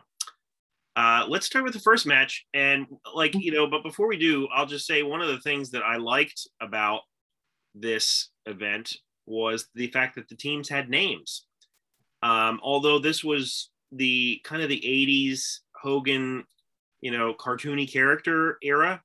Uh, 0.97 1.25
let's 1.29 1.47
start 1.47 1.65
with 1.65 1.73
the 1.73 1.79
first 1.79 2.05
match. 2.05 2.45
And, 2.53 2.85
like, 3.15 3.33
you 3.35 3.53
know, 3.53 3.69
but 3.69 3.85
before 3.85 4.09
we 4.09 4.19
do, 4.19 4.49
I'll 4.53 4.67
just 4.67 4.87
say 4.87 5.05
one 5.05 5.23
of 5.23 5.29
the 5.29 5.39
things 5.39 5.71
that 5.71 5.85
I 5.85 5.97
liked 5.97 6.49
about 6.61 7.03
this 7.77 8.31
event 8.45 8.93
was 9.25 9.69
the 9.77 9.87
fact 9.93 10.17
that 10.17 10.29
the 10.29 10.35
teams 10.35 10.69
had 10.69 10.91
names. 10.91 11.47
Um, 12.25 12.61
although 12.63 12.99
this 12.99 13.23
was 13.23 13.71
the 13.93 14.41
kind 14.45 14.63
of 14.63 14.69
the 14.69 14.81
80s 14.81 15.61
Hogan, 15.81 16.45
you 17.01 17.13
know, 17.13 17.35
cartoony 17.35 17.91
character 17.91 18.59
era, 18.63 19.01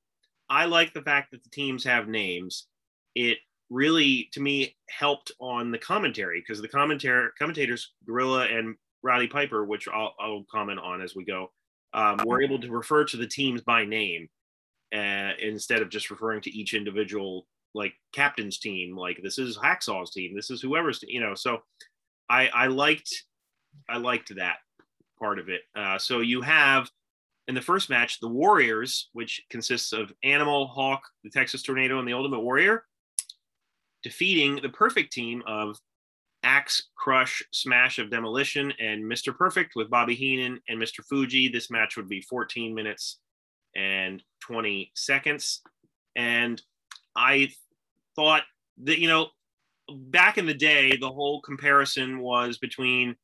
I 0.48 0.66
like 0.66 0.92
the 0.92 1.02
fact 1.02 1.30
that 1.32 1.42
the 1.42 1.50
teams 1.50 1.84
have 1.84 2.08
names. 2.08 2.66
It 3.14 3.38
really, 3.70 4.28
to 4.32 4.40
me, 4.40 4.76
helped 4.88 5.32
on 5.40 5.70
the 5.70 5.78
commentary 5.78 6.40
because 6.40 6.60
the 6.60 6.68
commentary 6.68 7.30
commentators, 7.38 7.92
Gorilla 8.06 8.46
and 8.46 8.76
Roddy 9.02 9.26
Piper, 9.26 9.64
which 9.64 9.88
I'll, 9.88 10.14
I'll 10.20 10.44
comment 10.50 10.78
on 10.78 11.00
as 11.00 11.14
we 11.14 11.24
go, 11.24 11.50
um, 11.94 12.18
were 12.24 12.42
able 12.42 12.60
to 12.60 12.70
refer 12.70 13.04
to 13.04 13.16
the 13.16 13.26
teams 13.26 13.62
by 13.62 13.84
name 13.84 14.28
uh, 14.94 15.32
instead 15.40 15.82
of 15.82 15.88
just 15.88 16.10
referring 16.10 16.40
to 16.42 16.50
each 16.50 16.74
individual 16.74 17.46
like 17.74 17.92
captain's 18.12 18.58
team 18.58 18.96
like 18.96 19.20
this 19.22 19.38
is 19.38 19.56
hacksaw's 19.56 20.10
team 20.10 20.34
this 20.34 20.50
is 20.50 20.62
whoever's 20.62 21.04
you 21.06 21.20
know 21.20 21.34
so 21.34 21.58
i 22.30 22.48
i 22.48 22.66
liked 22.66 23.24
i 23.88 23.98
liked 23.98 24.34
that 24.34 24.56
part 25.18 25.38
of 25.38 25.48
it 25.48 25.60
uh, 25.76 25.98
so 25.98 26.20
you 26.20 26.40
have 26.40 26.90
in 27.48 27.54
the 27.54 27.62
first 27.62 27.90
match 27.90 28.20
the 28.20 28.28
warriors 28.28 29.08
which 29.12 29.42
consists 29.50 29.92
of 29.92 30.12
animal 30.24 30.66
hawk 30.66 31.02
the 31.24 31.30
texas 31.30 31.62
tornado 31.62 31.98
and 31.98 32.08
the 32.08 32.12
ultimate 32.12 32.40
warrior 32.40 32.84
defeating 34.02 34.58
the 34.62 34.68
perfect 34.68 35.12
team 35.12 35.42
of 35.46 35.76
axe 36.42 36.90
crush 36.96 37.42
smash 37.52 37.98
of 37.98 38.10
demolition 38.10 38.72
and 38.78 39.04
mr 39.04 39.36
perfect 39.36 39.74
with 39.74 39.90
bobby 39.90 40.14
heenan 40.14 40.60
and 40.68 40.80
mr 40.80 41.04
fuji. 41.08 41.48
This 41.48 41.70
match 41.70 41.96
would 41.96 42.08
be 42.08 42.20
14 42.20 42.74
minutes 42.74 43.18
and 43.76 44.22
20 44.40 44.90
seconds. 44.94 45.62
And 46.16 46.60
I 47.14 47.50
thought 48.16 48.42
that 48.84 48.98
you 48.98 49.08
know 49.08 49.28
back 49.88 50.38
in 50.38 50.46
the 50.46 50.54
day 50.54 50.96
the 50.96 51.10
whole 51.10 51.40
comparison 51.42 52.18
was 52.20 52.58
between 52.58 53.14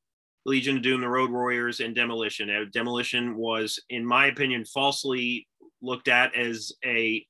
legion 0.44 0.76
of 0.76 0.82
doom 0.82 1.00
the 1.00 1.08
road 1.08 1.30
warriors 1.30 1.80
and 1.80 1.94
demolition 1.94 2.50
uh, 2.50 2.64
demolition 2.72 3.36
was 3.36 3.78
in 3.90 4.04
my 4.04 4.26
opinion 4.26 4.64
falsely 4.64 5.46
looked 5.80 6.08
at 6.08 6.34
as 6.34 6.72
a 6.84 7.24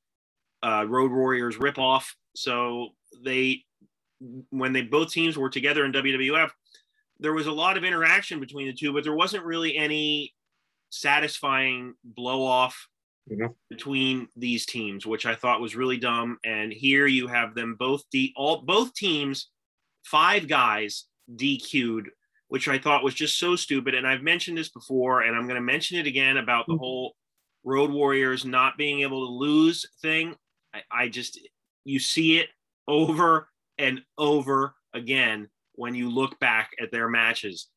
uh, 0.62 0.84
road 0.88 1.10
warriors 1.10 1.56
ripoff 1.56 2.04
so 2.34 2.88
they 3.24 3.62
when 4.50 4.72
they 4.72 4.82
both 4.82 5.10
teams 5.10 5.36
were 5.36 5.50
together 5.50 5.84
in 5.84 5.92
wwf 5.92 6.50
there 7.18 7.34
was 7.34 7.46
a 7.46 7.52
lot 7.52 7.76
of 7.76 7.84
interaction 7.84 8.40
between 8.40 8.66
the 8.66 8.72
two 8.72 8.92
but 8.92 9.04
there 9.04 9.14
wasn't 9.14 9.44
really 9.44 9.76
any 9.76 10.32
satisfying 10.92 11.94
blow 12.04 12.44
off 12.44 12.88
mm-hmm. 13.30 13.46
between 13.68 14.28
these 14.36 14.66
teams, 14.66 15.06
which 15.06 15.26
I 15.26 15.34
thought 15.34 15.60
was 15.60 15.74
really 15.74 15.96
dumb. 15.96 16.38
And 16.44 16.72
here 16.72 17.06
you 17.06 17.26
have 17.26 17.54
them 17.54 17.76
both 17.78 18.04
de- 18.10 18.32
all 18.36 18.62
both 18.62 18.94
teams, 18.94 19.48
five 20.04 20.46
guys 20.46 21.06
DQ'd, 21.34 22.08
which 22.52 22.68
I 22.68 22.78
thought 22.78 23.02
was 23.02 23.14
just 23.14 23.38
so 23.38 23.56
stupid. 23.56 23.94
And 23.94 24.06
I've 24.06 24.22
mentioned 24.22 24.58
this 24.58 24.68
before, 24.68 25.22
and 25.22 25.34
I'm 25.34 25.44
going 25.44 25.56
to 25.56 25.62
mention 25.62 25.98
it 25.98 26.06
again 26.06 26.36
about 26.36 26.66
the 26.66 26.74
mm-hmm. 26.74 26.80
whole 26.80 27.14
Road 27.64 27.90
Warriors 27.90 28.44
not 28.44 28.76
being 28.76 29.00
able 29.00 29.26
to 29.26 29.32
lose 29.32 29.86
thing. 30.02 30.34
I, 30.74 30.82
I 30.90 31.08
just 31.08 31.38
you 31.84 31.98
see 31.98 32.38
it 32.38 32.48
over 32.86 33.48
and 33.78 34.02
over 34.18 34.74
again 34.94 35.48
when 35.74 35.94
you 35.94 36.10
look 36.10 36.38
back 36.40 36.70
at 36.80 36.92
their 36.92 37.08
matches 37.08 37.68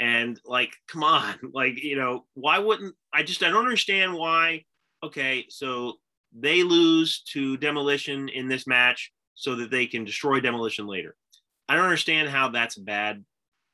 and 0.00 0.40
like 0.44 0.72
come 0.88 1.04
on 1.04 1.36
like 1.52 1.82
you 1.82 1.96
know 1.96 2.24
why 2.34 2.58
wouldn't 2.58 2.96
i 3.12 3.22
just 3.22 3.44
i 3.44 3.48
don't 3.48 3.64
understand 3.64 4.12
why 4.12 4.64
okay, 5.04 5.44
so 5.50 5.94
they 6.36 6.62
lose 6.62 7.22
to 7.32 7.56
Demolition 7.58 8.28
in 8.30 8.48
this 8.48 8.66
match 8.66 9.12
so 9.34 9.54
that 9.56 9.70
they 9.70 9.86
can 9.86 10.04
destroy 10.04 10.40
Demolition 10.40 10.86
later. 10.86 11.14
I 11.68 11.74
don't 11.74 11.84
understand 11.84 12.28
how 12.28 12.48
that's 12.48 12.78
a 12.78 12.82
bad 12.82 13.24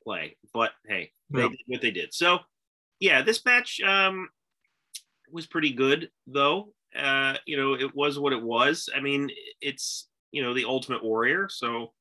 play, 0.02 0.36
but 0.52 0.72
hey, 0.88 1.10
they 1.30 1.48
did 1.48 1.58
what 1.66 1.80
they 1.80 1.90
did. 1.90 2.12
So, 2.12 2.38
yeah, 2.98 3.22
this 3.22 3.44
match 3.44 3.80
um, 3.80 4.28
was 5.30 5.46
pretty 5.46 5.72
good, 5.72 6.10
though. 6.26 6.72
Uh, 6.96 7.34
you 7.46 7.56
know, 7.56 7.74
it 7.74 7.94
was 7.94 8.18
what 8.18 8.32
it 8.32 8.42
was. 8.42 8.88
I 8.94 9.00
mean, 9.00 9.30
it's 9.60 10.08
you 10.32 10.42
know 10.42 10.54
the 10.54 10.64
Ultimate 10.64 11.04
Warrior, 11.04 11.48
so 11.50 11.92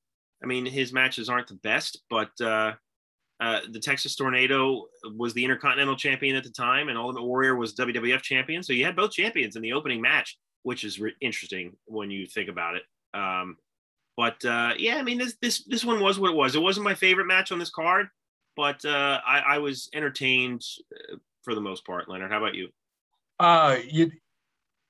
I 0.44 0.48
mean 0.48 0.66
his 0.66 0.94
matches 0.94 1.30
aren't 1.30 1.48
the 1.48 1.56
best, 1.56 2.02
but 2.10 2.32
uh, 2.42 2.74
uh, 3.40 3.62
the 3.72 3.80
Texas 3.80 4.16
Tornado 4.16 4.86
was 5.16 5.34
the 5.34 5.44
Intercontinental 5.44 5.96
Champion 5.96 6.36
at 6.36 6.44
the 6.44 6.50
time, 6.50 6.90
and 6.90 6.98
Ultimate 6.98 7.24
Warrior 7.24 7.56
was 7.56 7.74
WWF 7.76 8.22
Champion. 8.22 8.64
So 8.64 8.74
you 8.74 8.86
had 8.86 8.96
both 8.96 9.12
champions 9.12 9.56
in 9.56 9.62
the 9.62 9.74
opening 9.74 10.02
match, 10.02 10.38
which 10.64 10.84
is 10.84 11.00
re- 11.00 11.16
interesting 11.22 11.76
when 11.86 12.12
you 12.12 12.26
think 12.28 12.50
about 12.50 12.76
it. 12.76 12.84
Um, 13.14 13.58
but 14.20 14.44
uh, 14.44 14.74
yeah, 14.78 14.98
I 14.98 15.02
mean 15.02 15.18
this 15.18 15.38
this 15.42 15.64
this 15.64 15.86
one 15.86 16.02
was 16.02 16.20
what 16.20 16.32
it 16.32 16.36
was. 16.36 16.54
It 16.54 16.62
wasn't 16.62 16.84
my 16.84 16.94
favorite 16.94 17.24
match 17.26 17.54
on 17.54 17.58
this 17.58 17.70
card, 17.70 18.10
but 18.58 18.84
uh, 18.84 19.22
I, 19.26 19.40
I 19.40 19.58
was 19.60 19.90
entertained 19.94 20.62
uh, 20.94 21.16
for 21.42 21.56
the 21.56 21.62
most 21.62 21.86
part. 21.86 22.10
Leonard, 22.10 22.30
how 22.30 22.40
about 22.40 22.54
you? 22.54 22.68
Uh, 23.40 23.78
you 23.90 24.12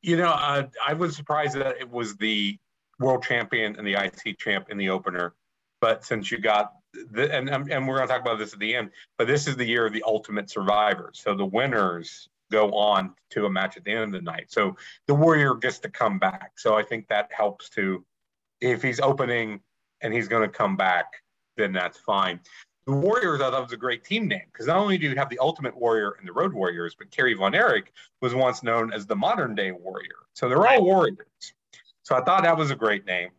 you 0.02 0.18
know, 0.18 0.32
uh, 0.32 0.64
I 0.84 0.94
was 0.94 1.16
surprised 1.16 1.54
that 1.58 1.78
it 1.80 1.88
was 1.88 2.16
the 2.16 2.58
world 3.00 3.22
champion 3.22 3.76
and 3.76 3.86
the 3.86 4.04
IC 4.04 4.40
champ 4.40 4.72
in 4.72 4.80
the 4.80 4.90
opener. 4.90 5.36
But 5.80 6.04
since 6.04 6.32
you 6.32 6.40
got 6.40 6.74
the, 7.12 7.32
and 7.32 7.50
and 7.50 7.88
we're 7.88 7.98
going 7.98 8.08
to 8.08 8.12
talk 8.12 8.24
about 8.24 8.40
this 8.40 8.54
at 8.54 8.60
the 8.60 8.74
end, 8.74 8.90
but 9.20 9.28
this 9.28 9.48
is 9.48 9.56
the 9.56 9.66
year 9.66 9.86
of 9.86 9.94
the 9.94 10.04
ultimate 10.08 10.50
survivor. 10.50 11.12
So 11.14 11.36
the 11.36 11.46
winners 11.46 12.30
go 12.52 12.72
on 12.72 13.14
to 13.30 13.46
a 13.46 13.50
match 13.52 13.78
at 13.78 13.84
the 13.84 13.92
end 13.92 14.06
of 14.06 14.12
the 14.12 14.22
night. 14.22 14.52
So 14.52 14.76
the 15.06 15.14
warrior 15.14 15.54
gets 15.54 15.78
to 15.80 15.90
come 15.90 16.18
back. 16.18 16.54
So 16.58 16.76
I 16.76 16.82
think 16.82 17.08
that 17.10 17.30
helps 17.32 17.70
to 17.72 18.04
if 18.62 18.82
he's 18.82 19.00
opening 19.00 19.62
and 20.02 20.14
he's 20.14 20.28
going 20.28 20.50
to 20.50 20.56
come 20.56 20.76
back, 20.78 21.06
then 21.58 21.74
that's 21.74 21.98
fine. 21.98 22.40
The 22.86 22.94
Warriors, 22.94 23.42
I 23.42 23.52
thought 23.52 23.62
was 23.62 23.72
a 23.74 23.78
great 23.78 24.04
team 24.04 24.28
name 24.28 24.44
because 24.52 24.68
not 24.68 24.78
only 24.78 24.98
do 24.98 25.08
you 25.08 25.16
have 25.16 25.30
the 25.30 25.40
Ultimate 25.40 25.78
Warrior 25.78 26.16
and 26.20 26.28
the 26.28 26.34
Road 26.34 26.54
Warriors, 26.54 26.96
but 26.98 27.12
Kerry 27.12 27.34
Von 27.36 27.54
Erich 27.54 27.92
was 28.22 28.34
once 28.34 28.64
known 28.64 28.92
as 28.92 29.06
the 29.06 29.16
modern 29.16 29.54
day 29.54 29.72
Warrior. 29.72 30.26
So 30.34 30.50
they're 30.50 30.66
all 30.66 30.84
warriors. 30.84 31.54
So 32.04 32.16
I 32.16 32.22
thought 32.22 32.44
that 32.44 32.58
was 32.58 32.72
a 32.72 32.76
great 32.76 33.06
name. 33.06 33.30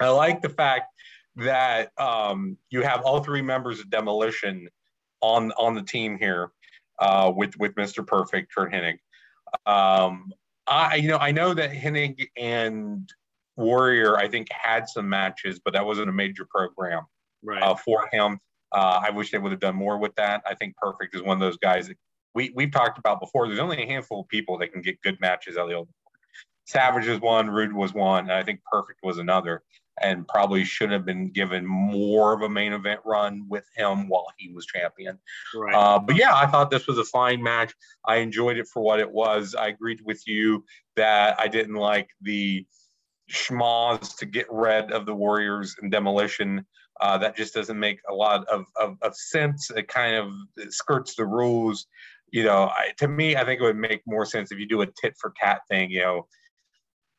I 0.00 0.08
like 0.10 0.42
the 0.42 0.48
fact 0.48 0.92
that 1.36 1.92
um, 1.98 2.58
you 2.70 2.82
have 2.82 3.02
all 3.02 3.22
three 3.22 3.42
members 3.42 3.80
of 3.80 3.88
Demolition 3.88 4.68
on 5.20 5.52
on 5.52 5.74
the 5.74 5.82
team 5.82 6.18
here 6.18 6.50
uh, 6.98 7.32
with 7.34 7.56
with 7.58 7.74
Mr. 7.74 8.06
Perfect, 8.06 8.54
Curt 8.54 8.72
Hennig. 8.72 8.98
Um, 9.64 10.32
I 10.66 10.96
you 10.96 11.08
know 11.08 11.18
I 11.18 11.32
know 11.32 11.54
that 11.54 11.72
Hennig 11.72 12.28
and 12.36 13.10
Warrior 13.58 14.16
I 14.16 14.28
think 14.28 14.48
had 14.50 14.88
some 14.88 15.08
matches, 15.08 15.60
but 15.62 15.74
that 15.74 15.84
wasn't 15.84 16.08
a 16.08 16.12
major 16.12 16.46
program 16.48 17.04
right. 17.42 17.62
uh, 17.62 17.74
for 17.74 18.08
him. 18.12 18.38
Uh, 18.72 19.00
I 19.02 19.10
wish 19.10 19.30
they 19.30 19.38
would 19.38 19.52
have 19.52 19.60
done 19.60 19.76
more 19.76 19.98
with 19.98 20.14
that. 20.16 20.42
I 20.46 20.54
think 20.54 20.76
Perfect 20.76 21.14
is 21.14 21.22
one 21.22 21.36
of 21.36 21.40
those 21.40 21.56
guys 21.56 21.88
that 21.88 21.96
we 22.34 22.50
we've 22.54 22.70
talked 22.70 22.98
about 22.98 23.20
before. 23.20 23.46
There's 23.46 23.60
only 23.60 23.82
a 23.82 23.86
handful 23.86 24.20
of 24.20 24.28
people 24.28 24.58
that 24.58 24.72
can 24.72 24.82
get 24.82 25.00
good 25.02 25.20
matches 25.20 25.56
out 25.56 25.64
of 25.64 25.70
the 25.70 25.76
old. 25.76 25.88
Savage 26.66 27.08
was 27.08 27.20
one, 27.20 27.48
Rude 27.48 27.72
was 27.72 27.94
one, 27.94 28.24
and 28.24 28.32
I 28.32 28.42
think 28.42 28.60
Perfect 28.70 29.00
was 29.02 29.18
another 29.18 29.62
and 30.00 30.26
probably 30.26 30.64
should 30.64 30.90
have 30.90 31.04
been 31.04 31.30
given 31.30 31.66
more 31.66 32.32
of 32.32 32.42
a 32.42 32.48
main 32.48 32.72
event 32.72 33.00
run 33.04 33.44
with 33.48 33.64
him 33.76 34.08
while 34.08 34.26
he 34.36 34.52
was 34.52 34.66
champion. 34.66 35.18
Right. 35.54 35.74
Uh, 35.74 35.98
but 35.98 36.16
yeah, 36.16 36.34
I 36.34 36.46
thought 36.46 36.70
this 36.70 36.86
was 36.86 36.98
a 36.98 37.04
fine 37.04 37.42
match. 37.42 37.74
I 38.04 38.16
enjoyed 38.16 38.58
it 38.58 38.68
for 38.68 38.82
what 38.82 39.00
it 39.00 39.10
was. 39.10 39.54
I 39.54 39.68
agreed 39.68 40.00
with 40.04 40.22
you 40.26 40.64
that 40.96 41.38
I 41.38 41.48
didn't 41.48 41.74
like 41.74 42.10
the 42.22 42.66
schmoz 43.30 44.16
to 44.18 44.26
get 44.26 44.46
rid 44.50 44.90
of 44.92 45.06
the 45.06 45.14
Warriors 45.14 45.76
and 45.80 45.90
demolition. 45.90 46.64
Uh, 47.00 47.16
that 47.18 47.36
just 47.36 47.54
doesn't 47.54 47.78
make 47.78 48.00
a 48.10 48.14
lot 48.14 48.46
of, 48.48 48.66
of, 48.80 48.96
of 49.02 49.14
sense. 49.14 49.70
It 49.70 49.88
kind 49.88 50.16
of 50.16 50.32
it 50.56 50.72
skirts 50.72 51.14
the 51.14 51.26
rules. 51.26 51.86
you 52.32 52.44
know, 52.44 52.64
I, 52.64 52.90
to 52.98 53.08
me, 53.08 53.36
I 53.36 53.44
think 53.44 53.60
it 53.60 53.64
would 53.64 53.76
make 53.76 54.02
more 54.06 54.26
sense 54.26 54.50
if 54.50 54.58
you 54.58 54.66
do 54.66 54.82
a 54.82 54.86
tit 54.86 55.14
for 55.18 55.32
tat 55.40 55.60
thing. 55.68 55.90
You 55.90 56.00
know, 56.00 56.26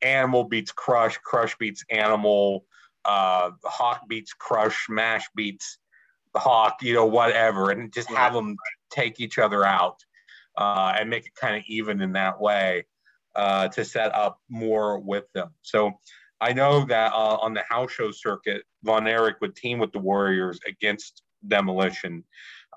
Animal 0.02 0.44
beats 0.44 0.72
Crush, 0.72 1.18
Crush 1.20 1.56
beats 1.58 1.84
Animal, 1.90 2.66
uh, 3.06 3.52
Hawk 3.64 4.02
beats 4.10 4.34
Crush, 4.34 4.88
Mash 4.90 5.28
beats 5.36 5.78
Hawk. 6.36 6.80
You 6.82 6.94
know, 6.96 7.06
whatever, 7.06 7.72
and 7.72 7.94
just 7.94 8.10
have 8.10 8.34
them 8.34 8.58
take 8.92 9.22
each 9.22 9.38
other 9.38 9.64
out 9.64 9.96
uh, 10.58 10.94
and 11.00 11.10
make 11.10 11.26
it 11.26 11.36
kind 11.36 11.56
of 11.56 11.64
even 11.68 12.02
in 12.02 12.14
that 12.14 12.40
way 12.42 12.84
uh, 13.40 13.70
to 13.70 13.86
set 13.86 14.14
up 14.14 14.38
more 14.50 15.00
with 15.00 15.24
them. 15.34 15.50
So 15.62 15.94
I 16.42 16.52
know 16.52 16.86
that 16.86 17.14
uh, 17.14 17.38
on 17.42 17.54
the 17.54 17.64
house 17.70 17.92
show 17.92 18.12
circuit, 18.12 18.64
Von 18.84 19.08
Erich 19.08 19.38
would 19.40 19.56
team 19.56 19.80
with 19.80 19.94
the 19.94 20.00
Warriors 20.00 20.60
against 20.68 21.24
Demolition. 21.48 22.26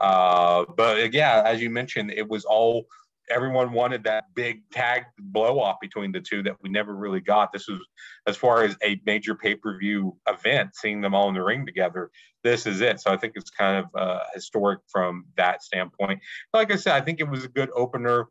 Uh, 0.01 0.65
but 0.77 1.13
yeah, 1.13 1.43
as 1.45 1.61
you 1.61 1.69
mentioned, 1.69 2.13
it 2.13 2.29
was 2.29 2.45
all 2.45 2.87
everyone 3.29 3.73
wanted 3.73 4.05
that 4.05 4.25
big 4.35 4.63
tag 4.71 5.05
blow 5.19 5.59
off 5.59 5.79
between 5.81 6.13
the 6.13 6.21
two 6.21 6.43
that 6.45 6.57
we 6.63 6.69
never 6.69 6.95
really 6.95 7.21
got. 7.21 7.53
This 7.53 7.67
was 7.69 7.81
as 8.29 8.37
far 8.37 8.63
as 8.63 8.77
a 8.85 9.01
major 9.05 9.35
pay 9.35 9.57
per 9.57 9.77
view 9.79 10.17
event, 10.29 10.71
seeing 10.75 11.01
them 11.01 11.15
all 11.15 11.29
in 11.29 11.35
the 11.35 11.43
ring 11.43 11.67
together. 11.67 12.11
This 12.45 12.67
is 12.67 12.81
it. 12.81 13.01
So 13.01 13.13
I 13.13 13.17
think 13.17 13.33
it's 13.35 13.51
kind 13.51 13.85
of 13.85 14.01
uh, 14.01 14.25
historic 14.33 14.81
from 14.89 15.25
that 15.37 15.63
standpoint. 15.65 16.21
Like 16.53 16.73
I 16.73 16.77
said, 16.77 16.95
I 16.95 17.01
think 17.01 17.19
it 17.19 17.29
was 17.29 17.45
a 17.45 17.49
good 17.49 17.71
opener. 17.75 18.29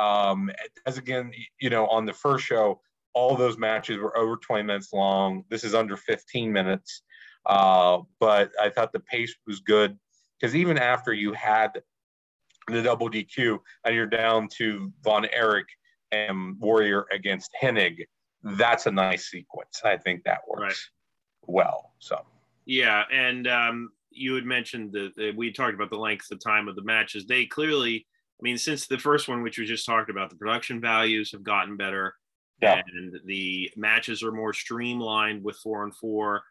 Um, 0.00 0.50
as 0.86 0.98
again, 0.98 1.32
you 1.60 1.70
know, 1.70 1.86
on 1.86 2.06
the 2.06 2.12
first 2.12 2.44
show, 2.44 2.80
all 3.12 3.36
those 3.36 3.58
matches 3.58 3.98
were 3.98 4.16
over 4.16 4.36
20 4.36 4.62
minutes 4.62 4.92
long. 4.92 5.44
This 5.50 5.64
is 5.64 5.74
under 5.74 5.96
15 5.96 6.52
minutes. 6.52 7.02
Uh, 7.46 7.98
but 8.18 8.52
I 8.60 8.70
thought 8.70 8.92
the 8.92 9.00
pace 9.00 9.34
was 9.46 9.60
good 9.60 9.98
because 10.38 10.54
even 10.54 10.78
after 10.78 11.12
you 11.12 11.32
had 11.32 11.82
the 12.68 12.82
double 12.82 13.10
DQ 13.10 13.58
and 13.84 13.94
you're 13.94 14.06
down 14.06 14.48
to 14.58 14.92
Von 15.02 15.26
Erich 15.32 15.68
and 16.12 16.58
Warrior 16.60 17.06
against 17.12 17.50
Hennig, 17.60 18.04
that's 18.42 18.86
a 18.86 18.90
nice 18.90 19.30
sequence. 19.30 19.80
I 19.84 19.96
think 19.96 20.24
that 20.24 20.40
works 20.48 20.62
right. 20.62 21.54
well. 21.54 21.92
So, 21.98 22.20
yeah. 22.66 23.04
And 23.12 23.46
um, 23.48 23.90
you 24.10 24.34
had 24.34 24.44
mentioned 24.44 24.92
that 24.92 25.34
we 25.36 25.52
talked 25.52 25.74
about 25.74 25.90
the 25.90 25.98
length 25.98 26.30
of 26.30 26.40
time 26.40 26.68
of 26.68 26.76
the 26.76 26.82
matches. 26.82 27.26
They 27.26 27.46
clearly, 27.46 28.06
I 28.40 28.42
mean, 28.42 28.56
since 28.56 28.86
the 28.86 28.98
first 28.98 29.28
one, 29.28 29.42
which 29.42 29.58
we 29.58 29.66
just 29.66 29.84
talked 29.84 30.08
about, 30.08 30.30
the 30.30 30.36
production 30.36 30.80
values 30.80 31.30
have 31.32 31.42
gotten 31.42 31.76
better. 31.76 32.14
Yeah. 32.62 32.80
And 32.94 33.18
the 33.26 33.70
matches 33.76 34.22
are 34.22 34.32
more 34.32 34.52
streamlined 34.52 35.44
with 35.44 35.56
four 35.56 35.84
and 35.84 35.94
four. 35.94 36.42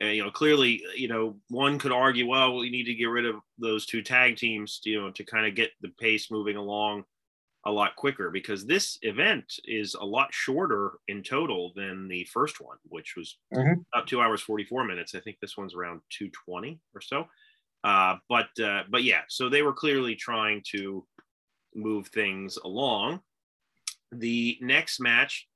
And, 0.00 0.14
you 0.14 0.24
know, 0.24 0.30
clearly, 0.30 0.82
you 0.94 1.08
know, 1.08 1.36
one 1.48 1.78
could 1.78 1.92
argue, 1.92 2.26
well, 2.26 2.56
we 2.56 2.70
need 2.70 2.84
to 2.84 2.94
get 2.94 3.06
rid 3.06 3.26
of 3.26 3.36
those 3.58 3.86
two 3.86 4.02
tag 4.02 4.36
teams, 4.36 4.80
you 4.84 5.00
know, 5.00 5.10
to 5.12 5.24
kind 5.24 5.46
of 5.46 5.54
get 5.54 5.70
the 5.80 5.88
pace 6.00 6.30
moving 6.30 6.56
along 6.56 7.04
a 7.64 7.70
lot 7.70 7.96
quicker 7.96 8.30
because 8.30 8.64
this 8.64 8.98
event 9.02 9.44
is 9.64 9.94
a 9.94 10.04
lot 10.04 10.28
shorter 10.32 10.92
in 11.08 11.22
total 11.22 11.72
than 11.74 12.06
the 12.06 12.24
first 12.24 12.60
one, 12.60 12.76
which 12.88 13.14
was 13.16 13.38
mm-hmm. 13.54 13.80
about 13.92 14.06
two 14.06 14.20
hours, 14.20 14.40
44 14.40 14.84
minutes. 14.84 15.14
I 15.14 15.20
think 15.20 15.38
this 15.40 15.56
one's 15.56 15.74
around 15.74 16.00
220 16.10 16.78
or 16.94 17.00
so. 17.00 17.26
Uh, 17.82 18.16
but, 18.28 18.48
uh, 18.62 18.82
but 18.88 19.02
yeah, 19.02 19.22
so 19.28 19.48
they 19.48 19.62
were 19.62 19.72
clearly 19.72 20.14
trying 20.14 20.62
to 20.72 21.04
move 21.76 22.08
things 22.08 22.56
along. 22.56 23.20
The 24.12 24.58
next 24.60 25.00
match 25.00 25.46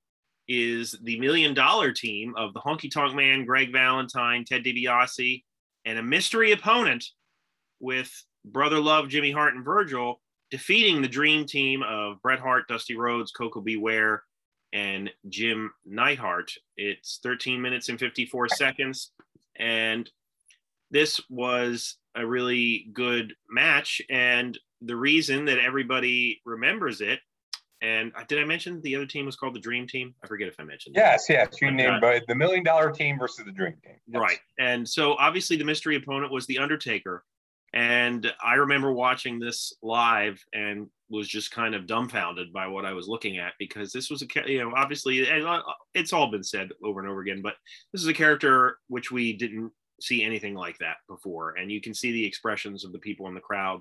is 0.49 0.97
the 1.03 1.19
million 1.19 1.55
dollar 1.55 1.93
team 1.93 2.35
of 2.37 2.53
the 2.53 2.61
Honky 2.61 2.91
Tonk 2.91 3.15
Man, 3.15 3.45
Greg 3.45 3.73
Valentine, 3.73 4.45
Ted 4.45 4.65
DiBiase, 4.65 5.43
and 5.85 5.99
a 5.99 6.03
mystery 6.03 6.53
opponent 6.53 7.05
with 7.79 8.11
Brother 8.45 8.79
Love, 8.79 9.09
Jimmy 9.09 9.31
Hart, 9.31 9.55
and 9.55 9.65
Virgil 9.65 10.21
defeating 10.51 11.01
the 11.01 11.09
dream 11.09 11.47
team 11.47 11.83
of 11.83 12.21
Bret 12.23 12.41
Hart, 12.41 12.69
Dusty 12.69 12.97
Rhodes, 12.97 13.31
Koko 13.31 13.61
B. 13.61 13.77
Ware, 13.77 14.25
and 14.73 15.11
Jim 15.29 15.71
Neidhart. 15.85 16.53
It's 16.77 17.21
13 17.23 17.63
minutes 17.63 17.89
and 17.89 17.99
54 17.99 18.49
seconds. 18.49 19.13
And 19.57 20.11
this 20.91 21.21
was 21.31 21.97
a 22.15 22.27
really 22.27 22.89
good 22.93 23.35
match. 23.49 24.03
And 24.11 24.59
the 24.83 24.97
reason 24.97 25.45
that 25.47 25.59
everybody 25.59 26.41
remembers 26.45 27.01
it 27.01 27.21
and 27.83 28.13
uh, 28.15 28.25
did 28.29 28.39
I 28.39 28.45
mention 28.45 28.81
the 28.83 28.95
other 28.95 29.07
team 29.07 29.27
was 29.27 29.37
called 29.37 29.55
the 29.55 29.61
Dream 29.61 29.87
Team? 29.87 30.15
I 30.23 30.27
forget 30.27 30.49
if 30.49 30.57
I 30.59 30.65
mentioned. 30.65 30.97
Yes, 30.97 31.27
that. 31.27 31.33
yes, 31.33 31.63
you 31.63 31.71
named 31.71 32.05
uh, 32.05 32.21
the 32.29 32.35
Million 32.35 32.63
Dollar 32.63 32.91
Team 32.91 33.19
versus 33.19 33.45
the 33.45 33.53
Dream 33.53 33.75
Team. 33.83 33.97
Yes. 34.07 34.21
Right, 34.21 34.39
and 34.59 34.87
so 34.87 35.15
obviously 35.15 35.57
the 35.57 35.65
mystery 35.65 35.97
opponent 35.97 36.31
was 36.31 36.47
the 36.47 36.59
Undertaker, 36.59 37.25
and 37.73 38.31
I 38.45 38.55
remember 38.55 38.93
watching 38.93 39.39
this 39.39 39.73
live 39.83 40.43
and 40.53 40.89
was 41.09 41.27
just 41.27 41.53
kind 41.53 41.75
of 41.75 41.87
dumbfounded 41.87 42.53
by 42.53 42.67
what 42.67 42.85
I 42.85 42.93
was 42.93 43.09
looking 43.09 43.39
at 43.39 43.55
because 43.59 43.93
this 43.93 44.11
was 44.11 44.23
a 44.23 44.27
you 44.47 44.63
know 44.63 44.73
obviously 44.77 45.29
uh, 45.29 45.61
it's 45.95 46.13
all 46.13 46.31
been 46.31 46.45
said 46.45 46.71
over 46.85 47.01
and 47.01 47.09
over 47.09 47.21
again, 47.21 47.41
but 47.41 47.55
this 47.93 48.03
is 48.03 48.09
a 48.09 48.15
character 48.15 48.77
which 48.89 49.11
we 49.11 49.33
didn't 49.33 49.73
see 50.03 50.23
anything 50.23 50.55
like 50.55 50.77
that 50.79 50.97
before, 51.09 51.55
and 51.57 51.73
you 51.73 51.81
can 51.81 51.95
see 51.95 52.13
the 52.13 52.27
expressions 52.27 52.85
of 52.85 52.93
the 52.93 52.99
people 52.99 53.27
in 53.27 53.35
the 53.35 53.41
crowd 53.41 53.81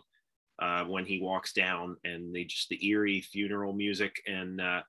uh, 0.62 0.84
when 0.84 1.06
he 1.06 1.22
walks 1.22 1.54
down 1.54 1.96
and 2.04 2.34
they 2.34 2.44
just 2.44 2.70
the 2.70 2.86
eerie 2.88 3.22
funeral 3.22 3.74
music 3.74 4.16
and 4.28 4.60
uh, 4.60 4.82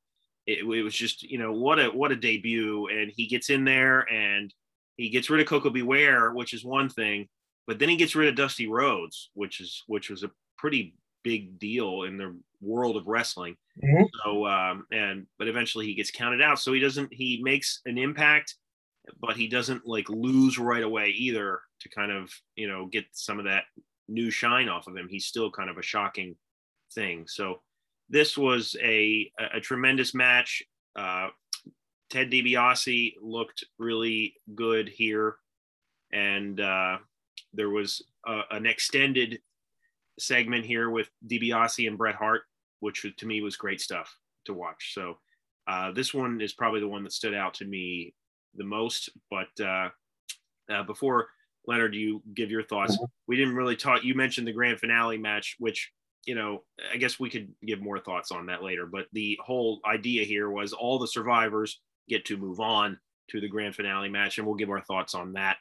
it, 0.47 0.59
it, 0.59 0.83
was 0.83 0.95
just 0.95 1.23
you 1.23 1.39
know 1.39 1.53
what 1.53 1.79
a 1.79 1.87
what 1.87 2.13
a 2.13 2.17
debut. 2.17 2.89
And 2.89 3.13
he 3.15 3.27
gets 3.27 3.51
in 3.51 3.65
there 3.65 4.01
and 4.13 4.53
he 4.97 5.09
gets 5.11 5.31
rid 5.31 5.41
of 5.41 5.47
Koko 5.47 5.71
B. 5.71 5.83
Ware 5.83 6.33
which 6.33 6.55
is 6.55 6.65
one 6.65 6.89
thing 6.89 7.29
but 7.67 7.79
then 7.79 7.89
he 7.89 7.97
gets 7.97 8.17
rid 8.17 8.29
of 8.29 8.35
Dusty 8.35 8.67
Rhodes 8.67 9.31
which 9.35 9.61
is 9.61 9.83
which 9.87 10.11
was 10.11 10.23
a 10.23 10.31
pretty 10.59 10.95
big 11.23 11.59
deal 11.59 12.05
in 12.05 12.17
the 12.17 12.37
world 12.61 12.97
of 12.97 13.07
wrestling. 13.07 13.57
Mm-hmm. 13.83 14.05
so 14.25 14.47
um, 14.47 14.87
and 14.93 15.27
but 15.39 15.49
eventually 15.49 15.87
he 15.87 15.95
gets 15.95 16.11
counted 16.11 16.43
out. 16.43 16.59
So 16.59 16.73
he 16.73 16.81
doesn't 16.81 17.13
he 17.13 17.41
makes 17.43 17.81
an 17.87 17.97
impact 17.97 18.57
but 19.21 19.37
he 19.37 19.49
doesn't 19.49 19.87
like 19.87 20.09
lose 20.09 20.59
right 20.59 20.83
away 20.83 21.09
either 21.09 21.61
to 21.81 21.89
kind 21.89 22.13
of 22.13 22.31
you 22.57 22.69
know 22.69 22.87
get 22.87 23.05
some 23.13 23.39
of 23.39 23.45
that 23.47 23.65
new 24.11 24.31
shine 24.31 24.69
off 24.69 24.87
of 24.87 24.97
him. 24.97 25.09
He's 25.09 25.27
still 25.27 25.51
kind 25.51 25.71
of 25.71 25.79
a 25.79 25.83
shocking 25.83 26.37
thing. 26.93 27.27
So 27.27 27.63
this 28.09 28.37
was 28.37 28.77
a 28.83 29.31
a, 29.55 29.61
tremendous 29.61 30.15
match. 30.15 30.63
Uh, 30.97 31.29
Ted 32.11 32.31
DiBiase 32.31 33.15
looked 33.23 33.65
really 33.79 34.35
good 34.55 34.89
here, 34.89 35.37
and 36.13 36.61
uh, 36.61 36.99
there 37.55 37.71
was 37.71 38.03
a, 38.27 38.41
an 38.51 38.67
extended 38.67 39.41
segment 40.19 40.67
here 40.67 40.91
with 40.91 41.09
DiBiase 41.29 41.87
and 41.87 41.97
Bret 41.97 42.17
Hart, 42.17 42.43
which 42.81 43.07
to 43.17 43.27
me 43.27 43.41
was 43.41 43.57
great 43.57 43.81
stuff 43.81 44.15
to 44.47 44.55
watch. 44.55 44.93
So 44.95 45.19
uh, 45.69 45.93
this 45.93 46.13
one 46.13 46.41
is 46.41 46.53
probably 46.53 46.81
the 46.81 46.89
one 46.89 47.05
that 47.05 47.13
stood 47.13 47.35
out 47.35 47.55
to 47.55 47.65
me 47.65 48.13
the 48.57 48.65
most. 48.65 49.11
But 49.31 49.49
uh, 49.65 49.91
uh, 50.71 50.83
before 50.83 51.29
Leonard, 51.67 51.93
do 51.93 51.99
you 51.99 52.23
give 52.35 52.51
your 52.51 52.63
thoughts. 52.63 52.95
Mm-hmm. 52.95 53.05
We 53.29 53.37
didn't 53.37 53.55
really 53.55 53.77
talk. 53.77 54.03
You 54.05 54.15
mentioned 54.15 54.47
the 54.47 54.53
grand 54.53 54.81
finale 54.81 55.19
match, 55.19 55.57
which 55.59 55.91
you 56.27 56.35
know, 56.35 56.63
I 56.93 56.97
guess 56.97 57.19
we 57.19 57.31
could 57.31 57.49
give 57.65 57.81
more 57.81 57.99
thoughts 57.99 58.31
on 58.31 58.47
that 58.47 58.63
later. 58.63 58.87
But 58.87 59.07
the 59.13 59.39
whole 59.43 59.81
idea 59.87 60.25
here 60.25 60.51
was 60.51 60.73
all 60.73 60.99
the 60.99 61.07
survivors 61.07 61.81
get 62.09 62.25
to 62.27 62.37
move 62.37 62.61
on 62.61 62.99
to 63.31 63.41
the 63.41 63.49
grand 63.49 63.75
finale 63.75 64.09
match, 64.09 64.39
and 64.39 64.47
we'll 64.47 64.57
give 64.57 64.71
our 64.71 64.83
thoughts 64.83 65.15
on 65.15 65.33
that 65.35 65.57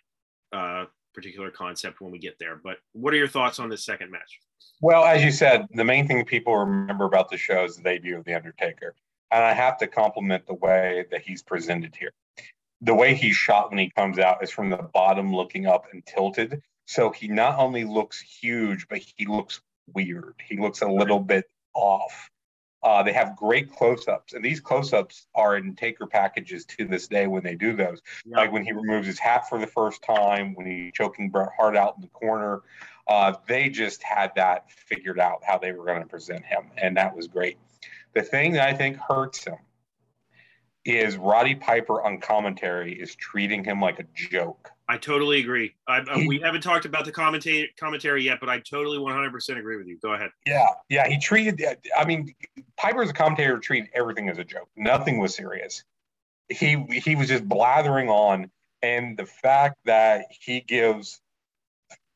uh, 0.51 0.85
particular 1.13 1.51
concept 1.51 2.01
when 2.01 2.11
we 2.11 2.19
get 2.19 2.37
there. 2.39 2.59
But 2.63 2.77
what 2.93 3.13
are 3.13 3.17
your 3.17 3.27
thoughts 3.27 3.59
on 3.59 3.69
this 3.69 3.85
second 3.85 4.11
match? 4.11 4.39
Well, 4.81 5.05
as 5.05 5.23
you 5.23 5.31
said, 5.31 5.65
the 5.71 5.83
main 5.83 6.07
thing 6.07 6.25
people 6.25 6.57
remember 6.57 7.05
about 7.05 7.29
the 7.29 7.37
show 7.37 7.63
is 7.63 7.77
the 7.77 7.83
debut 7.83 8.17
of 8.17 8.25
the 8.25 8.33
Undertaker, 8.33 8.95
and 9.31 9.43
I 9.43 9.53
have 9.53 9.77
to 9.79 9.87
compliment 9.87 10.45
the 10.47 10.55
way 10.55 11.05
that 11.11 11.21
he's 11.21 11.43
presented 11.43 11.95
here 11.95 12.11
the 12.81 12.93
way 12.93 13.13
he's 13.13 13.35
shot 13.35 13.69
when 13.69 13.79
he 13.79 13.89
comes 13.89 14.19
out 14.19 14.43
is 14.43 14.51
from 14.51 14.69
the 14.69 14.77
bottom 14.77 15.33
looking 15.33 15.65
up 15.65 15.85
and 15.91 16.05
tilted. 16.05 16.61
So 16.85 17.11
he 17.11 17.27
not 17.27 17.59
only 17.59 17.83
looks 17.83 18.19
huge, 18.19 18.87
but 18.87 18.99
he 18.99 19.25
looks 19.25 19.61
weird. 19.93 20.35
He 20.47 20.57
looks 20.57 20.81
a 20.81 20.87
little 20.87 21.19
bit 21.19 21.45
off. 21.73 22.29
Uh, 22.81 23.03
they 23.03 23.11
have 23.11 23.35
great 23.35 23.69
close-ups, 23.69 24.33
and 24.33 24.43
these 24.43 24.61
close-ups 24.61 25.27
are 25.35 25.57
in 25.57 25.75
Taker 25.75 26.07
packages 26.07 26.63
to 26.63 26.85
this 26.85 27.07
day 27.09 27.27
when 27.27 27.43
they 27.43 27.55
do 27.55 27.75
those. 27.75 28.01
Yeah. 28.25 28.37
Like 28.37 28.53
when 28.53 28.63
he 28.63 28.71
removes 28.71 29.05
his 29.05 29.19
hat 29.19 29.49
for 29.49 29.59
the 29.59 29.67
first 29.67 30.01
time, 30.01 30.55
when 30.55 30.65
he's 30.65 30.93
choking 30.93 31.29
Bret 31.29 31.49
Hart 31.57 31.75
out 31.75 31.95
in 31.97 32.01
the 32.01 32.07
corner. 32.07 32.61
Uh, 33.05 33.33
they 33.47 33.69
just 33.69 34.01
had 34.01 34.31
that 34.35 34.71
figured 34.71 35.19
out 35.19 35.43
how 35.43 35.57
they 35.57 35.73
were 35.73 35.83
going 35.83 35.99
to 36.01 36.07
present 36.07 36.45
him, 36.45 36.71
and 36.77 36.95
that 36.95 37.13
was 37.13 37.27
great. 37.27 37.57
The 38.13 38.21
thing 38.21 38.53
that 38.53 38.69
I 38.69 38.73
think 38.73 38.97
hurts 38.97 39.43
him 39.43 39.57
is 40.85 41.17
Roddy 41.17 41.55
Piper 41.55 42.01
on 42.03 42.19
commentary 42.19 42.93
is 42.93 43.15
treating 43.15 43.63
him 43.63 43.81
like 43.81 43.99
a 43.99 44.05
joke. 44.15 44.69
I 44.87 44.97
totally 44.97 45.39
agree. 45.39 45.75
I, 45.87 46.01
I, 46.09 46.25
we 46.27 46.39
haven't 46.39 46.61
talked 46.61 46.85
about 46.85 47.05
the 47.05 47.11
commentary 47.11 47.71
commentary 47.79 48.23
yet, 48.23 48.39
but 48.39 48.49
I 48.49 48.59
totally 48.59 48.97
100% 48.97 49.57
agree 49.57 49.77
with 49.77 49.87
you. 49.87 49.99
Go 49.99 50.13
ahead. 50.13 50.31
Yeah, 50.47 50.67
yeah. 50.89 51.07
He 51.07 51.19
treated. 51.19 51.63
I 51.95 52.05
mean, 52.05 52.33
Piper 52.75 53.03
as 53.03 53.09
a 53.09 53.13
commentator 53.13 53.59
treated 53.59 53.91
everything 53.93 54.29
as 54.29 54.39
a 54.39 54.43
joke. 54.43 54.67
Nothing 54.75 55.19
was 55.19 55.35
serious. 55.35 55.83
He 56.47 56.83
he 56.91 57.15
was 57.15 57.27
just 57.27 57.47
blathering 57.47 58.09
on, 58.09 58.49
and 58.81 59.15
the 59.15 59.27
fact 59.27 59.77
that 59.85 60.25
he 60.31 60.61
gives 60.61 61.21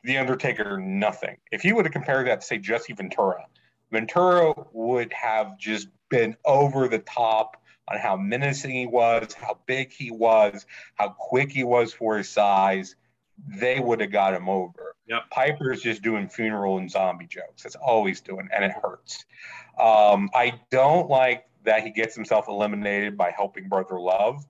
the 0.04 0.18
Undertaker 0.18 0.80
nothing. 0.80 1.38
If 1.52 1.62
he 1.62 1.74
would 1.74 1.86
have 1.86 1.94
compared 1.94 2.28
that 2.28 2.42
to 2.42 2.48
say 2.48 2.58
Jesse 2.58 2.94
Ventura, 2.94 3.46
Ventura 3.92 4.54
would 4.72 5.14
have 5.14 5.60
just 5.60 5.88
been 6.10 6.36
over 6.44 6.88
the 6.88 7.00
top 7.00 7.63
on 7.88 8.00
how 8.00 8.16
menacing 8.16 8.72
he 8.72 8.88
was, 8.88 9.34
how 9.34 9.60
big 9.66 9.92
he 9.92 10.12
was, 10.12 10.66
how 10.96 11.10
quick 11.10 11.52
he 11.52 11.64
was 11.64 11.94
for 11.94 12.18
his 12.18 12.30
size. 12.30 12.96
They 13.48 13.80
would 13.80 14.00
have 14.00 14.12
got 14.12 14.34
him 14.34 14.48
over. 14.48 14.96
Yep. 15.08 15.30
Piper's 15.32 15.82
just 15.82 16.02
doing 16.02 16.30
funeral 16.30 16.78
and 16.78 16.90
zombie 16.90 17.28
jokes. 17.28 17.64
That's 17.64 17.76
all 17.76 18.06
he's 18.06 18.22
doing, 18.22 18.48
and 18.54 18.64
it 18.64 18.72
hurts. 18.72 19.26
Um, 19.78 20.30
I 20.34 20.62
don't 20.70 21.10
like 21.10 21.46
that 21.66 21.84
he 21.84 21.92
gets 21.92 22.16
himself 22.16 22.48
eliminated 22.48 23.18
by 23.18 23.32
helping 23.32 23.68
Brother 23.68 24.00
Love, 24.00 24.46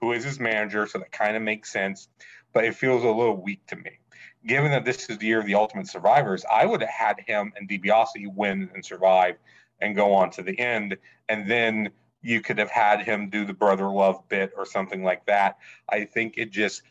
who 0.00 0.12
is 0.12 0.24
his 0.24 0.40
manager, 0.40 0.86
so 0.86 0.98
that 0.98 1.12
kind 1.12 1.36
of 1.36 1.42
makes 1.42 1.70
sense. 1.70 2.08
But 2.52 2.64
it 2.64 2.74
feels 2.74 3.04
a 3.04 3.08
little 3.08 3.36
weak 3.36 3.66
to 3.66 3.76
me. 3.76 3.98
Given 4.46 4.70
that 4.70 4.86
this 4.86 5.10
is 5.10 5.18
the 5.18 5.26
year 5.26 5.40
of 5.40 5.46
the 5.46 5.54
Ultimate 5.54 5.86
Survivors, 5.86 6.44
I 6.50 6.64
would 6.64 6.80
have 6.80 6.90
had 6.90 7.20
him 7.26 7.52
and 7.56 7.68
DiBiase 7.68 8.34
win 8.34 8.70
and 8.74 8.84
survive 8.84 9.36
and 9.80 9.94
go 9.94 10.14
on 10.14 10.30
to 10.30 10.42
the 10.42 10.58
end, 10.58 10.96
and 11.28 11.50
then 11.50 11.90
you 12.22 12.40
could 12.40 12.58
have 12.58 12.70
had 12.70 13.02
him 13.02 13.30
do 13.30 13.44
the 13.44 13.52
brother 13.52 13.88
love 13.88 14.28
bit 14.28 14.52
or 14.56 14.66
something 14.66 15.02
like 15.02 15.24
that. 15.26 15.58
I 15.88 16.04
think 16.04 16.34
it 16.36 16.50
just 16.50 16.82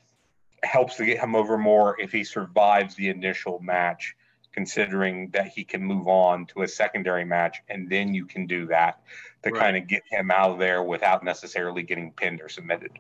helps 0.64 0.96
to 0.98 1.06
get 1.06 1.20
him 1.20 1.36
over 1.36 1.58
more 1.58 2.00
if 2.00 2.12
he 2.12 2.24
survives 2.24 2.96
the 2.96 3.10
initial 3.10 3.60
match, 3.60 4.16
considering 4.52 5.30
that 5.32 5.48
he 5.48 5.64
can 5.64 5.84
move 5.84 6.08
on 6.08 6.46
to 6.48 6.64
a 6.64 6.68
secondary 6.68 7.26
match 7.26 7.62
and 7.70 7.90
then 7.90 8.14
you 8.14 8.26
can 8.26 8.48
do 8.48 8.66
that 8.68 9.02
to 9.44 9.52
right. 9.52 9.60
kind 9.60 9.78
of 9.78 9.88
get 9.88 10.02
him 10.10 10.32
out 10.32 10.52
of 10.52 10.60
there 10.60 10.84
without 10.84 11.24
necessarily 11.24 11.84
getting 11.84 12.12
pinned 12.12 12.42
or 12.42 12.50
submitted. 12.50 12.92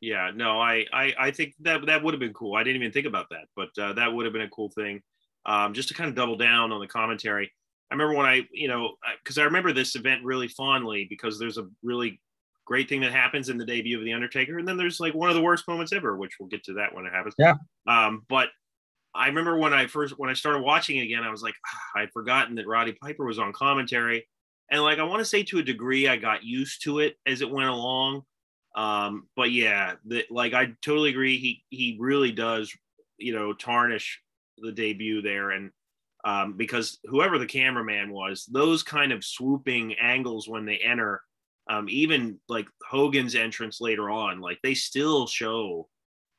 Yeah, 0.00 0.30
no, 0.34 0.58
I, 0.58 0.86
I, 0.92 1.14
I 1.18 1.30
think 1.30 1.54
that 1.60 1.84
that 1.86 2.02
would 2.02 2.14
have 2.14 2.20
been 2.20 2.32
cool. 2.32 2.56
I 2.56 2.62
didn't 2.62 2.80
even 2.80 2.92
think 2.92 3.06
about 3.06 3.28
that, 3.30 3.48
but 3.54 3.68
uh, 3.78 3.92
that 3.92 4.12
would 4.12 4.24
have 4.24 4.32
been 4.32 4.42
a 4.42 4.48
cool 4.48 4.70
thing. 4.70 5.02
Um, 5.46 5.72
just 5.74 5.88
to 5.88 5.94
kind 5.94 6.08
of 6.08 6.14
double 6.14 6.36
down 6.36 6.72
on 6.72 6.80
the 6.80 6.86
commentary. 6.86 7.52
I 7.90 7.94
remember 7.94 8.14
when 8.14 8.26
I, 8.26 8.46
you 8.52 8.68
know, 8.68 8.94
because 9.22 9.38
I 9.38 9.42
remember 9.42 9.72
this 9.72 9.96
event 9.96 10.24
really 10.24 10.48
fondly 10.48 11.06
because 11.10 11.38
there's 11.38 11.58
a 11.58 11.66
really 11.82 12.20
great 12.64 12.88
thing 12.88 13.00
that 13.00 13.10
happens 13.10 13.48
in 13.48 13.58
the 13.58 13.66
debut 13.66 13.98
of 13.98 14.04
the 14.04 14.12
Undertaker, 14.12 14.58
and 14.58 14.68
then 14.68 14.76
there's 14.76 15.00
like 15.00 15.14
one 15.14 15.28
of 15.28 15.34
the 15.34 15.42
worst 15.42 15.66
moments 15.66 15.92
ever, 15.92 16.16
which 16.16 16.32
we'll 16.38 16.48
get 16.48 16.62
to 16.64 16.74
that 16.74 16.94
when 16.94 17.04
it 17.04 17.12
happens. 17.12 17.34
Yeah. 17.36 17.54
Um, 17.88 18.24
but 18.28 18.48
I 19.14 19.26
remember 19.26 19.58
when 19.58 19.74
I 19.74 19.86
first 19.86 20.14
when 20.18 20.30
I 20.30 20.34
started 20.34 20.62
watching 20.62 20.98
it 20.98 21.02
again, 21.02 21.24
I 21.24 21.30
was 21.30 21.42
like, 21.42 21.54
ah, 21.66 22.00
I'd 22.00 22.12
forgotten 22.12 22.54
that 22.56 22.68
Roddy 22.68 22.92
Piper 22.92 23.24
was 23.24 23.40
on 23.40 23.52
commentary, 23.52 24.28
and 24.70 24.82
like 24.82 25.00
I 25.00 25.02
want 25.02 25.20
to 25.20 25.24
say 25.24 25.42
to 25.44 25.58
a 25.58 25.62
degree, 25.62 26.06
I 26.06 26.16
got 26.16 26.44
used 26.44 26.84
to 26.84 27.00
it 27.00 27.16
as 27.26 27.40
it 27.40 27.50
went 27.50 27.70
along. 27.70 28.22
Um, 28.76 29.26
but 29.34 29.50
yeah, 29.50 29.94
the, 30.04 30.24
like 30.30 30.54
I 30.54 30.66
totally 30.80 31.10
agree. 31.10 31.38
He 31.38 31.64
he 31.70 31.96
really 31.98 32.30
does, 32.30 32.72
you 33.18 33.34
know, 33.34 33.52
tarnish 33.52 34.20
the 34.58 34.70
debut 34.70 35.22
there, 35.22 35.50
and 35.50 35.72
um, 36.24 36.54
because 36.56 36.98
whoever 37.04 37.38
the 37.38 37.46
cameraman 37.46 38.12
was, 38.12 38.46
those 38.46 38.82
kind 38.82 39.12
of 39.12 39.24
swooping 39.24 39.94
angles 40.00 40.48
when 40.48 40.64
they 40.64 40.78
enter, 40.78 41.22
um, 41.68 41.86
even 41.88 42.38
like 42.48 42.66
Hogan's 42.88 43.34
entrance 43.34 43.80
later 43.80 44.10
on, 44.10 44.40
like 44.40 44.58
they 44.62 44.74
still 44.74 45.26
show 45.26 45.88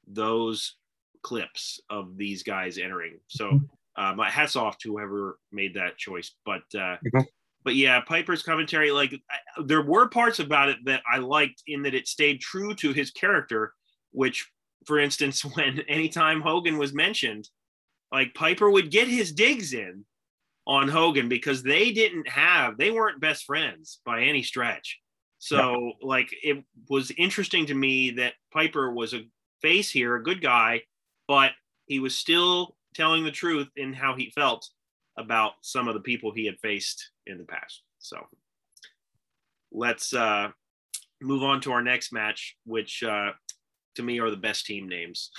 those 0.08 0.76
clips 1.24 1.80
of 1.90 2.18
these 2.18 2.44
guys 2.44 2.78
entering. 2.78 3.20
So 3.28 3.60
uh, 3.96 4.14
my 4.14 4.30
hats 4.30 4.56
off 4.56 4.78
to 4.80 4.92
whoever 4.92 5.40
made 5.52 5.74
that 5.76 5.98
choice. 5.98 6.32
But 6.46 6.64
uh, 6.74 6.98
mm-hmm. 6.98 7.22
but 7.64 7.76
yeah, 7.76 8.02
Piper's 8.02 8.44
commentary, 8.44 8.92
like 8.92 9.14
I, 9.30 9.64
there 9.66 9.82
were 9.82 10.10
parts 10.10 10.40
about 10.40 10.70
it 10.70 10.78
that 10.86 11.02
I 11.12 11.18
liked 11.18 11.64
in 11.68 11.84
that 11.84 11.96
it 11.96 12.08
stayed 12.08 12.42
true 12.42 12.74
to 12.76 12.94
his 12.94 13.12
character. 13.12 13.74
Which, 14.12 14.50
for 14.86 15.00
instance, 15.00 15.44
when 15.56 15.82
anytime 15.88 16.42
Hogan 16.42 16.78
was 16.78 16.94
mentioned, 16.94 17.50
like 18.12 18.34
Piper 18.34 18.70
would 18.70 18.92
get 18.92 19.08
his 19.08 19.32
digs 19.32 19.74
in 19.74 20.06
on 20.68 20.88
Hogan 20.88 21.30
because 21.30 21.64
they 21.64 21.92
didn't 21.92 22.28
have 22.28 22.78
they 22.78 22.92
weren't 22.92 23.22
best 23.22 23.46
friends 23.46 24.00
by 24.06 24.24
any 24.24 24.44
stretch. 24.44 25.00
So 25.40 25.94
like 26.02 26.30
it 26.44 26.64
was 26.90 27.12
interesting 27.18 27.66
to 27.68 27.74
me 27.74 28.12
that 28.12 28.34
Piper 28.54 28.94
was 28.94 29.14
a 29.14 29.28
face 29.62 29.90
here, 29.90 30.16
a 30.16 30.24
good 30.24 30.42
guy, 30.42 30.82
but 31.28 31.52
he 31.88 32.00
was 32.00 32.16
still 32.16 32.76
telling 32.94 33.24
the 33.24 33.32
truth 33.32 33.68
in 33.76 33.94
how 33.94 34.16
he 34.16 34.32
felt 34.32 34.70
about 35.18 35.54
some 35.62 35.88
of 35.88 35.94
the 35.94 36.02
people 36.02 36.32
he 36.32 36.46
had 36.46 36.60
faced 36.62 37.12
in 37.26 37.38
the 37.38 37.44
past. 37.44 37.82
So 38.00 38.28
let's 39.72 40.14
uh 40.14 40.50
move 41.22 41.44
on 41.44 41.62
to 41.62 41.72
our 41.72 41.82
next 41.82 42.12
match, 42.12 42.56
which 42.66 43.04
uh 43.04 43.32
to 43.96 44.04
me 44.04 44.20
are 44.20 44.30
the 44.30 44.38
best 44.38 44.66
team 44.66 44.88
names. 44.88 45.32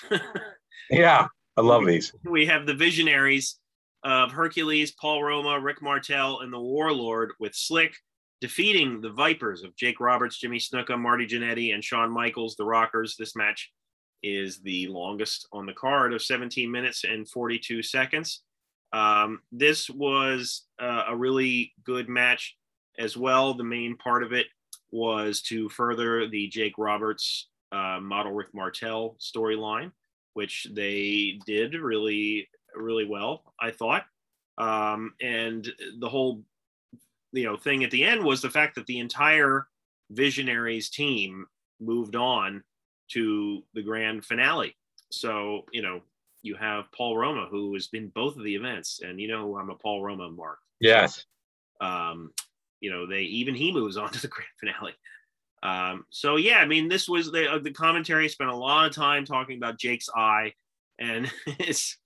yeah. 0.91 1.27
I 1.57 1.61
love 1.61 1.85
these. 1.87 2.13
We 2.25 2.47
have 2.47 2.67
the 2.67 2.75
visionaries 2.75 3.59
of 4.05 4.33
Hercules, 4.33 4.93
Paul 4.93 5.23
Roma, 5.23 5.61
Rick 5.61 5.83
Martel, 5.83 6.41
and 6.41 6.53
the 6.53 6.61
Warlord 6.61 7.33
with 7.39 7.55
Slick 7.55 7.95
defeating 8.41 9.01
the 9.01 9.11
Vipers 9.11 9.63
of 9.63 9.77
Jake 9.77 10.01
Roberts, 10.01 10.39
Jimmy 10.39 10.59
Snuka, 10.59 10.99
Marty 10.99 11.27
Jannetty, 11.27 11.75
and 11.75 11.85
Shawn 11.85 12.11
Michaels, 12.11 12.57
the 12.57 12.65
Rockers. 12.65 13.15
This 13.17 13.37
match 13.37 13.71
is 14.23 14.61
the 14.63 14.89
longest 14.89 15.47
on 15.53 15.65
the 15.65 15.73
card 15.73 16.13
of 16.13 16.23
17 16.23 16.71
minutes 16.71 17.05
and 17.05 17.29
42 17.29 17.83
seconds. 17.83 18.43
Um, 18.93 19.41
this 19.53 19.89
was 19.89 20.65
uh, 20.81 21.05
a 21.09 21.17
really 21.17 21.73
good 21.85 22.09
match 22.09 22.57
as 22.99 23.17
well. 23.17 23.55
The 23.55 23.63
main 23.63 23.97
part 23.97 24.25
of 24.25 24.33
it 24.33 24.47
was 24.91 25.41
to 25.43 25.69
further 25.69 26.29
the 26.29 26.49
Jake 26.49 26.75
Roberts 26.79 27.49
uh, 27.71 27.99
model 28.03 28.33
Rick 28.33 28.49
Martel 28.53 29.17
storyline 29.21 29.93
which 30.35 30.67
they 30.73 31.39
did 31.47 31.75
really, 31.75 32.49
really 32.75 33.05
well, 33.05 33.43
I 33.61 33.71
thought. 33.71 34.05
Um, 34.59 35.15
and 35.21 35.69
the 35.99 36.09
whole, 36.09 36.43
you 37.33 37.45
know, 37.45 37.57
thing 37.57 37.85
at 37.85 37.91
the 37.91 38.05
end 38.05 38.23
was 38.23 38.43
the 38.43 38.51
fact 38.51 38.75
that 38.75 38.87
the 38.87 38.99
entire 38.99 39.67
Visionaries 40.11 40.91
team 40.91 41.47
moved 41.81 42.17
on 42.17 42.63
to 43.13 43.63
the 43.75 43.83
grand 43.83 44.25
finale. 44.25 44.77
So, 45.11 45.63
you 45.73 45.83
know, 45.83 46.03
you 46.43 46.57
have 46.57 46.91
Paul 46.93 47.17
Roma, 47.17 47.47
who 47.51 47.73
has 47.75 47.89
been 47.89 48.09
both 48.09 48.37
of 48.37 48.45
the 48.45 48.55
events, 48.55 49.01
and 49.03 49.21
you 49.21 49.29
know 49.29 49.57
I'm 49.57 49.71
a 49.71 49.75
Paul 49.75 50.03
Roma 50.03 50.31
mark. 50.31 50.59
Yes. 50.81 51.25
Um, 51.81 52.33
you 52.81 52.91
know, 52.91 53.07
they 53.07 53.21
even 53.23 53.55
he 53.55 53.73
moves 53.73 53.97
on 53.97 54.11
to 54.11 54.21
the 54.21 54.29
grand 54.29 54.49
finale. 54.61 54.95
Um, 55.63 56.05
so 56.11 56.37
yeah, 56.37 56.59
I 56.59 56.67
mean, 56.67 56.89
this 56.89 57.09
was 57.09 57.31
the 57.31 57.51
uh, 57.51 57.59
the 57.59 57.73
commentary 57.73 58.29
spent 58.29 58.51
a 58.51 58.57
lot 58.57 58.87
of 58.87 58.95
time 58.95 59.25
talking 59.25 59.57
about 59.57 59.79
Jake's 59.79 60.09
eye, 60.15 60.53
and 60.99 61.31
it's 61.47 61.97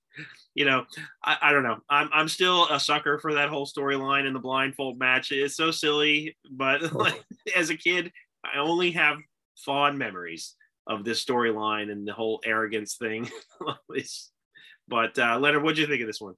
you 0.54 0.64
know, 0.64 0.84
I, 1.22 1.36
I 1.42 1.52
don't 1.52 1.62
know. 1.62 1.78
I'm 1.88 2.09
I'm 2.12 2.28
still 2.28 2.66
a 2.68 2.80
sucker 2.80 3.18
for 3.18 3.34
that 3.34 3.48
whole 3.48 3.66
storyline 3.66 4.26
in 4.26 4.32
the 4.32 4.40
blindfold 4.40 4.98
match. 4.98 5.32
It's 5.32 5.57
so 5.57 5.70
silly, 5.70 6.36
but 6.50 6.92
like, 6.92 7.22
as 7.57 7.70
a 7.70 7.76
kid, 7.76 8.12
I 8.44 8.59
only 8.59 8.90
have 8.92 9.18
fond 9.57 9.98
memories 9.98 10.54
of 10.86 11.04
this 11.04 11.24
storyline 11.24 11.90
and 11.90 12.07
the 12.07 12.12
whole 12.12 12.40
arrogance 12.44 12.96
thing. 12.96 13.30
but 14.88 15.18
uh, 15.18 15.38
Leonard, 15.38 15.62
what 15.62 15.74
do 15.74 15.80
you 15.80 15.86
think 15.86 16.00
of 16.00 16.07
this 16.07 16.20
one? 16.20 16.34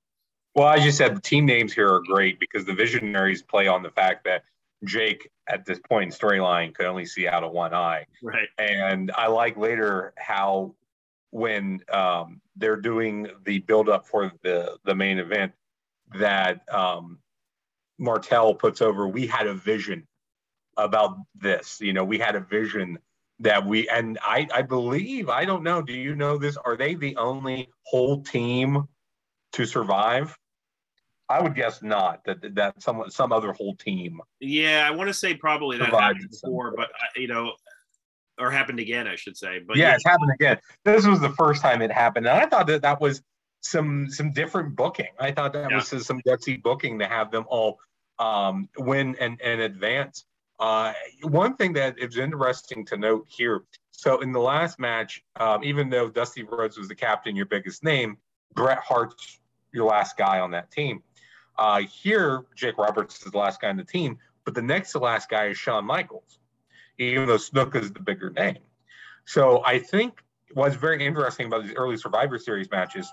Well, 0.55 0.69
as 0.69 0.85
you 0.85 0.91
said, 0.91 1.15
the 1.15 1.21
team 1.21 1.47
names 1.47 1.73
here 1.73 1.93
are 1.93 2.03
great 2.03 2.41
because 2.41 2.65
the 2.65 2.73
Visionaries 2.73 3.43
play 3.43 3.69
on 3.69 3.83
the 3.83 3.91
fact 3.91 4.25
that 4.25 4.43
Jake 4.85 5.31
at 5.49 5.65
this 5.65 5.79
point 5.79 6.13
in 6.13 6.19
storyline 6.19 6.75
could 6.75 6.87
only 6.87 7.07
see 7.07 7.27
out 7.27 7.45
of 7.45 7.53
one 7.53 7.75
eye. 7.75 8.07
Right. 8.23 8.49
And 8.59 9.11
I 9.17 9.29
like 9.29 9.57
later 9.57 10.13
how 10.17 10.75
when 11.31 11.81
um, 11.93 12.41
they're 12.57 12.81
doing 12.81 13.29
the 13.45 13.59
build 13.61 13.89
up 13.89 14.07
for 14.07 14.33
the 14.43 14.79
the 14.85 14.95
main 14.95 15.19
event 15.19 15.53
that 16.15 16.63
um, 16.73 17.19
Martel 17.99 18.55
puts 18.55 18.81
over. 18.81 19.07
We 19.09 19.27
had 19.27 19.47
a 19.47 19.55
vision 19.55 20.07
about 20.77 21.19
this. 21.35 21.81
You 21.81 21.93
know, 21.93 22.05
we 22.05 22.19
had 22.19 22.37
a 22.37 22.41
vision 22.41 22.99
that 23.41 23.67
we 23.67 23.89
and 23.89 24.19
I 24.23 24.49
I 24.53 24.63
believe 24.63 25.29
I 25.29 25.45
don't 25.45 25.63
know. 25.63 25.83
Do 25.83 25.93
you 25.93 26.15
know 26.15 26.39
this? 26.39 26.57
Are 26.57 26.77
they 26.77 26.95
the 26.95 27.17
only 27.17 27.69
whole 27.85 28.23
team 28.23 28.85
to 29.53 29.67
survive? 29.67 30.37
I 31.29 31.43
would 31.43 31.55
guess 31.55 31.83
not. 31.83 32.25
That 32.25 32.55
that 32.55 32.83
some 32.83 33.05
some 33.09 33.33
other 33.33 33.53
whole 33.53 33.77
team. 33.77 34.21
Yeah, 34.41 34.87
I 34.87 34.91
want 34.91 35.09
to 35.09 35.15
say 35.15 35.35
probably 35.35 35.79
that 35.79 35.91
happened 35.91 36.31
before, 36.31 36.73
but 36.75 36.89
uh, 36.89 37.07
you 37.17 37.29
know, 37.29 37.53
or 38.39 38.51
happened 38.51 38.81
again, 38.81 39.07
I 39.07 39.17
should 39.17 39.37
say. 39.37 39.59
But 39.59 39.77
yeah, 39.77 39.89
yeah, 39.89 39.95
it's 39.95 40.05
happened 40.05 40.33
again. 40.33 40.59
This 40.85 41.07
was 41.07 41.21
the 41.21 41.31
first 41.31 41.61
time 41.61 41.83
it 41.83 41.93
happened, 41.93 42.27
and 42.27 42.41
I 42.41 42.47
thought 42.47 42.67
that 42.69 42.83
that 42.83 43.01
was 43.01 43.23
some 43.61 44.09
some 44.09 44.33
different 44.33 44.75
booking. 44.75 45.09
I 45.19 45.33
thought 45.33 45.53
that 45.53 45.71
yeah. 45.71 45.77
was 45.77 46.07
some 46.07 46.21
gutsy 46.23 46.63
booking 46.63 46.99
to 47.01 47.07
have 47.07 47.31
them 47.31 47.45
all 47.49 47.79
um, 48.19 48.69
win 48.79 49.17
and 49.21 49.41
and 49.43 49.61
advance. 49.61 50.25
Uh, 50.59 50.93
one 51.23 51.55
thing 51.57 51.73
that 51.75 51.99
is 51.99 52.17
interesting 52.17 52.85
to 52.87 52.97
note 52.97 53.27
here. 53.29 53.63
So 53.91 54.21
in 54.21 54.33
the 54.33 54.41
last 54.41 54.79
match, 54.79 55.23
um, 55.37 55.63
even 55.63 55.89
though 55.91 56.09
Dusty 56.09 56.43
Rhodes 56.43 56.79
was 56.79 56.89
the 56.89 56.95
captain, 56.95 57.37
your 57.37 57.47
biggest 57.47 57.85
name, 57.85 58.17
Bret 58.55 58.79
Hart's 58.79 59.41
your 59.73 59.87
last 59.87 60.17
guy 60.17 60.41
on 60.41 60.51
that 60.53 60.71
team. 60.71 61.03
Uh, 61.59 61.81
here, 61.81 62.45
Jake 62.55 62.79
Roberts 62.79 63.25
is 63.25 63.33
the 63.33 63.39
last 63.39 63.61
guy 63.61 63.69
on 63.69 63.77
the 63.77 63.85
team, 63.85 64.19
but 64.45 64.55
the 64.55 64.63
next 64.63 64.93
to 64.93 64.99
last 64.99 65.29
guy 65.29 65.47
is 65.47 65.59
Shawn 65.59 65.85
Michaels, 65.85 66.39
even 66.99 67.27
though 67.27 67.37
Snook 67.37 67.75
is 67.75 67.93
the 67.93 68.01
bigger 68.01 68.31
name. 68.31 68.59
So 69.25 69.63
I 69.65 69.79
think 69.79 70.23
what's 70.55 70.77
very 70.77 71.05
interesting 71.05 71.47
about 71.47 71.65
these 71.65 71.75
early 71.75 71.97
Survivor 71.97 72.39
Series 72.39 72.71
matches 72.71 73.13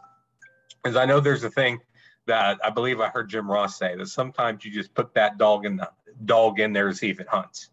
is 0.85 0.95
I 0.95 1.05
know 1.05 1.19
there's 1.19 1.43
a 1.43 1.49
thing 1.49 1.79
that 2.27 2.59
I 2.63 2.69
believe 2.69 3.01
I 3.01 3.09
heard 3.09 3.29
Jim 3.29 3.49
Ross 3.49 3.77
say 3.77 3.95
that 3.95 4.07
sometimes 4.07 4.63
you 4.63 4.71
just 4.71 4.93
put 4.93 5.13
that 5.15 5.37
dog 5.37 5.65
in 5.65 5.77
the 5.77 5.89
dog 6.23 6.59
in 6.59 6.73
there 6.73 6.89
to 6.89 6.95
see 6.95 7.09
if 7.09 7.19
it 7.19 7.27
hunts. 7.27 7.69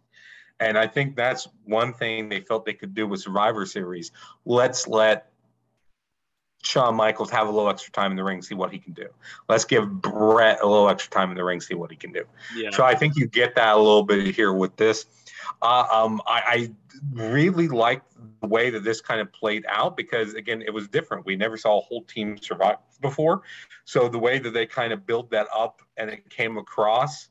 And 0.61 0.79
I 0.79 0.87
think 0.87 1.17
that's 1.17 1.49
one 1.65 1.93
thing 1.93 2.29
they 2.29 2.41
felt 2.41 2.65
they 2.65 2.75
could 2.75 2.95
do 2.95 3.07
with 3.07 3.21
Survivor 3.21 3.67
Series. 3.67 4.13
Let's 4.45 4.87
let 4.87 5.32
Shawn 6.63 6.95
Michaels 6.95 7.31
have 7.31 7.49
a 7.49 7.51
little 7.51 7.69
extra 7.69 7.93
time 7.93 8.13
in 8.13 8.17
the 8.17 8.25
ring, 8.25 8.41
see 8.41 8.55
what 8.55 8.73
he 8.73 8.79
can 8.79 8.93
do. 8.93 9.09
Let's 9.49 9.65
give 9.65 10.01
Bret 10.01 10.61
a 10.63 10.67
little 10.67 10.89
extra 10.89 11.11
time 11.11 11.31
in 11.31 11.37
the 11.37 11.45
ring, 11.45 11.61
see 11.61 11.75
what 11.75 11.91
he 11.91 11.97
can 11.97 12.13
do. 12.13 12.25
Yeah. 12.57 12.71
So 12.71 12.85
I 12.85 12.95
think 12.95 13.17
you 13.17 13.27
get 13.27 13.57
that 13.57 13.75
a 13.75 13.79
little 13.79 14.05
bit 14.05 14.35
here 14.35 14.53
with 14.53 14.77
this. 14.77 15.07
Uh, 15.61 15.87
um, 15.91 16.23
I, 16.27 16.43
I, 16.47 16.71
really 17.13 17.67
like 17.67 18.01
the 18.41 18.47
way 18.47 18.71
that 18.71 18.85
this 18.85 19.01
kind 19.01 19.21
of 19.21 19.33
played 19.33 19.65
out 19.69 19.97
because 19.97 20.35
again, 20.35 20.63
it 20.63 20.73
was 20.73 20.87
different. 20.87 21.27
We 21.27 21.35
never 21.35 21.57
saw 21.57 21.79
a 21.79 21.81
whole 21.81 22.05
team 22.05 22.37
survive 22.37 22.77
before, 23.01 23.43
so 23.85 24.09
the 24.09 24.19
way 24.19 24.39
that 24.39 24.51
they 24.51 24.67
kind 24.67 24.93
of 24.93 25.05
built 25.05 25.31
that 25.31 25.49
up 25.55 25.83
and 25.97 26.11
it 26.11 26.31
came 26.31 26.59
across, 26.59 27.29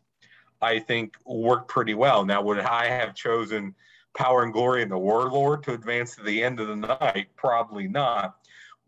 I 0.62 0.80
think 0.80 1.16
worked 1.26 1.70
pretty 1.70 1.94
well. 1.94 2.26
Now, 2.26 2.42
would 2.42 2.60
I 2.60 2.88
have 2.88 3.16
chosen 3.16 3.76
Power 4.14 4.44
and 4.44 4.52
Glory 4.52 4.82
and 4.82 4.92
the 4.92 4.98
Warlord 4.98 5.64
to 5.64 5.74
advance 5.74 6.16
to 6.18 6.24
the 6.24 6.44
end 6.44 6.60
of 6.60 6.68
the 6.68 6.76
night? 6.76 7.28
Probably 7.38 7.88
not 7.88 8.41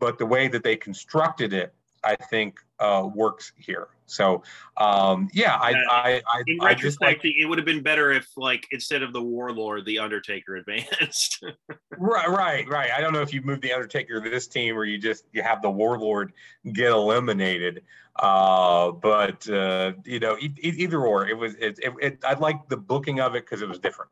but 0.04 0.18
the 0.18 0.26
way 0.26 0.48
that 0.48 0.62
they 0.62 0.76
constructed 0.76 1.54
it, 1.54 1.72
I 2.04 2.14
think, 2.14 2.58
uh, 2.78 3.08
works 3.14 3.52
here. 3.56 3.88
So, 4.04 4.42
um, 4.76 5.30
yeah, 5.32 5.54
I, 5.54 5.72
I, 5.90 6.22
I, 6.30 6.42
in 6.46 6.58
I 6.60 6.66
retrospect, 6.66 7.24
like, 7.24 7.34
it 7.34 7.46
would 7.46 7.56
have 7.56 7.64
been 7.64 7.82
better 7.82 8.12
if, 8.12 8.28
like, 8.36 8.66
instead 8.70 9.02
of 9.02 9.14
the 9.14 9.22
Warlord, 9.22 9.86
the 9.86 9.98
Undertaker 9.98 10.56
advanced. 10.56 11.42
right, 11.96 12.28
right, 12.28 12.68
right. 12.68 12.90
I 12.90 13.00
don't 13.00 13.14
know 13.14 13.22
if 13.22 13.32
you 13.32 13.40
move 13.40 13.62
the 13.62 13.72
Undertaker 13.72 14.20
to 14.20 14.28
this 14.28 14.46
team 14.46 14.76
or 14.76 14.84
you 14.84 14.98
just 14.98 15.24
you 15.32 15.42
have 15.42 15.62
the 15.62 15.70
Warlord 15.70 16.34
get 16.74 16.90
eliminated. 16.90 17.82
Uh, 18.16 18.90
but 18.90 19.48
uh, 19.48 19.92
you 20.04 20.20
know, 20.20 20.36
e- 20.38 20.52
either 20.60 21.00
or, 21.06 21.26
it 21.26 21.38
was. 21.38 21.54
It, 21.54 21.78
it, 21.82 21.94
it 22.02 22.18
I 22.26 22.34
like 22.34 22.68
the 22.68 22.76
booking 22.76 23.20
of 23.20 23.36
it 23.36 23.46
because 23.46 23.62
it 23.62 23.68
was 23.70 23.78
different. 23.78 24.10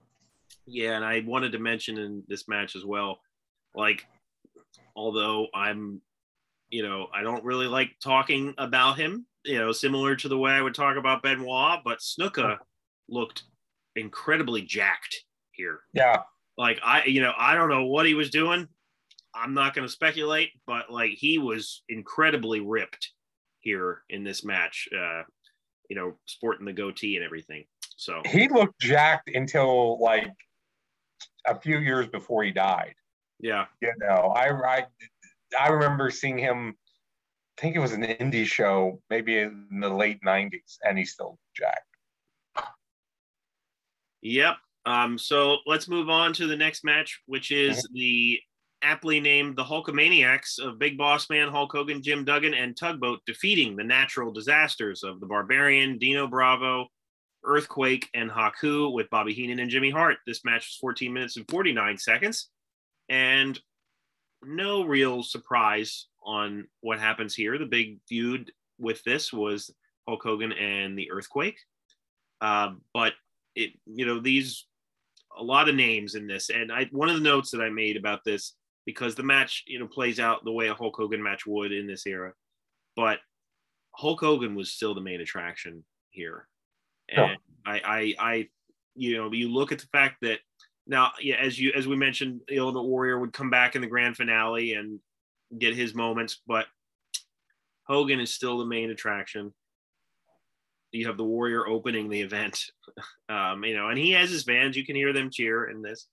Yeah, 0.65 0.97
and 0.97 1.05
I 1.05 1.23
wanted 1.27 1.53
to 1.53 1.59
mention 1.59 1.99
in 1.99 2.23
this 2.29 2.49
match 2.49 2.77
as 2.77 2.87
well, 2.87 3.21
like 3.75 4.07
although 4.97 5.47
I'm, 5.55 6.01
you 6.71 6.83
know, 6.83 7.09
I 7.15 7.23
don't 7.23 7.45
really 7.45 7.67
like 7.67 7.91
talking 8.03 8.55
about 8.59 8.99
him, 8.99 9.27
you 9.45 9.59
know, 9.59 9.73
similar 9.73 10.17
to 10.17 10.29
the 10.29 10.39
way 10.39 10.53
I 10.53 10.63
would 10.63 10.75
talk 10.75 10.97
about 10.97 11.23
Benoit, 11.23 11.81
but 11.85 11.99
Snuka 11.99 12.59
looked 13.09 13.43
incredibly 13.97 14.63
jacked 14.63 15.25
here. 15.53 15.81
Yeah. 15.93 16.23
Like 16.57 16.81
I, 16.85 17.05
you 17.05 17.21
know, 17.21 17.33
I 17.37 17.55
don't 17.55 17.69
know 17.69 17.87
what 17.87 18.07
he 18.07 18.15
was 18.15 18.31
doing. 18.31 18.69
I'm 19.35 19.55
not 19.55 19.75
going 19.75 19.87
to 19.87 19.93
speculate, 19.93 20.51
but 20.67 20.91
like 20.91 21.13
he 21.13 21.39
was 21.39 21.83
incredibly 21.89 22.61
ripped 22.61 23.11
here 23.61 24.03
in 24.11 24.25
this 24.25 24.45
match. 24.45 24.89
Uh, 24.95 25.23
you 25.89 25.97
know, 25.97 26.15
sporting 26.25 26.65
the 26.65 26.73
goatee 26.73 27.17
and 27.17 27.25
everything. 27.25 27.65
So 27.97 28.23
he 28.25 28.49
looked 28.49 28.81
jacked 28.81 29.31
until 29.35 30.01
like 30.01 30.33
a 31.47 31.59
few 31.59 31.79
years 31.79 32.07
before 32.07 32.45
he 32.45 32.51
died. 32.51 32.95
Yeah. 33.43 33.67
You 33.83 33.93
know, 33.99 34.33
I 34.35 34.51
I 34.51 34.87
I 35.61 35.69
remember 35.69 36.11
seeing 36.11 36.39
him. 36.39 36.77
I 37.59 37.61
think 37.61 37.77
it 37.77 37.81
was 37.81 37.93
an 37.93 38.03
indie 38.03 38.47
show, 38.47 39.03
maybe 39.11 39.39
in 39.39 39.67
the 39.81 39.91
late 39.91 40.23
'90s, 40.23 40.79
and 40.83 40.97
he's 40.97 41.13
still 41.13 41.39
jacked. 41.55 41.87
Yep. 44.23 44.57
Um, 44.87 45.19
so 45.19 45.59
let's 45.67 45.89
move 45.89 46.09
on 46.09 46.33
to 46.35 46.47
the 46.47 46.57
next 46.57 46.85
match, 46.85 47.21
which 47.27 47.51
is 47.51 47.77
mm-hmm. 47.77 47.95
the 47.95 48.41
aptly 48.83 49.21
named 49.21 49.57
the 49.57 49.65
Hulkamaniacs 49.65 50.59
of 50.59 50.79
Big 50.79 50.97
Boss 50.97 51.29
Man, 51.29 51.49
Hulk 51.49 51.71
Hogan, 51.73 52.03
Jim 52.03 52.25
Duggan, 52.25 52.55
and 52.55 52.77
Tugboat 52.77 53.21
defeating 53.27 53.77
the 53.77 53.85
natural 53.85 54.33
disasters 54.33 55.05
of 55.05 55.21
the 55.21 55.27
Barbarian, 55.27 55.99
Dino 55.99 56.27
Bravo, 56.27 56.87
Earthquake, 57.45 58.09
and 58.15 58.31
Haku 58.31 58.93
with 58.93 59.11
Bobby 59.11 59.35
Heenan 59.35 59.61
and 59.61 59.71
Jimmy 59.71 59.91
Hart. 59.91 60.19
This 60.27 60.45
match 60.45 60.67
was 60.67 60.79
14 60.81 61.13
minutes 61.13 61.37
and 61.37 61.49
49 61.49 61.99
seconds 61.99 62.49
and 63.13 63.61
no 64.43 64.85
real 64.85 65.23
surprise 65.23 66.07
on 66.25 66.67
what 66.81 66.99
happens 66.99 67.35
here. 67.35 67.59
The 67.59 67.67
big 67.67 68.01
feud 68.09 68.51
with 68.79 69.05
this 69.05 69.33
was 69.33 69.71
Hulk 70.09 70.23
Hogan 70.23 70.53
and 70.53 70.99
the 70.99 71.13
Earthquake, 71.13 71.59
uh, 72.41 72.73
but 72.93 73.13
it 73.55 73.73
you 73.87 74.07
know 74.07 74.19
these 74.19 74.67
a 75.39 75.43
lot 75.43 75.69
of 75.69 75.75
names 75.75 76.15
in 76.15 76.27
this, 76.27 76.51
and 76.51 76.73
I 76.73 76.87
one 76.91 77.11
of 77.11 77.15
the 77.15 77.23
notes 77.23 77.51
that 77.51 77.61
I 77.61 77.69
made 77.69 77.97
about 77.97 78.25
this 78.25 78.55
because 78.87 79.15
the 79.15 79.23
match 79.23 79.63
you 79.67 79.79
know 79.79 79.87
plays 79.87 80.19
out 80.19 80.45
the 80.45 80.53
way 80.53 80.69
a 80.69 80.75
Hulk 80.75 80.97
Hogan 80.97 81.23
match 81.23 81.47
would 81.47 81.71
in 81.71 81.87
this 81.87 82.07
era, 82.07 82.33
but 82.97 83.19
Hulk 83.95 84.21
Hogan 84.21 84.55
was 84.55 84.73
still 84.73 84.95
the 84.95 85.03
main 85.03 85.21
attraction 85.21 85.85
here, 86.11 86.49
and 87.11 87.37
I, 87.67 87.81
I 87.85 88.15
I 88.19 88.49
you 88.95 89.19
know 89.19 89.31
you 89.33 89.53
look 89.53 89.71
at 89.71 89.81
the 89.81 89.87
fact 89.87 90.17
that 90.23 90.41
now, 90.87 91.13
yeah, 91.21 91.37
as 91.37 91.59
you 91.59 91.73
as 91.75 91.87
we 91.87 91.97
mentioned, 91.97 92.41
the 92.49 92.59
Ultimate 92.59 92.85
Warrior 92.85 93.19
would 93.19 93.33
come 93.33 93.51
back 93.51 93.75
in 93.75 93.81
the 93.81 93.87
grand 93.87 94.17
finale 94.17 94.75
and 94.75 94.99
get 95.57 95.77
his 95.77 95.95
moments, 95.95 96.41
but 96.47 96.67
Hogan 97.87 98.21
is 98.21 98.35
still 98.35 98.59
the 98.59 98.67
main 98.67 98.91
attraction. 98.91 99.53
You 100.91 101.07
have 101.07 101.17
the 101.17 101.25
Warrior 101.25 101.67
opening 101.67 102.09
the 102.09 102.21
event, 102.21 102.65
um, 103.29 103.65
you 103.65 103.75
know, 103.75 103.89
and 103.89 103.99
he 103.99 104.13
has 104.13 104.31
his 104.31 104.45
fans. 104.45 104.77
You 104.77 104.85
can 104.85 104.97
hear 104.97 105.13
them 105.13 105.31
cheer 105.31 105.71
in 105.71 105.83
this, 105.83 106.07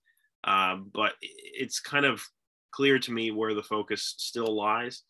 um, 0.44 0.90
but 0.92 1.14
it's 1.20 1.80
kind 1.80 2.06
of 2.06 2.22
clear 2.70 2.98
to 2.98 3.12
me 3.12 3.30
where 3.30 3.54
the 3.54 3.62
focus 3.62 4.14
still 4.18 4.54
lies. 4.54 5.02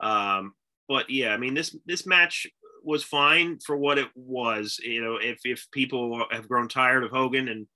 Um, 0.00 0.54
but 0.88 1.10
yeah, 1.10 1.32
I 1.32 1.36
mean 1.36 1.54
this 1.54 1.76
this 1.86 2.06
match 2.06 2.46
was 2.82 3.02
fine 3.02 3.58
for 3.64 3.76
what 3.76 3.98
it 3.98 4.08
was. 4.14 4.78
You 4.82 5.02
know, 5.02 5.16
if 5.16 5.40
if 5.44 5.66
people 5.70 6.26
have 6.30 6.48
grown 6.48 6.68
tired 6.68 7.04
of 7.04 7.10
Hogan 7.10 7.48
and 7.48 7.66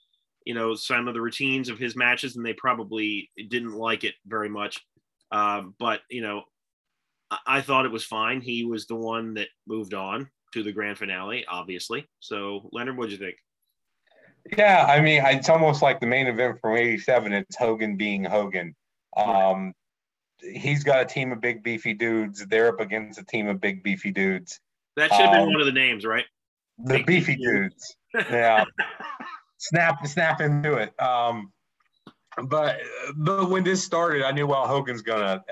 you 0.50 0.54
know 0.54 0.74
some 0.74 1.06
of 1.06 1.14
the 1.14 1.20
routines 1.20 1.68
of 1.68 1.78
his 1.78 1.94
matches 1.94 2.34
and 2.34 2.44
they 2.44 2.54
probably 2.54 3.30
didn't 3.50 3.72
like 3.72 4.02
it 4.02 4.14
very 4.26 4.48
much. 4.48 4.84
Um, 5.30 5.76
but 5.78 6.00
you 6.10 6.22
know 6.22 6.42
I-, 7.30 7.38
I 7.46 7.60
thought 7.60 7.84
it 7.84 7.92
was 7.92 8.04
fine. 8.04 8.40
He 8.40 8.64
was 8.64 8.86
the 8.86 8.96
one 8.96 9.34
that 9.34 9.46
moved 9.68 9.94
on 9.94 10.28
to 10.54 10.64
the 10.64 10.72
grand 10.72 10.98
finale 10.98 11.46
obviously. 11.48 12.08
So 12.18 12.68
leonard 12.72 12.96
what 12.96 13.06
do 13.06 13.12
you 13.12 13.18
think? 13.18 13.36
Yeah 14.56 14.86
i 14.88 15.00
mean 15.00 15.22
it's 15.24 15.48
almost 15.48 15.82
like 15.82 16.00
the 16.00 16.08
main 16.08 16.26
event 16.26 16.58
from 16.60 16.76
87 16.76 17.32
it's 17.32 17.56
hogan 17.56 17.96
being 17.96 18.24
hogan. 18.24 18.74
Um, 19.16 19.72
he's 20.40 20.82
got 20.82 21.00
a 21.00 21.04
team 21.04 21.30
of 21.30 21.40
big 21.40 21.62
beefy 21.62 21.94
dudes. 21.94 22.44
They're 22.44 22.70
up 22.70 22.80
against 22.80 23.20
a 23.20 23.24
team 23.24 23.46
of 23.46 23.60
big 23.60 23.84
beefy 23.84 24.10
dudes. 24.10 24.58
That 24.96 25.12
should 25.12 25.26
have 25.26 25.32
been 25.32 25.42
um, 25.42 25.52
one 25.52 25.60
of 25.60 25.66
the 25.66 25.72
names 25.72 26.04
right? 26.04 26.24
the 26.78 26.94
big 26.94 27.06
beefy, 27.06 27.36
beefy 27.36 27.44
dudes. 27.44 27.96
Yeah 28.14 28.64
snap 29.60 30.04
snap 30.06 30.40
into 30.40 30.74
it. 30.74 31.00
Um, 31.00 31.52
but 32.44 32.80
but 33.16 33.50
when 33.50 33.62
this 33.62 33.84
started, 33.84 34.22
I 34.22 34.32
knew 34.32 34.46
well 34.46 34.66
Hogan's 34.66 35.02
gonna 35.02 35.44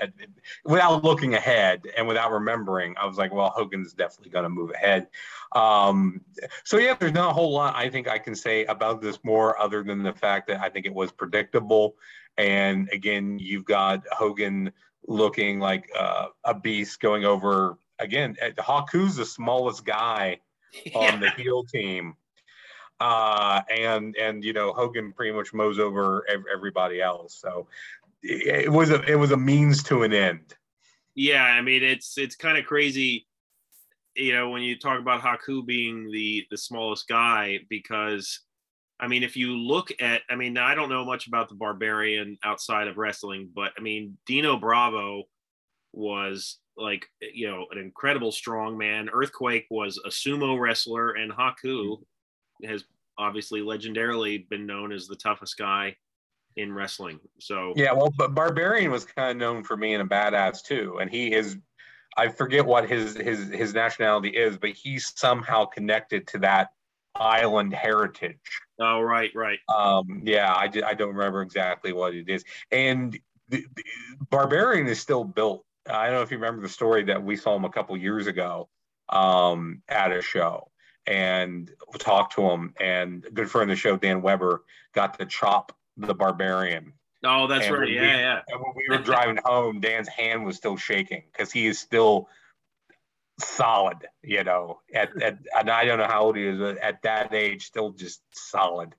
without 0.65 1.03
looking 1.03 1.35
ahead 1.35 1.83
and 1.95 2.07
without 2.07 2.31
remembering, 2.31 2.95
I 2.97 3.05
was 3.05 3.17
like, 3.17 3.33
well 3.33 3.49
Hogan's 3.49 3.93
definitely 3.93 4.31
gonna 4.31 4.49
move 4.49 4.71
ahead. 4.71 5.07
Um, 5.55 6.21
so 6.63 6.77
yeah, 6.77 6.95
there's 6.99 7.13
not 7.13 7.31
a 7.31 7.33
whole 7.33 7.53
lot 7.53 7.75
I 7.75 7.89
think 7.89 8.07
I 8.07 8.17
can 8.17 8.35
say 8.35 8.65
about 8.65 9.01
this 9.01 9.19
more 9.23 9.59
other 9.61 9.83
than 9.83 10.03
the 10.03 10.13
fact 10.13 10.47
that 10.47 10.59
I 10.59 10.69
think 10.69 10.85
it 10.85 10.93
was 10.93 11.11
predictable. 11.11 11.95
And 12.37 12.89
again, 12.91 13.37
you've 13.39 13.65
got 13.65 14.03
Hogan 14.11 14.71
looking 15.07 15.59
like 15.59 15.89
uh, 15.97 16.27
a 16.45 16.53
beast 16.53 16.99
going 17.01 17.25
over 17.25 17.77
again. 17.99 18.37
Haku's 18.57 19.17
the 19.17 19.25
smallest 19.25 19.85
guy 19.85 20.39
yeah. 20.85 20.97
on 20.97 21.19
the 21.19 21.29
heel 21.31 21.63
team 21.63 22.15
uh, 22.99 23.61
and 23.69 24.15
and 24.17 24.43
you 24.43 24.53
know 24.53 24.73
Hogan 24.73 25.13
pretty 25.13 25.31
much 25.31 25.53
mows 25.53 25.79
over 25.79 26.25
everybody 26.51 27.01
else. 27.01 27.35
So 27.35 27.67
it 28.21 28.71
was 28.71 28.91
a 28.91 29.01
it 29.09 29.15
was 29.15 29.31
a 29.31 29.37
means 29.37 29.83
to 29.83 30.03
an 30.03 30.13
end. 30.13 30.55
Yeah, 31.15 31.43
I 31.43 31.61
mean 31.61 31.83
it's 31.83 32.17
it's 32.17 32.35
kind 32.35 32.57
of 32.57 32.65
crazy, 32.65 33.27
you 34.15 34.33
know, 34.33 34.49
when 34.49 34.61
you 34.61 34.77
talk 34.77 34.99
about 34.99 35.21
Haku 35.21 35.65
being 35.65 36.11
the 36.11 36.45
the 36.49 36.57
smallest 36.57 37.07
guy 37.07 37.59
because. 37.69 38.41
I 39.01 39.07
mean, 39.07 39.23
if 39.23 39.37
you 39.37 39.55
look 39.55 39.93
at, 40.01 40.23
I 40.29 40.35
mean, 40.35 40.57
I 40.57 40.75
don't 40.75 40.89
know 40.89 41.05
much 41.05 41.27
about 41.27 41.47
the 41.47 41.55
Barbarian 41.55 42.37
outside 42.43 42.89
of 42.89 42.97
wrestling, 42.97 43.49
but 43.55 43.71
I 43.77 43.81
mean, 43.81 44.17
Dino 44.25 44.57
Bravo 44.57 45.23
was 45.93 46.57
like, 46.75 47.07
you 47.21 47.47
know, 47.47 47.65
an 47.71 47.77
incredible 47.77 48.33
strong 48.33 48.77
man. 48.77 49.09
Earthquake 49.09 49.67
was 49.69 49.97
a 50.05 50.09
sumo 50.09 50.59
wrestler, 50.59 51.11
and 51.11 51.31
Haku 51.31 51.99
has 52.65 52.83
obviously 53.17 53.61
legendarily 53.61 54.47
been 54.49 54.65
known 54.65 54.91
as 54.91 55.07
the 55.07 55.15
toughest 55.15 55.57
guy 55.57 55.95
in 56.55 56.73
wrestling. 56.73 57.19
So 57.39 57.73
yeah, 57.75 57.91
well, 57.93 58.11
but 58.17 58.33
Barbarian 58.33 58.91
was 58.91 59.05
kind 59.05 59.31
of 59.31 59.37
known 59.37 59.63
for 59.63 59.77
being 59.77 60.01
a 60.01 60.05
badass 60.05 60.63
too, 60.63 60.97
and 60.99 61.09
he 61.09 61.33
is. 61.33 61.57
I 62.17 62.27
forget 62.27 62.65
what 62.65 62.89
his 62.89 63.15
his 63.15 63.49
his 63.49 63.73
nationality 63.73 64.29
is, 64.29 64.57
but 64.57 64.71
he's 64.71 65.13
somehow 65.15 65.65
connected 65.65 66.27
to 66.27 66.39
that 66.39 66.69
island 67.15 67.73
heritage. 67.73 68.37
Oh 68.79 69.01
right, 69.01 69.31
right. 69.35 69.59
Um, 69.73 70.21
yeah, 70.23 70.51
I, 70.51 70.69
I 70.85 70.93
don't 70.93 71.13
remember 71.13 71.41
exactly 71.41 71.93
what 71.93 72.15
it 72.15 72.29
is, 72.29 72.43
and 72.71 73.17
the, 73.47 73.65
the 73.75 73.83
Barbarian 74.29 74.87
is 74.87 74.99
still 74.99 75.23
built. 75.23 75.63
I 75.87 76.07
don't 76.07 76.15
know 76.15 76.21
if 76.21 76.31
you 76.31 76.37
remember 76.37 76.61
the 76.61 76.69
story 76.69 77.03
that 77.05 77.23
we 77.23 77.35
saw 77.35 77.55
him 77.55 77.65
a 77.65 77.69
couple 77.69 77.95
years 77.97 78.27
ago 78.27 78.69
um, 79.09 79.81
at 79.87 80.11
a 80.11 80.21
show 80.21 80.69
and 81.09 81.71
talked 81.97 82.35
to 82.35 82.47
him. 82.47 82.73
And 82.79 83.25
a 83.25 83.31
good 83.31 83.49
friend 83.49 83.69
of 83.69 83.75
the 83.75 83.79
show, 83.79 83.97
Dan 83.97 84.21
Weber, 84.21 84.63
got 84.93 85.19
to 85.19 85.25
chop 85.25 85.75
the 85.97 86.13
barbarian. 86.13 86.93
Oh, 87.25 87.47
that's 87.47 87.65
and 87.65 87.75
right. 87.75 87.89
Yeah, 87.89 88.01
we, 88.01 88.07
yeah. 88.07 88.41
And 88.47 88.61
when 88.61 88.73
we 88.75 88.95
were 88.95 89.03
driving 89.03 89.39
home, 89.43 89.81
Dan's 89.81 90.07
hand 90.07 90.45
was 90.45 90.55
still 90.55 90.77
shaking 90.77 91.23
because 91.31 91.51
he 91.51 91.65
is 91.65 91.79
still 91.79 92.29
solid, 93.39 93.97
you 94.21 94.43
know. 94.43 94.79
At, 94.93 95.21
at 95.21 95.39
and 95.57 95.69
I 95.69 95.83
don't 95.83 95.97
know 95.97 96.07
how 96.07 96.21
old 96.21 96.37
he 96.37 96.45
is, 96.45 96.59
but 96.59 96.77
at 96.77 97.01
that 97.01 97.33
age, 97.33 97.65
still 97.65 97.89
just 97.89 98.21
solid. 98.31 98.93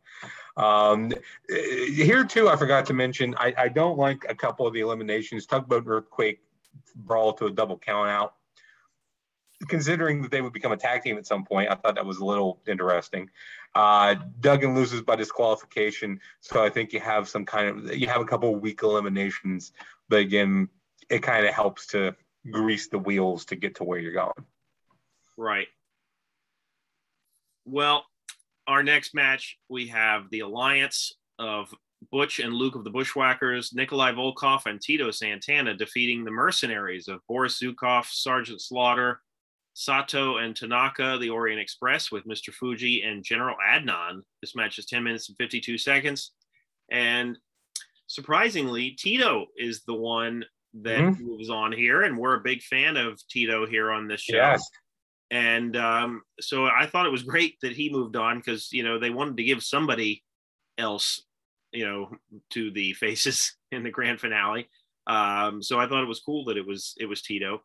Um, 0.57 1.13
here 1.49 2.25
too, 2.25 2.49
I 2.49 2.57
forgot 2.57 2.87
to 2.87 2.93
mention, 2.93 3.35
I, 3.39 3.55
I 3.57 3.69
don't 3.69 3.97
like 3.97 4.27
a 4.29 4.35
couple 4.35 4.67
of 4.67 4.75
the 4.75 4.81
eliminations. 4.81 5.47
Tugboat 5.47 5.85
Earthquake 5.87 6.41
brawl 6.95 7.33
to 7.35 7.47
a 7.47 7.51
double 7.51 7.79
count 7.79 8.11
out 8.11 8.35
considering 9.69 10.23
that 10.23 10.31
they 10.31 10.41
would 10.41 10.53
become 10.53 10.73
a 10.73 10.77
tag 10.77 11.03
team 11.03 11.19
at 11.19 11.27
some 11.27 11.45
point, 11.45 11.71
I 11.71 11.75
thought 11.75 11.95
that 11.95 12.07
was 12.07 12.19
a 12.19 12.25
little 12.25 12.61
interesting. 12.67 13.29
Uh, 13.75 14.17
Duggan 14.41 14.75
loses 14.75 15.03
by 15.03 15.17
disqualification, 15.17 16.21
so 16.41 16.65
I 16.65 16.71
think 16.71 16.93
you 16.93 17.01
have 17.01 17.29
some 17.29 17.45
kind 17.45 17.69
of 17.69 17.97
you 17.97 18.07
have 18.07 18.21
a 18.21 18.25
couple 18.25 18.55
of 18.55 18.61
weak 18.61 18.83
eliminations, 18.83 19.73
but 20.09 20.21
again, 20.21 20.69
it 21.09 21.23
kind 21.23 21.47
of 21.47 21.55
helps 21.55 21.87
to 21.89 22.17
grease 22.51 22.89
the 22.89 22.99
wheels 22.99 23.45
to 23.47 23.57
get 23.57 23.75
to 23.77 23.85
where 23.85 23.99
you're 23.99 24.13
going. 24.13 24.33
Right. 25.37 25.69
Well, 27.65 28.05
our 28.67 28.83
next 28.83 29.15
match 29.15 29.59
we 29.69 29.89
have 29.89 30.31
the 30.31 30.41
alliance 30.41 31.15
of 31.39 31.73
Butch 32.11 32.41
and 32.41 32.55
Luke 32.55 32.77
of 32.77 32.85
the 32.85 32.91
Bushwhackers, 32.91 33.75
Nikolai 33.75 34.13
Volkov 34.13 34.67
and 34.67 34.81
Tito 34.81 35.11
Santana 35.11 35.75
defeating 35.75 36.25
the 36.25 36.31
mercenaries 36.31 37.09
of 37.09 37.21
Boris 37.29 37.61
Zhukov, 37.61 38.07
Sergeant 38.07 38.61
Slaughter, 38.61 39.21
Sato 39.75 40.39
and 40.39 40.55
Tanaka, 40.55 41.19
the 41.21 41.31
Orient 41.31 41.61
Express 41.61 42.11
with 42.11 42.27
Mr. 42.27 42.53
Fuji 42.53 43.03
and 43.03 43.25
General 43.25 43.57
Adnan. 43.67 44.23
This 44.41 44.57
match 44.57 44.79
is 44.79 44.87
10 44.87 45.03
minutes 45.03 45.29
and 45.29 45.39
52 45.39 45.79
seconds. 45.79 46.33
And 46.91 47.39
surprisingly, 48.07 48.91
Tito 48.93 49.47
is 49.57 49.83
the 49.83 49.95
one 49.95 50.45
that 50.83 51.01
mm-hmm. 51.01 51.25
moves 51.25 51.51
on 51.51 51.73
here. 51.73 52.03
And 52.03 52.19
we're 52.19 52.37
a 52.37 52.41
big 52.41 52.63
fan 52.63 52.97
of 52.97 53.21
Tito 53.29 53.67
here 53.67 53.91
on 53.91 54.09
this 54.09 54.21
show. 54.21 54.37
Yes. 54.37 54.69
And 55.31 55.77
um, 55.77 56.23
so 56.41 56.67
I 56.67 56.87
thought 56.87 57.07
it 57.07 57.13
was 57.13 57.23
great 57.23 57.57
that 57.63 57.73
he 57.73 57.91
moved 57.91 58.17
on 58.17 58.39
because, 58.39 58.73
you 58.73 58.83
know, 58.83 58.99
they 58.99 59.11
wanted 59.11 59.37
to 59.37 59.45
give 59.45 59.63
somebody 59.63 60.25
else, 60.77 61.23
you 61.73 61.87
know, 61.87 62.11
to 62.51 62.71
the 62.73 62.93
faces 62.95 63.57
in 63.71 63.85
the 63.85 63.91
grand 63.91 64.21
finale. 64.21 64.69
Um, 65.07 65.63
so 65.63 65.79
I 65.79 65.87
thought 65.87 66.03
it 66.03 66.09
was 66.09 66.21
cool 66.21 66.45
that 66.47 66.57
it 66.57 66.67
was 66.67 66.95
it 66.99 67.07
was 67.07 67.23
Tito. 67.23 67.63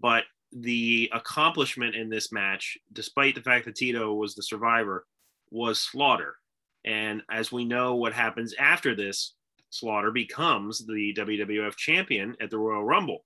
But 0.00 0.24
the 0.52 1.10
accomplishment 1.12 1.94
in 1.94 2.08
this 2.08 2.32
match, 2.32 2.76
despite 2.92 3.34
the 3.34 3.42
fact 3.42 3.64
that 3.66 3.76
Tito 3.76 4.14
was 4.14 4.34
the 4.34 4.42
survivor, 4.42 5.06
was 5.50 5.80
Slaughter. 5.80 6.36
And 6.84 7.22
as 7.30 7.52
we 7.52 7.64
know, 7.64 7.94
what 7.94 8.12
happens 8.12 8.54
after 8.58 8.94
this, 8.94 9.34
Slaughter 9.70 10.10
becomes 10.10 10.84
the 10.84 11.14
WWF 11.16 11.76
champion 11.76 12.34
at 12.40 12.50
the 12.50 12.58
Royal 12.58 12.84
Rumble. 12.84 13.24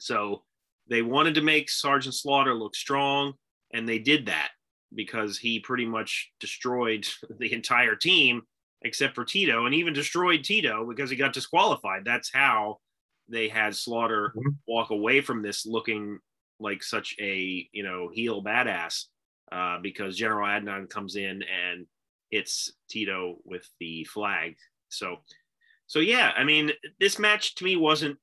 So 0.00 0.42
they 0.88 1.02
wanted 1.02 1.34
to 1.36 1.42
make 1.42 1.70
Sergeant 1.70 2.14
Slaughter 2.14 2.54
look 2.54 2.74
strong, 2.74 3.34
and 3.72 3.88
they 3.88 3.98
did 3.98 4.26
that 4.26 4.50
because 4.94 5.38
he 5.38 5.60
pretty 5.60 5.86
much 5.86 6.32
destroyed 6.40 7.06
the 7.38 7.52
entire 7.52 7.94
team 7.94 8.42
except 8.82 9.14
for 9.14 9.24
Tito, 9.24 9.66
and 9.66 9.74
even 9.74 9.92
destroyed 9.92 10.44
Tito 10.44 10.86
because 10.86 11.10
he 11.10 11.16
got 11.16 11.32
disqualified. 11.32 12.04
That's 12.04 12.32
how 12.32 12.78
they 13.28 13.48
had 13.48 13.74
Slaughter 13.74 14.32
mm-hmm. 14.36 14.50
walk 14.66 14.90
away 14.90 15.20
from 15.20 15.42
this 15.42 15.66
looking 15.66 16.20
like 16.60 16.82
such 16.82 17.14
a 17.20 17.68
you 17.72 17.82
know 17.82 18.08
heel 18.12 18.42
badass 18.42 19.04
uh, 19.52 19.78
because 19.82 20.16
General 20.16 20.46
Adnan 20.46 20.90
comes 20.90 21.16
in 21.16 21.42
and 21.42 21.86
hits 22.30 22.72
Tito 22.90 23.36
with 23.44 23.68
the 23.80 24.04
flag. 24.04 24.56
So, 24.88 25.16
so 25.86 26.00
yeah, 26.00 26.32
I 26.36 26.44
mean, 26.44 26.72
this 27.00 27.18
match 27.18 27.54
to 27.56 27.64
me 27.64 27.76
wasn't 27.76 28.18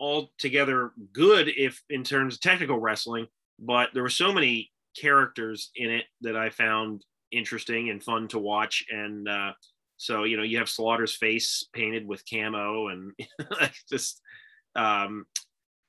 altogether 0.00 0.92
good 1.12 1.48
if 1.56 1.82
in 1.90 2.02
terms 2.04 2.34
of 2.34 2.40
technical 2.40 2.78
wrestling, 2.78 3.26
but 3.58 3.90
there 3.92 4.02
were 4.02 4.08
so 4.08 4.32
many 4.32 4.70
characters 4.98 5.70
in 5.76 5.90
it 5.90 6.04
that 6.22 6.36
I 6.36 6.50
found 6.50 7.04
interesting 7.30 7.90
and 7.90 8.02
fun 8.02 8.28
to 8.28 8.38
watch. 8.38 8.84
And 8.90 9.28
uh, 9.28 9.52
so, 9.96 10.24
you 10.24 10.36
know, 10.36 10.42
you 10.42 10.58
have 10.58 10.68
Slaughter's 10.68 11.14
face 11.14 11.66
painted 11.72 12.06
with 12.06 12.24
camo 12.28 12.88
and 12.88 13.12
just 13.90 14.20
um, 14.74 15.26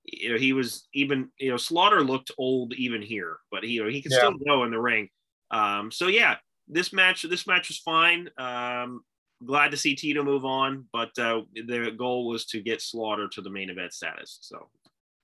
you 0.06 0.34
know, 0.34 0.38
he 0.38 0.54
was 0.54 0.88
even, 0.94 1.30
you 1.38 1.50
know, 1.50 1.58
Slaughter 1.58 2.04
looked 2.04 2.32
old 2.38 2.74
even 2.74 3.02
here, 3.02 3.38
but 3.52 3.64
he, 3.64 3.72
you 3.72 3.84
know, 3.84 3.90
he 3.90 4.02
can 4.02 4.12
yeah. 4.12 4.18
still 4.20 4.34
go 4.46 4.64
in 4.64 4.72
the 4.72 4.80
ring. 4.80 5.10
Um, 5.52 5.92
so 5.92 6.08
yeah, 6.08 6.36
this 6.68 6.94
match, 6.94 7.24
this 7.24 7.48
match 7.48 7.70
was 7.70 7.78
fine. 7.80 8.30
Um, 8.38 9.02
glad 9.46 9.72
to 9.72 9.78
see 9.78 9.96
Tito 9.96 10.24
move 10.24 10.46
on, 10.46 10.86
but 10.92 11.18
uh, 11.18 11.42
the 11.54 11.94
goal 11.98 12.28
was 12.28 12.46
to 12.48 12.62
get 12.62 12.82
Slaughter 12.82 13.28
to 13.30 13.42
the 13.42 13.50
main 13.50 13.70
event 13.70 13.94
status. 13.94 14.40
So, 14.42 14.70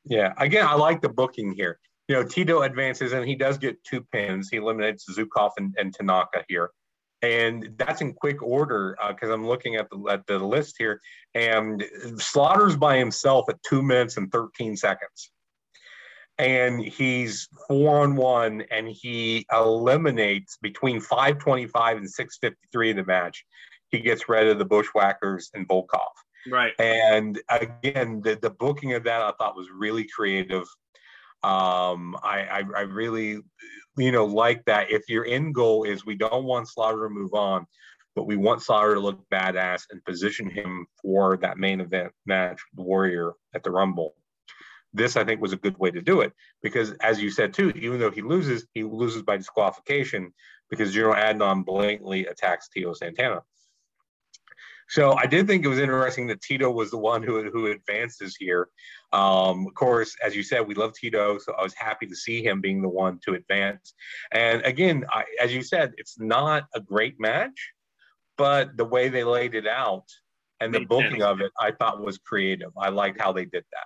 yeah, 0.06 0.34
again, 0.38 0.66
I 0.66 0.76
like 0.76 1.02
the 1.02 1.10
booking 1.10 1.54
here. 1.54 1.80
You 2.08 2.16
know, 2.16 2.24
Tito 2.24 2.62
advances 2.62 3.12
and 3.14 3.28
he 3.28 3.36
does 3.36 3.58
get 3.58 3.84
two 3.84 4.02
pins. 4.12 4.50
He 4.50 4.58
eliminates 4.58 5.06
Zhukov 5.10 5.52
and, 5.58 5.76
and 5.78 5.94
Tanaka 5.94 6.44
here 6.48 6.72
and 7.22 7.74
that's 7.78 8.02
in 8.02 8.14
quick 8.14 8.42
order 8.42 8.98
because 9.10 9.30
uh, 9.30 9.34
I'm 9.34 9.46
looking 9.46 9.76
at 9.76 9.90
the 9.90 10.00
at 10.10 10.26
the 10.28 10.40
list 10.40 10.76
here, 10.78 11.02
and 11.34 11.84
Slaughter's 12.18 12.76
by 12.76 12.98
himself 12.98 13.50
at 13.50 13.62
two 13.64 13.82
minutes 13.82 14.18
and 14.18 14.32
13 14.32 14.78
seconds, 14.78 15.32
and 16.38 16.80
he's 16.80 17.48
four 17.68 18.00
on 18.00 18.16
one, 18.16 18.64
and 18.72 18.88
he 18.88 19.46
eliminates 19.52 20.58
between 20.62 21.02
525 21.02 21.98
and 21.98 22.10
653 22.10 22.90
in 22.92 22.96
the 22.96 23.06
match. 23.06 23.46
He 23.90 24.00
gets 24.00 24.30
rid 24.30 24.48
of 24.48 24.60
the 24.60 24.66
Bushwhackers 24.66 25.50
and 25.54 25.68
Volkov. 25.68 26.08
Right. 26.50 26.74
And 26.80 27.42
again, 27.50 28.22
the, 28.22 28.38
the 28.42 28.52
booking 28.52 28.94
of 28.94 29.04
that 29.04 29.22
I 29.22 29.32
thought 29.32 29.58
was 29.58 29.68
really 29.76 30.06
creative. 30.06 30.64
Um, 31.44 32.16
I, 32.24 32.46
I, 32.52 32.64
I 32.78 32.82
really 32.82 33.40
you 34.00 34.12
know, 34.12 34.26
like 34.26 34.64
that. 34.66 34.92
If 34.92 35.10
your 35.10 35.26
end 35.26 35.54
goal 35.54 35.84
is 35.84 36.06
we 36.06 36.16
don't 36.16 36.46
want 36.46 36.70
Slaughter 36.70 37.08
to 37.08 37.14
move 37.14 37.34
on, 37.34 37.66
but 38.16 38.26
we 38.26 38.38
want 38.38 38.62
Slaughter 38.62 38.96
to 38.96 39.00
look 39.00 39.24
badass 39.30 39.84
and 39.92 40.04
position 40.04 40.50
him 40.50 40.88
for 41.02 41.38
that 41.38 41.58
main 41.58 41.82
event 41.82 42.12
match, 42.26 42.60
the 42.74 42.84
Warrior 42.84 43.34
at 43.54 43.64
the 43.64 43.72
Rumble. 43.72 44.16
This, 44.94 45.16
I 45.16 45.24
think, 45.24 45.42
was 45.42 45.54
a 45.54 45.58
good 45.58 45.78
way 45.78 45.92
to 45.92 46.02
do 46.02 46.22
it 46.22 46.34
because, 46.64 46.92
as 47.02 47.22
you 47.22 47.30
said 47.30 47.54
too, 47.54 47.70
even 47.76 48.00
though 48.00 48.10
he 48.10 48.22
loses, 48.22 48.66
he 48.74 48.84
loses 48.84 49.22
by 49.22 49.38
disqualification 49.38 50.34
because 50.70 50.94
General 50.94 51.16
Adnan 51.16 51.66
blatantly 51.66 52.26
attacks 52.26 52.70
Tito 52.70 52.94
Santana. 52.94 53.42
So 54.90 55.14
I 55.14 55.28
did 55.28 55.46
think 55.46 55.64
it 55.64 55.70
was 55.70 55.78
interesting 55.78 56.28
that 56.28 56.42
Tito 56.42 56.72
was 56.72 56.90
the 56.90 56.98
one 56.98 57.22
who, 57.22 57.50
who 57.52 57.68
advances 57.68 58.36
here. 58.36 58.70
Um, 59.12 59.66
of 59.68 59.74
course, 59.74 60.16
as 60.24 60.36
you 60.36 60.44
said, 60.44 60.68
we 60.68 60.76
love 60.76 60.94
Tito, 60.94 61.38
so 61.40 61.54
I 61.54 61.64
was 61.64 61.74
happy 61.74 62.06
to 62.06 62.16
see 62.16 62.44
him 62.44 62.62
being 62.62 62.82
the 62.82 62.90
one 62.90 63.20
to 63.26 63.34
advance. 63.34 63.94
And 64.32 64.62
again, 64.64 65.06
I, 65.12 65.24
as 65.42 65.54
you 65.54 65.64
said, 65.64 65.94
it's 65.98 66.20
not 66.20 66.68
a 66.76 66.80
great 66.80 67.20
match, 67.20 67.74
but 68.38 68.78
the 68.78 68.86
way 68.86 69.10
they 69.10 69.24
laid 69.24 69.56
it 69.56 69.68
out 69.68 70.06
and 70.60 70.74
the 70.74 70.86
booking 70.86 71.24
of 71.24 71.42
it, 71.42 71.52
I 71.60 71.72
thought 71.72 72.04
was 72.04 72.18
creative. 72.18 72.72
I 72.78 72.90
liked 72.90 73.20
how 73.20 73.32
they 73.32 73.46
did 73.46 73.64
that. 73.72 73.86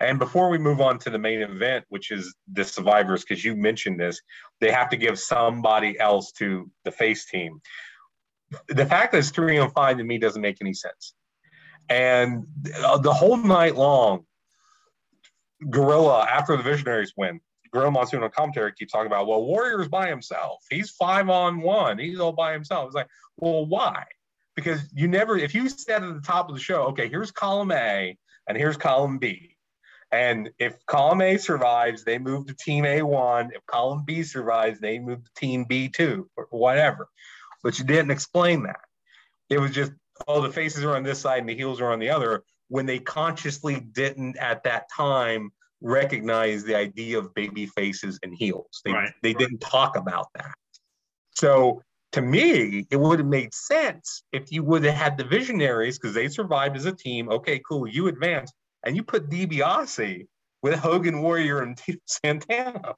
And 0.00 0.18
before 0.18 0.48
we 0.48 0.58
move 0.58 0.80
on 0.80 0.98
to 1.00 1.10
the 1.10 1.18
main 1.18 1.42
event, 1.42 1.84
which 1.88 2.10
is 2.10 2.34
the 2.52 2.64
survivors, 2.64 3.24
because 3.24 3.44
you 3.44 3.54
mentioned 3.54 4.00
this, 4.00 4.20
they 4.60 4.70
have 4.70 4.88
to 4.90 4.96
give 4.96 5.18
somebody 5.18 5.98
else 5.98 6.32
to 6.32 6.70
the 6.84 6.90
face 6.90 7.26
team 7.26 7.60
the 8.68 8.86
fact 8.86 9.12
that 9.12 9.18
it's 9.18 9.30
three 9.30 9.58
on 9.58 9.70
five 9.70 9.98
to 9.98 10.04
me 10.04 10.18
doesn't 10.18 10.42
make 10.42 10.58
any 10.60 10.74
sense. 10.74 11.14
And 11.88 12.46
the 12.62 13.12
whole 13.12 13.36
night 13.36 13.76
long, 13.76 14.24
Gorilla, 15.70 16.26
after 16.28 16.56
the 16.56 16.62
Visionaries 16.62 17.12
win, 17.16 17.40
Gorilla 17.72 17.90
Monsoon 17.90 18.22
on 18.22 18.30
commentary 18.30 18.72
keeps 18.72 18.92
talking 18.92 19.06
about, 19.06 19.26
well, 19.26 19.44
Warrior's 19.44 19.88
by 19.88 20.08
himself. 20.08 20.64
He's 20.70 20.90
five 20.90 21.28
on 21.28 21.60
one. 21.60 21.98
He's 21.98 22.20
all 22.20 22.32
by 22.32 22.52
himself. 22.52 22.86
It's 22.86 22.94
like, 22.94 23.08
well, 23.36 23.66
why? 23.66 24.04
Because 24.54 24.80
you 24.94 25.08
never, 25.08 25.36
if 25.36 25.54
you 25.54 25.68
said 25.68 26.02
at 26.02 26.14
the 26.14 26.20
top 26.20 26.48
of 26.48 26.54
the 26.54 26.60
show, 26.60 26.84
okay, 26.84 27.08
here's 27.08 27.30
column 27.30 27.72
A 27.72 28.16
and 28.48 28.56
here's 28.56 28.76
column 28.76 29.18
B. 29.18 29.56
And 30.12 30.50
if 30.58 30.76
column 30.86 31.20
A 31.20 31.36
survives, 31.36 32.04
they 32.04 32.18
move 32.18 32.46
to 32.46 32.54
team 32.54 32.84
A1. 32.84 33.50
If 33.52 33.66
column 33.66 34.04
B 34.06 34.22
survives, 34.22 34.80
they 34.80 34.98
move 34.98 35.24
to 35.24 35.30
team 35.36 35.66
B2 35.66 36.24
or 36.36 36.46
whatever 36.50 37.08
but 37.66 37.80
you 37.80 37.84
didn't 37.84 38.12
explain 38.12 38.62
that. 38.62 38.78
It 39.50 39.58
was 39.58 39.72
just, 39.72 39.90
oh, 40.28 40.40
the 40.40 40.52
faces 40.52 40.84
are 40.84 40.94
on 40.94 41.02
this 41.02 41.18
side 41.18 41.40
and 41.40 41.48
the 41.48 41.56
heels 41.56 41.80
are 41.80 41.90
on 41.90 41.98
the 41.98 42.10
other, 42.10 42.44
when 42.68 42.86
they 42.86 42.98
consciously 42.98 43.80
didn't 43.92 44.36
at 44.38 44.62
that 44.64 44.86
time 44.94 45.50
recognize 45.80 46.64
the 46.64 46.74
idea 46.74 47.18
of 47.18 47.34
baby 47.34 47.66
faces 47.66 48.18
and 48.22 48.34
heels. 48.34 48.80
They, 48.84 48.92
right. 48.92 49.12
they 49.22 49.34
didn't 49.34 49.60
talk 49.60 49.96
about 49.96 50.28
that. 50.34 50.52
So 51.36 51.82
to 52.12 52.22
me, 52.22 52.86
it 52.90 52.96
would 52.96 53.18
have 53.18 53.28
made 53.28 53.54
sense 53.54 54.22
if 54.32 54.50
you 54.50 54.62
would 54.64 54.84
have 54.84 54.94
had 54.94 55.18
the 55.18 55.24
visionaries 55.24 55.98
because 55.98 56.14
they 56.14 56.28
survived 56.28 56.76
as 56.76 56.86
a 56.86 56.92
team. 56.92 57.28
Okay, 57.30 57.60
cool, 57.68 57.86
you 57.86 58.08
advance 58.08 58.52
and 58.84 58.96
you 58.96 59.02
put 59.02 59.28
DiBiase 59.28 60.26
with 60.62 60.74
Hogan 60.74 61.22
Warrior 61.22 61.62
and 61.62 61.78
Santana. 62.06 62.94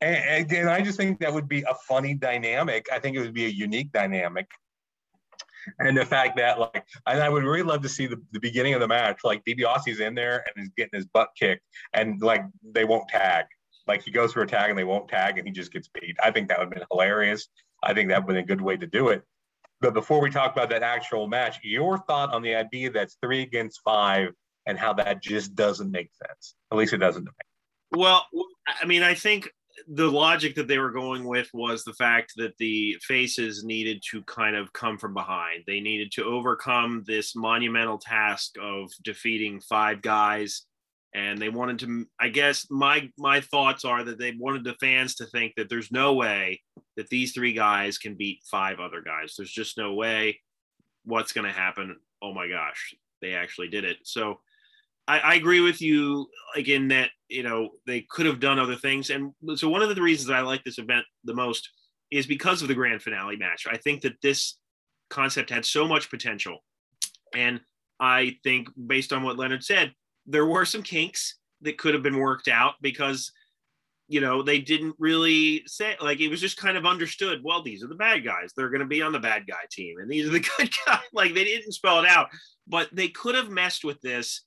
And, 0.00 0.52
and 0.52 0.68
I 0.68 0.82
just 0.82 0.98
think 0.98 1.20
that 1.20 1.32
would 1.32 1.48
be 1.48 1.62
a 1.62 1.74
funny 1.88 2.14
dynamic. 2.14 2.86
I 2.92 2.98
think 2.98 3.16
it 3.16 3.20
would 3.20 3.34
be 3.34 3.46
a 3.46 3.48
unique 3.48 3.90
dynamic. 3.90 4.46
And 5.78 5.96
the 5.96 6.04
fact 6.04 6.36
that, 6.36 6.58
like, 6.58 6.84
and 7.06 7.22
I 7.22 7.28
would 7.28 7.44
really 7.44 7.62
love 7.62 7.82
to 7.82 7.88
see 7.88 8.06
the, 8.06 8.20
the 8.32 8.40
beginning 8.40 8.74
of 8.74 8.80
the 8.80 8.88
match. 8.88 9.20
Like, 9.24 9.44
DiBiase's 9.44 10.00
in 10.00 10.14
there 10.14 10.44
and 10.54 10.64
is 10.64 10.70
getting 10.76 10.98
his 10.98 11.06
butt 11.06 11.30
kicked, 11.38 11.62
and 11.92 12.20
like, 12.20 12.42
they 12.62 12.84
won't 12.84 13.08
tag. 13.08 13.46
Like, 13.86 14.02
he 14.02 14.10
goes 14.10 14.32
for 14.32 14.42
a 14.42 14.46
tag 14.46 14.70
and 14.70 14.78
they 14.78 14.84
won't 14.84 15.08
tag, 15.08 15.38
and 15.38 15.46
he 15.46 15.52
just 15.52 15.72
gets 15.72 15.88
beat. 15.88 16.16
I 16.22 16.30
think 16.30 16.48
that 16.48 16.58
would 16.58 16.66
have 16.66 16.74
been 16.74 16.86
hilarious. 16.90 17.48
I 17.82 17.92
think 17.92 18.08
that 18.08 18.24
would 18.26 18.34
been 18.34 18.42
a 18.42 18.46
good 18.46 18.60
way 18.60 18.76
to 18.76 18.86
do 18.86 19.08
it. 19.08 19.22
But 19.80 19.92
before 19.92 20.20
we 20.20 20.30
talk 20.30 20.52
about 20.52 20.70
that 20.70 20.82
actual 20.82 21.26
match, 21.26 21.58
your 21.62 21.98
thought 21.98 22.32
on 22.32 22.40
the 22.40 22.54
idea 22.54 22.90
that's 22.90 23.18
three 23.20 23.42
against 23.42 23.80
five 23.84 24.30
and 24.66 24.78
how 24.78 24.94
that 24.94 25.22
just 25.22 25.54
doesn't 25.54 25.90
make 25.90 26.10
sense. 26.26 26.54
At 26.72 26.78
least 26.78 26.94
it 26.94 26.98
doesn't. 26.98 27.28
Well, 27.90 28.26
I 28.80 28.86
mean, 28.86 29.02
I 29.02 29.14
think 29.14 29.50
the 29.88 30.10
logic 30.10 30.54
that 30.54 30.68
they 30.68 30.78
were 30.78 30.90
going 30.90 31.24
with 31.24 31.48
was 31.52 31.84
the 31.84 31.94
fact 31.94 32.32
that 32.36 32.56
the 32.58 32.96
faces 33.02 33.64
needed 33.64 34.02
to 34.10 34.22
kind 34.22 34.56
of 34.56 34.72
come 34.72 34.98
from 34.98 35.14
behind. 35.14 35.64
They 35.66 35.80
needed 35.80 36.12
to 36.12 36.24
overcome 36.24 37.04
this 37.06 37.34
monumental 37.34 37.98
task 37.98 38.54
of 38.60 38.90
defeating 39.02 39.60
five 39.60 40.02
guys 40.02 40.62
and 41.16 41.38
they 41.38 41.48
wanted 41.48 41.78
to 41.78 42.04
i 42.18 42.28
guess 42.28 42.66
my 42.70 43.08
my 43.16 43.40
thoughts 43.40 43.84
are 43.84 44.02
that 44.02 44.18
they 44.18 44.32
wanted 44.36 44.64
the 44.64 44.74
fans 44.80 45.14
to 45.14 45.24
think 45.26 45.52
that 45.56 45.68
there's 45.68 45.92
no 45.92 46.14
way 46.14 46.60
that 46.96 47.08
these 47.08 47.32
three 47.32 47.52
guys 47.52 47.98
can 47.98 48.14
beat 48.14 48.40
five 48.50 48.80
other 48.80 49.00
guys. 49.00 49.34
There's 49.36 49.50
just 49.50 49.78
no 49.78 49.94
way 49.94 50.40
what's 51.04 51.32
going 51.32 51.46
to 51.46 51.52
happen. 51.52 51.96
Oh 52.22 52.32
my 52.32 52.48
gosh 52.48 52.94
they 53.20 53.34
actually 53.34 53.68
did 53.68 53.84
it. 53.84 53.96
So 54.02 54.40
I, 55.06 55.18
I, 55.18 55.34
agree 55.34 55.60
with 55.60 55.82
you 55.82 56.26
again 56.56 56.88
that 56.88 57.10
you 57.28 57.42
know 57.42 57.70
they 57.86 58.06
could 58.08 58.26
have 58.26 58.40
done 58.40 58.58
other 58.58 58.76
things. 58.76 59.10
And 59.10 59.32
so 59.56 59.68
one 59.68 59.82
of 59.82 59.94
the 59.94 60.02
reasons 60.02 60.30
i 60.30 60.40
like 60.40 60.64
this 60.64 60.78
event 60.78 61.04
the 61.24 61.34
most 61.34 61.68
is 62.10 62.26
because 62.26 62.62
of 62.62 62.68
the 62.68 62.74
grand 62.74 63.02
finale 63.02 63.36
match. 63.36 63.66
I 63.70 63.76
think 63.76 64.02
that 64.02 64.20
this 64.22 64.58
concept 65.10 65.50
had 65.50 65.64
so 65.64 65.86
much 65.86 66.10
potential. 66.10 66.58
And 67.34 67.60
i 68.00 68.36
think 68.42 68.66
based 68.88 69.12
on 69.12 69.22
what 69.22 69.38
leonard 69.38 69.62
said 69.62 69.92
there 70.26 70.46
were 70.46 70.64
some 70.64 70.82
kinks 70.82 71.36
that 71.60 71.78
could 71.78 71.94
have 71.94 72.02
been 72.02 72.18
worked 72.18 72.48
out 72.48 72.74
because 72.80 73.30
you 74.08 74.20
know 74.20 74.42
they 74.42 74.58
didn't 74.58 74.94
really 74.98 75.62
say 75.66 75.96
like 76.00 76.20
it 76.20 76.28
was 76.28 76.40
just 76.40 76.56
kind 76.56 76.76
of 76.76 76.84
understood 76.84 77.40
well 77.42 77.62
these 77.62 77.82
are 77.82 77.88
the 77.88 77.94
bad 77.94 78.24
guys. 78.24 78.52
They're 78.54 78.68
going 78.68 78.80
to 78.80 78.86
be 78.86 79.02
on 79.02 79.12
the 79.12 79.18
bad 79.18 79.46
guy 79.46 79.64
team 79.70 79.96
and 79.98 80.10
these 80.10 80.26
are 80.26 80.30
the 80.30 80.40
good 80.58 80.70
guys. 80.86 81.00
Like 81.12 81.34
they 81.34 81.44
didn't 81.44 81.72
spell 81.72 82.00
it 82.00 82.08
out. 82.08 82.28
But 82.66 82.88
they 82.92 83.08
could 83.08 83.34
have 83.34 83.50
messed 83.50 83.84
with 83.84 84.00
this 84.00 84.44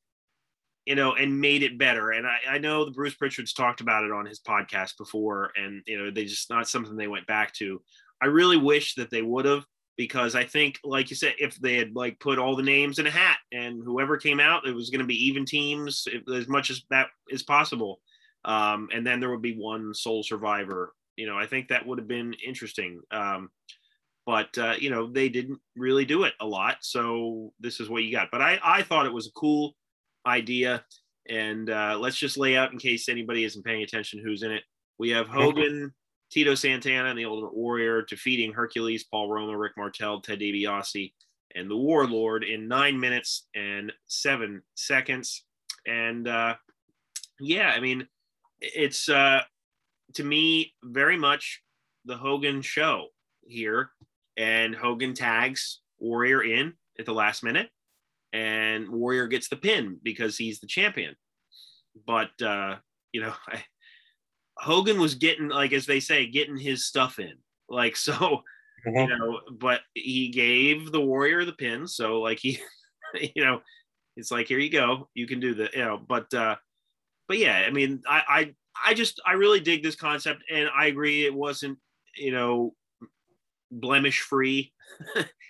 you 0.88 0.96
know 0.96 1.14
and 1.14 1.40
made 1.40 1.64
it 1.64 1.78
better 1.78 2.12
and 2.12 2.26
i, 2.26 2.38
I 2.56 2.58
know 2.58 2.86
the 2.86 2.92
bruce 2.92 3.16
pritchard's 3.16 3.54
talked 3.54 3.82
about 3.82 4.06
it 4.06 4.12
on 4.12 4.26
his 4.26 4.40
podcast 4.40 4.98
before 4.98 5.52
and 5.56 5.84
you 5.86 6.00
know 6.00 6.10
they 6.10 6.26
just 6.26 6.50
not 6.50 6.68
something 6.68 6.96
they 6.96 7.08
went 7.08 7.28
back 7.28 7.54
to 7.56 7.82
i 8.22 8.26
really 8.26 8.58
wish 8.58 8.96
that 8.96 9.12
they 9.12 9.22
would 9.22 9.46
have 9.46 9.66
because 9.98 10.36
I 10.36 10.44
think, 10.44 10.80
like 10.84 11.10
you 11.10 11.16
said, 11.16 11.34
if 11.40 11.56
they 11.56 11.76
had 11.76 11.96
like 11.96 12.20
put 12.20 12.38
all 12.38 12.56
the 12.56 12.64
names 12.64 13.00
in 13.00 13.08
a 13.08 13.12
hat 13.12 13.40
and 13.52 13.82
whoever 13.84 14.16
came 14.16 14.40
out, 14.40 14.68
it 14.68 14.76
was 14.76 14.92
going 14.92 15.02
to 15.02 15.08
be 15.08 15.26
even 15.26 15.44
teams 15.44 16.08
as 16.34 16.48
much 16.48 16.70
as 16.70 16.84
that 16.92 17.08
is 17.30 17.44
possible. 17.44 18.00
Um, 18.46 18.90
and 18.94 19.06
then 19.06 19.20
there 19.20 19.32
would 19.32 19.42
be 19.42 19.58
one 19.58 19.94
sole 19.94 20.24
survivor. 20.24 20.94
You 21.16 21.26
know, 21.26 21.38
I 21.38 21.48
think 21.48 21.68
that 21.68 21.86
would 21.86 21.98
have 21.98 22.08
been 22.08 22.36
interesting. 22.46 23.02
Um, 23.10 23.50
but 24.28 24.56
uh, 24.58 24.76
you 24.78 24.92
know, 24.92 25.12
they 25.12 25.30
didn't 25.30 25.60
really 25.76 26.06
do 26.06 26.24
it 26.26 26.34
a 26.40 26.46
lot, 26.46 26.78
so 26.82 27.54
this 27.60 27.80
is 27.80 27.90
what 27.90 28.04
you 28.04 28.12
got. 28.12 28.28
But 28.32 28.42
I, 28.42 28.60
I 28.64 28.84
thought 28.84 29.06
it 29.06 29.14
was 29.14 29.28
a 29.28 29.40
cool 29.40 29.74
idea, 30.28 30.84
and 31.30 31.70
uh, 31.70 31.98
let's 32.00 32.18
just 32.18 32.38
lay 32.38 32.56
out 32.56 32.72
in 32.72 32.78
case 32.78 33.10
anybody 33.10 33.44
isn't 33.44 33.66
paying 33.66 33.84
attention 33.84 34.22
who's 34.24 34.44
in 34.44 34.52
it. 34.52 34.64
We 35.00 35.10
have 35.10 35.28
Hogan, 35.28 35.94
Tito 36.30 36.56
Santana 36.56 37.10
and 37.10 37.18
the 37.18 37.26
Ultimate 37.26 37.56
Warrior 37.56 38.04
defeating 38.04 38.54
Hercules, 38.54 39.06
Paul 39.06 39.30
Roma, 39.30 39.58
Rick 39.58 39.74
Martel, 39.78 40.22
Ted 40.22 40.40
DiBiase, 40.40 41.14
and 41.56 41.72
the 41.72 41.78
Warlord 41.78 42.44
in 42.44 42.68
nine 42.68 43.00
minutes 43.00 43.48
and 43.56 43.92
seven 44.08 44.62
seconds. 44.76 45.46
And 45.86 46.28
uh, 46.28 46.56
yeah, 47.40 47.70
I 47.70 47.80
mean, 47.80 48.08
it's 48.60 49.10
uh, 49.10 49.42
to 50.16 50.24
me 50.24 50.74
very 50.84 51.18
much 51.18 51.62
the 52.06 52.18
Hogan 52.18 52.62
show 52.62 53.08
here. 53.42 53.92
And 54.36 54.76
Hogan 54.76 55.16
tags 55.16 55.82
Warrior 56.00 56.44
in 56.44 56.74
at 57.00 57.06
the 57.06 57.14
last 57.14 57.44
minute, 57.44 57.70
and 58.38 58.88
Warrior 58.90 59.26
gets 59.28 59.50
the 59.50 59.56
pin 59.56 59.98
because 60.04 60.38
he's 60.38 60.60
the 60.60 60.68
champion. 60.68 61.16
But 62.06 62.40
uh, 62.42 62.76
you 63.12 63.22
know, 63.22 63.34
I, 63.48 63.64
Hogan 64.58 65.00
was 65.00 65.16
getting 65.16 65.50
like 65.50 65.74
as 65.74 65.86
they 65.86 66.00
say, 66.00 66.28
getting 66.28 66.58
his 66.58 66.86
stuff 66.86 67.20
in. 67.20 67.34
Like 67.68 67.96
so, 68.08 68.14
mm-hmm. 68.14 68.96
you 68.96 69.08
know, 69.08 69.40
but 69.52 69.82
he 69.94 70.30
gave 70.30 70.92
the 70.92 71.02
warrior 71.02 71.46
the 71.46 71.54
pin. 71.54 71.88
So 71.88 72.22
like 72.22 72.40
he, 72.40 72.60
you 73.36 73.44
know, 73.44 73.62
it's 74.16 74.32
like 74.32 74.48
here 74.48 74.60
you 74.60 74.70
go, 74.70 75.10
you 75.16 75.28
can 75.28 75.40
do 75.40 75.54
the, 75.54 75.70
you 75.74 75.84
know, 75.84 76.00
but 76.08 76.32
uh 76.34 76.56
but 77.28 77.40
yeah, 77.40 77.64
I 77.68 77.72
mean, 77.72 78.02
I 78.08 78.24
I 78.28 78.90
I 78.90 78.94
just 78.94 79.20
I 79.26 79.34
really 79.34 79.60
dig 79.60 79.84
this 79.84 79.96
concept 79.96 80.44
and 80.52 80.70
I 80.76 80.86
agree 80.86 81.26
it 81.26 81.34
wasn't, 81.34 81.80
you 82.16 82.32
know, 82.32 82.74
blemish 83.72 84.22
free 84.22 84.72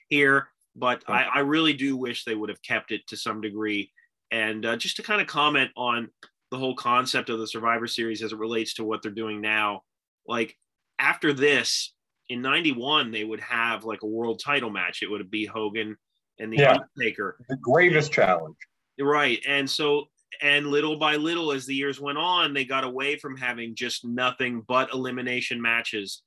here, 0.10 0.50
but 0.78 1.04
I, 1.08 1.24
I 1.36 1.40
really 1.40 1.74
do 1.74 1.98
wish 1.98 2.24
they 2.24 2.36
would 2.36 2.50
have 2.50 2.62
kept 2.62 2.92
it 2.92 3.06
to 3.08 3.18
some 3.18 3.42
degree. 3.42 3.92
And 4.32 4.66
uh, 4.66 4.78
just 4.78 4.96
to 4.98 5.04
kind 5.04 5.22
of 5.22 5.28
comment 5.28 5.72
on 5.76 6.10
the 6.52 6.58
whole 6.58 6.76
concept 6.76 7.30
of 7.30 7.40
the 7.40 7.48
Survivor 7.48 7.88
Series 7.88 8.22
as 8.22 8.32
it 8.32 8.40
relates 8.40 8.76
to 8.76 8.84
what 8.84 9.02
they're 9.02 9.12
doing 9.12 9.42
now. 9.42 9.82
Like 10.28 10.56
after 11.00 11.34
this, 11.34 11.94
in 12.30 12.42
'91, 12.42 13.12
they 13.12 13.24
would 13.24 13.40
have 13.40 13.86
like 13.86 14.04
a 14.04 14.08
world 14.08 14.42
title 14.44 14.70
match. 14.70 15.02
It 15.02 15.10
would 15.10 15.30
be 15.32 15.46
Hogan 15.46 15.98
and 16.40 16.52
the 16.52 16.58
yeah, 16.58 16.78
Undertaker. 16.98 17.38
The 17.50 17.58
greatest 17.58 18.12
challenge. 18.12 18.58
Right, 19.00 19.40
and 19.48 19.70
so 19.70 20.10
and 20.42 20.68
little 20.68 20.98
by 20.98 21.16
little, 21.16 21.52
as 21.52 21.66
the 21.66 21.76
years 21.76 22.00
went 22.00 22.18
on, 22.18 22.54
they 22.54 22.66
got 22.66 22.84
away 22.84 23.18
from 23.18 23.38
having 23.38 23.76
just 23.76 24.06
nothing 24.06 24.64
but 24.68 24.94
elimination 24.94 25.62
matches. 25.62 26.22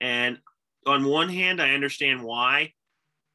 And 0.00 0.38
on 0.86 1.04
one 1.04 1.28
hand, 1.28 1.60
I 1.60 1.70
understand 1.70 2.22
why, 2.22 2.72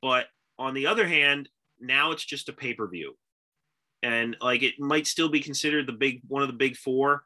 but 0.01 0.27
on 0.61 0.73
the 0.73 0.87
other 0.87 1.07
hand, 1.07 1.49
now 1.79 2.11
it's 2.11 2.25
just 2.25 2.49
a 2.49 2.53
pay 2.53 2.73
per 2.73 2.87
view 2.87 3.15
and 4.03 4.35
like 4.41 4.63
it 4.63 4.79
might 4.79 5.05
still 5.05 5.29
be 5.29 5.39
considered 5.39 5.85
the 5.85 5.93
big 5.93 6.21
one 6.27 6.41
of 6.41 6.47
the 6.47 6.53
big 6.53 6.75
four 6.75 7.23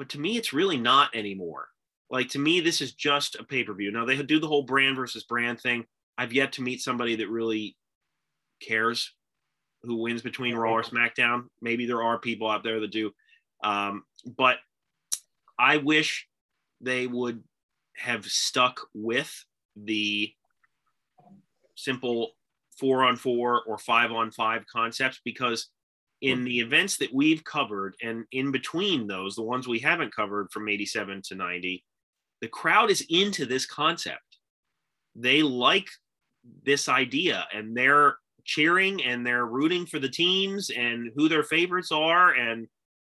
but 0.00 0.08
to 0.08 0.18
me 0.18 0.38
it's 0.38 0.54
really 0.54 0.78
not 0.78 1.14
anymore. 1.14 1.68
Like 2.08 2.30
to 2.30 2.38
me 2.38 2.60
this 2.60 2.80
is 2.80 2.94
just 2.94 3.36
a 3.36 3.44
pay-per-view. 3.44 3.92
Now 3.92 4.06
they 4.06 4.16
do 4.22 4.40
the 4.40 4.48
whole 4.48 4.62
brand 4.62 4.96
versus 4.96 5.24
brand 5.24 5.60
thing. 5.60 5.84
I've 6.16 6.32
yet 6.32 6.52
to 6.52 6.62
meet 6.62 6.80
somebody 6.80 7.16
that 7.16 7.28
really 7.28 7.76
cares 8.62 9.12
who 9.82 9.96
wins 9.96 10.22
between 10.22 10.56
raw 10.56 10.72
or 10.72 10.82
smackdown. 10.82 11.48
Maybe 11.60 11.84
there 11.84 12.02
are 12.02 12.18
people 12.18 12.48
out 12.48 12.64
there 12.64 12.80
that 12.80 12.90
do. 12.90 13.12
Um, 13.62 14.04
but 14.38 14.56
i 15.58 15.76
wish 15.76 16.26
they 16.80 17.06
would 17.06 17.44
have 17.94 18.24
stuck 18.24 18.80
with 18.94 19.44
the 19.76 20.32
simple 21.76 22.30
four 22.80 23.04
on 23.04 23.16
four 23.16 23.62
or 23.66 23.78
five 23.78 24.10
on 24.10 24.30
five 24.30 24.64
concepts 24.66 25.20
because 25.24 25.68
in 26.22 26.44
the 26.44 26.58
events 26.58 26.96
that 26.98 27.14
we've 27.14 27.44
covered 27.44 27.94
and 28.02 28.24
in 28.32 28.50
between 28.50 29.06
those 29.06 29.36
the 29.36 29.42
ones 29.42 29.68
we 29.68 29.78
haven't 29.78 30.14
covered 30.14 30.50
from 30.50 30.68
87 30.68 31.22
to 31.28 31.34
90 31.34 31.84
the 32.40 32.48
crowd 32.48 32.90
is 32.90 33.04
into 33.08 33.46
this 33.46 33.66
concept. 33.66 34.38
They 35.14 35.42
like 35.42 35.88
this 36.64 36.88
idea 36.88 37.46
and 37.52 37.76
they're 37.76 38.16
cheering 38.44 39.02
and 39.04 39.26
they're 39.26 39.46
rooting 39.46 39.86
for 39.86 39.98
the 39.98 40.08
teams 40.08 40.70
and 40.70 41.10
who 41.14 41.28
their 41.28 41.42
favorites 41.42 41.92
are 41.92 42.32
and 42.34 42.66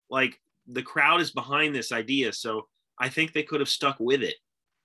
like 0.09 0.39
the 0.68 0.82
crowd 0.82 1.20
is 1.20 1.32
behind 1.32 1.76
this 1.76 1.91
idea. 1.91 2.34
So 2.34 2.68
i 2.99 3.09
think 3.09 3.32
they 3.32 3.43
could 3.43 3.59
have 3.59 3.70
stuck 3.70 3.97
with 3.99 4.24
it. 4.24 4.36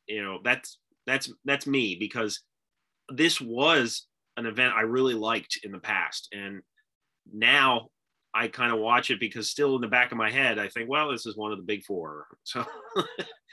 You 0.07 0.23
know 0.23 0.41
that's 0.43 0.79
that's 1.07 1.33
that's 1.45 1.67
me 1.67 1.97
because 1.99 2.41
this 3.09 3.41
was 3.41 4.07
an 4.37 4.47
event 4.47 4.75
i 4.75 4.83
really 4.83 5.15
liked 5.15 5.61
in 5.63 5.73
the 5.73 5.79
past 5.79 6.29
and 6.33 6.63
now 7.33 7.89
I 8.35 8.49
kind 8.49 8.73
of 8.73 8.79
watch 8.79 9.11
it 9.11 9.21
because 9.21 9.51
still 9.51 9.75
in 9.77 9.83
the 9.83 9.89
back 9.89 10.11
of 10.11 10.19
my 10.19 10.31
head, 10.31 10.59
I 10.59 10.69
think, 10.69 10.89
well, 10.89 11.11
this 11.13 11.27
is 11.27 11.37
one 11.37 11.53
of 11.53 11.59
the 11.59 11.65
big 11.65 11.85
four. 11.85 12.27
So, 12.45 12.65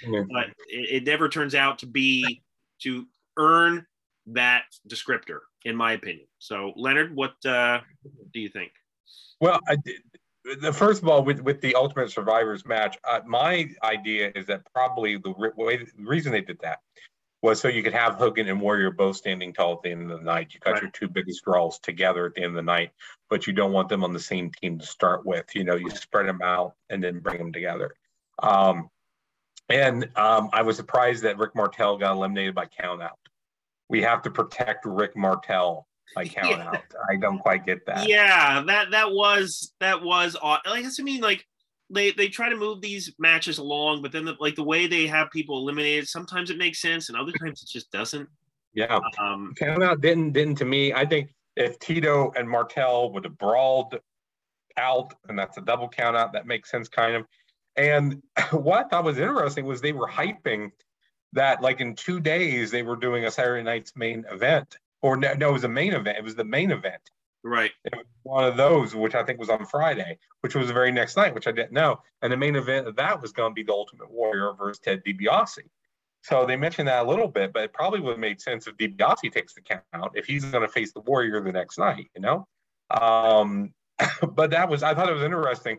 yeah. 0.07 0.23
but 0.31 0.47
it, 0.67 1.03
it, 1.03 1.03
never 1.05 1.29
turns 1.29 1.53
out 1.53 1.79
to 1.79 1.85
be 1.85 2.41
to 2.81 3.05
earn 3.37 3.85
that 4.27 4.63
descriptor, 4.87 5.39
in 5.65 5.75
my 5.75 5.93
opinion. 5.93 6.27
So, 6.39 6.73
Leonard, 6.75 7.15
what 7.15 7.33
uh, 7.45 7.81
do 8.33 8.39
you 8.39 8.49
think? 8.49 8.71
Well, 9.41 9.59
I 9.67 9.75
did. 9.75 10.01
The 10.61 10.73
first 10.73 11.01
of 11.03 11.09
all, 11.09 11.23
with, 11.23 11.41
with 11.41 11.61
the 11.61 11.75
Ultimate 11.75 12.11
Survivors 12.11 12.65
match, 12.65 12.97
uh, 13.07 13.19
my 13.27 13.69
idea 13.83 14.31
is 14.35 14.45
that 14.47 14.61
probably 14.73 15.17
the, 15.17 15.33
way, 15.57 15.77
the 15.77 15.87
reason 15.97 16.31
they 16.31 16.41
did 16.41 16.57
that 16.61 16.79
was 17.41 17.61
so 17.61 17.67
you 17.67 17.83
could 17.83 17.93
have 17.93 18.15
Hogan 18.15 18.49
and 18.49 18.59
Warrior 18.59 18.91
both 18.91 19.15
standing 19.15 19.53
tall 19.53 19.73
at 19.73 19.81
the 19.83 19.91
end 19.91 20.11
of 20.11 20.19
the 20.19 20.25
night. 20.25 20.53
You 20.53 20.59
got 20.59 20.73
right. 20.73 20.81
your 20.81 20.91
two 20.91 21.07
biggest 21.07 21.43
draws 21.45 21.79
together 21.79 22.25
at 22.25 22.33
the 22.33 22.41
end 22.41 22.49
of 22.49 22.55
the 22.55 22.61
night, 22.61 22.91
but 23.29 23.47
you 23.47 23.53
don't 23.53 23.71
want 23.71 23.87
them 23.89 24.03
on 24.03 24.13
the 24.13 24.19
same 24.19 24.51
team 24.61 24.77
to 24.79 24.85
start 24.85 25.25
with. 25.25 25.45
You 25.55 25.63
know, 25.63 25.75
you 25.75 25.89
spread 25.89 26.27
them 26.27 26.41
out 26.41 26.75
and 26.89 27.03
then 27.03 27.19
bring 27.19 27.37
them 27.37 27.53
together. 27.53 27.95
Um, 28.43 28.89
And 29.69 30.09
um, 30.17 30.49
I 30.51 30.63
was 30.63 30.75
surprised 30.75 31.23
that 31.23 31.37
Rick 31.37 31.55
Martel 31.55 31.97
got 31.97 32.13
eliminated 32.13 32.55
by 32.55 32.65
count 32.65 33.01
out. 33.01 33.19
We 33.87 34.01
have 34.01 34.21
to 34.23 34.31
protect 34.31 34.85
Rick 34.85 35.15
Martel 35.15 35.87
by 36.15 36.25
count 36.27 36.49
yeah. 36.49 36.67
out. 36.69 36.83
I 37.09 37.15
don't 37.17 37.39
quite 37.39 37.65
get 37.65 37.85
that. 37.85 38.09
Yeah, 38.09 38.63
that 38.65 38.91
that 38.91 39.11
was 39.11 39.73
that 39.79 40.01
was 40.01 40.35
odd. 40.41 40.61
Like 40.65 40.85
I 40.85 41.03
mean, 41.03 41.21
like 41.21 41.45
they 41.89 42.11
they 42.11 42.27
try 42.27 42.49
to 42.49 42.55
move 42.55 42.81
these 42.81 43.13
matches 43.19 43.57
along, 43.57 44.01
but 44.01 44.11
then 44.11 44.25
the, 44.25 44.35
like 44.39 44.55
the 44.55 44.63
way 44.63 44.87
they 44.87 45.07
have 45.07 45.31
people 45.31 45.57
eliminated, 45.57 46.07
sometimes 46.07 46.49
it 46.49 46.57
makes 46.57 46.81
sense, 46.81 47.09
and 47.09 47.17
other 47.17 47.31
times 47.31 47.63
it 47.63 47.69
just 47.69 47.91
doesn't. 47.91 48.27
Yeah, 48.73 48.99
um, 49.19 49.53
count 49.57 49.83
out 49.83 50.01
didn't 50.01 50.33
didn't 50.33 50.55
to 50.55 50.65
me. 50.65 50.93
I 50.93 51.05
think 51.05 51.33
if 51.55 51.79
Tito 51.79 52.31
and 52.35 52.47
Martel 52.47 53.11
would 53.13 53.23
have 53.23 53.37
brawled 53.37 53.99
out, 54.77 55.13
and 55.27 55.37
that's 55.37 55.57
a 55.57 55.61
double 55.61 55.89
count 55.89 56.15
out, 56.15 56.33
that 56.33 56.45
makes 56.45 56.69
sense, 56.69 56.87
kind 56.87 57.15
of. 57.15 57.25
And 57.75 58.21
what 58.51 58.85
I 58.85 58.87
thought 58.87 59.03
was 59.03 59.17
interesting 59.17 59.65
was 59.65 59.81
they 59.81 59.93
were 59.93 60.07
hyping 60.07 60.71
that 61.33 61.61
like 61.61 61.81
in 61.81 61.95
two 61.95 62.19
days 62.19 62.71
they 62.71 62.83
were 62.83 62.95
doing 62.95 63.25
a 63.25 63.31
Saturday 63.31 63.63
night's 63.63 63.93
main 63.95 64.25
event, 64.31 64.77
or 65.01 65.17
no, 65.17 65.33
no, 65.33 65.49
it 65.49 65.53
was 65.53 65.63
a 65.63 65.69
main 65.69 65.93
event. 65.93 66.17
It 66.17 66.23
was 66.23 66.35
the 66.35 66.43
main 66.43 66.71
event. 66.71 67.01
Right. 67.43 67.71
one 68.23 68.43
of 68.43 68.57
those, 68.57 68.93
which 68.93 69.15
I 69.15 69.23
think 69.23 69.39
was 69.39 69.49
on 69.49 69.65
Friday, 69.65 70.17
which 70.41 70.55
was 70.55 70.67
the 70.67 70.73
very 70.73 70.91
next 70.91 71.15
night, 71.15 71.33
which 71.33 71.47
I 71.47 71.51
didn't 71.51 71.71
know. 71.71 72.01
And 72.21 72.31
the 72.33 72.37
main 72.37 72.55
event 72.55 72.87
of 72.87 72.95
that 72.97 73.21
was 73.21 73.31
going 73.31 73.51
to 73.51 73.55
be 73.55 73.63
the 73.63 73.71
Ultimate 73.73 74.11
Warrior 74.11 74.53
versus 74.57 74.79
Ted 74.79 75.01
DiBiase. 75.05 75.59
So 76.21 76.45
they 76.45 76.57
mentioned 76.57 76.89
that 76.89 77.05
a 77.05 77.09
little 77.09 77.29
bit, 77.29 77.53
but 77.53 77.63
it 77.63 77.73
probably 77.73 78.01
would 78.01 78.11
have 78.11 78.19
made 78.19 78.41
sense 78.41 78.67
if 78.67 78.75
DiBiase 78.75 79.31
takes 79.31 79.53
the 79.53 79.61
count 79.61 80.11
if 80.15 80.25
he's 80.25 80.43
going 80.45 80.65
to 80.65 80.71
face 80.71 80.91
the 80.91 80.99
Warrior 81.01 81.41
the 81.41 81.51
next 81.51 81.79
night, 81.79 82.09
you 82.13 82.21
know? 82.21 82.45
Um, 82.91 83.73
but 84.33 84.51
that 84.51 84.67
was, 84.67 84.83
I 84.83 84.93
thought 84.93 85.09
it 85.09 85.13
was 85.13 85.23
interesting 85.23 85.77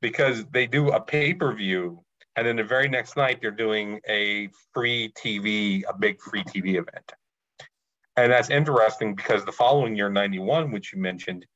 because 0.00 0.44
they 0.52 0.66
do 0.66 0.90
a 0.90 1.00
pay 1.00 1.34
per 1.34 1.52
view 1.52 2.04
and 2.36 2.46
then 2.46 2.56
the 2.56 2.64
very 2.64 2.88
next 2.88 3.16
night 3.16 3.40
they're 3.40 3.50
doing 3.50 4.00
a 4.08 4.48
free 4.72 5.12
TV, 5.12 5.82
a 5.88 5.96
big 5.96 6.20
free 6.20 6.44
TV 6.44 6.78
event. 6.78 7.12
And 8.24 8.32
that's 8.32 8.50
interesting 8.50 9.14
because 9.14 9.44
the 9.44 9.52
following 9.52 9.96
year, 9.96 10.08
91, 10.08 10.70
which 10.70 10.92
you 10.92 11.00
mentioned, 11.00 11.46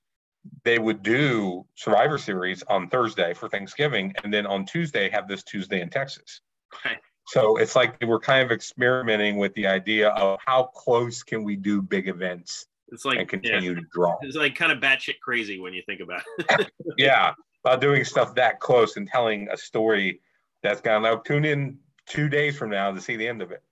they 0.64 0.78
would 0.78 1.02
do 1.02 1.64
Survivor 1.74 2.18
Series 2.18 2.62
on 2.64 2.88
Thursday 2.88 3.34
for 3.34 3.48
Thanksgiving, 3.48 4.12
and 4.22 4.32
then 4.32 4.46
on 4.46 4.66
Tuesday 4.66 5.08
have 5.10 5.26
this 5.26 5.42
Tuesday 5.42 5.80
in 5.80 5.88
Texas. 5.88 6.40
Right. 6.84 6.98
So 7.28 7.56
it's 7.56 7.74
like 7.74 7.98
they 7.98 8.06
were 8.06 8.20
kind 8.20 8.44
of 8.44 8.52
experimenting 8.52 9.38
with 9.38 9.54
the 9.54 9.66
idea 9.66 10.10
of 10.10 10.38
how 10.44 10.64
close 10.74 11.22
can 11.22 11.42
we 11.42 11.56
do 11.56 11.80
big 11.80 12.08
events 12.08 12.66
it's 12.88 13.04
like 13.04 13.18
and 13.18 13.28
continue 13.28 13.70
yeah. 13.70 13.80
to 13.80 13.86
draw. 13.92 14.16
It's 14.22 14.36
like 14.36 14.54
kind 14.54 14.72
of 14.72 14.78
batshit 14.78 15.18
crazy 15.20 15.58
when 15.58 15.72
you 15.72 15.82
think 15.86 16.00
about 16.00 16.22
it. 16.38 16.70
yeah, 16.98 17.32
about 17.64 17.80
doing 17.80 18.04
stuff 18.04 18.34
that 18.34 18.60
close 18.60 18.96
and 18.96 19.08
telling 19.08 19.48
a 19.50 19.56
story 19.56 20.20
that's 20.62 20.80
gonna 20.80 21.20
tune 21.24 21.44
in 21.44 21.78
two 22.06 22.28
days 22.28 22.56
from 22.56 22.70
now 22.70 22.92
to 22.92 23.00
see 23.00 23.16
the 23.16 23.26
end 23.26 23.42
of 23.42 23.52
it. 23.52 23.62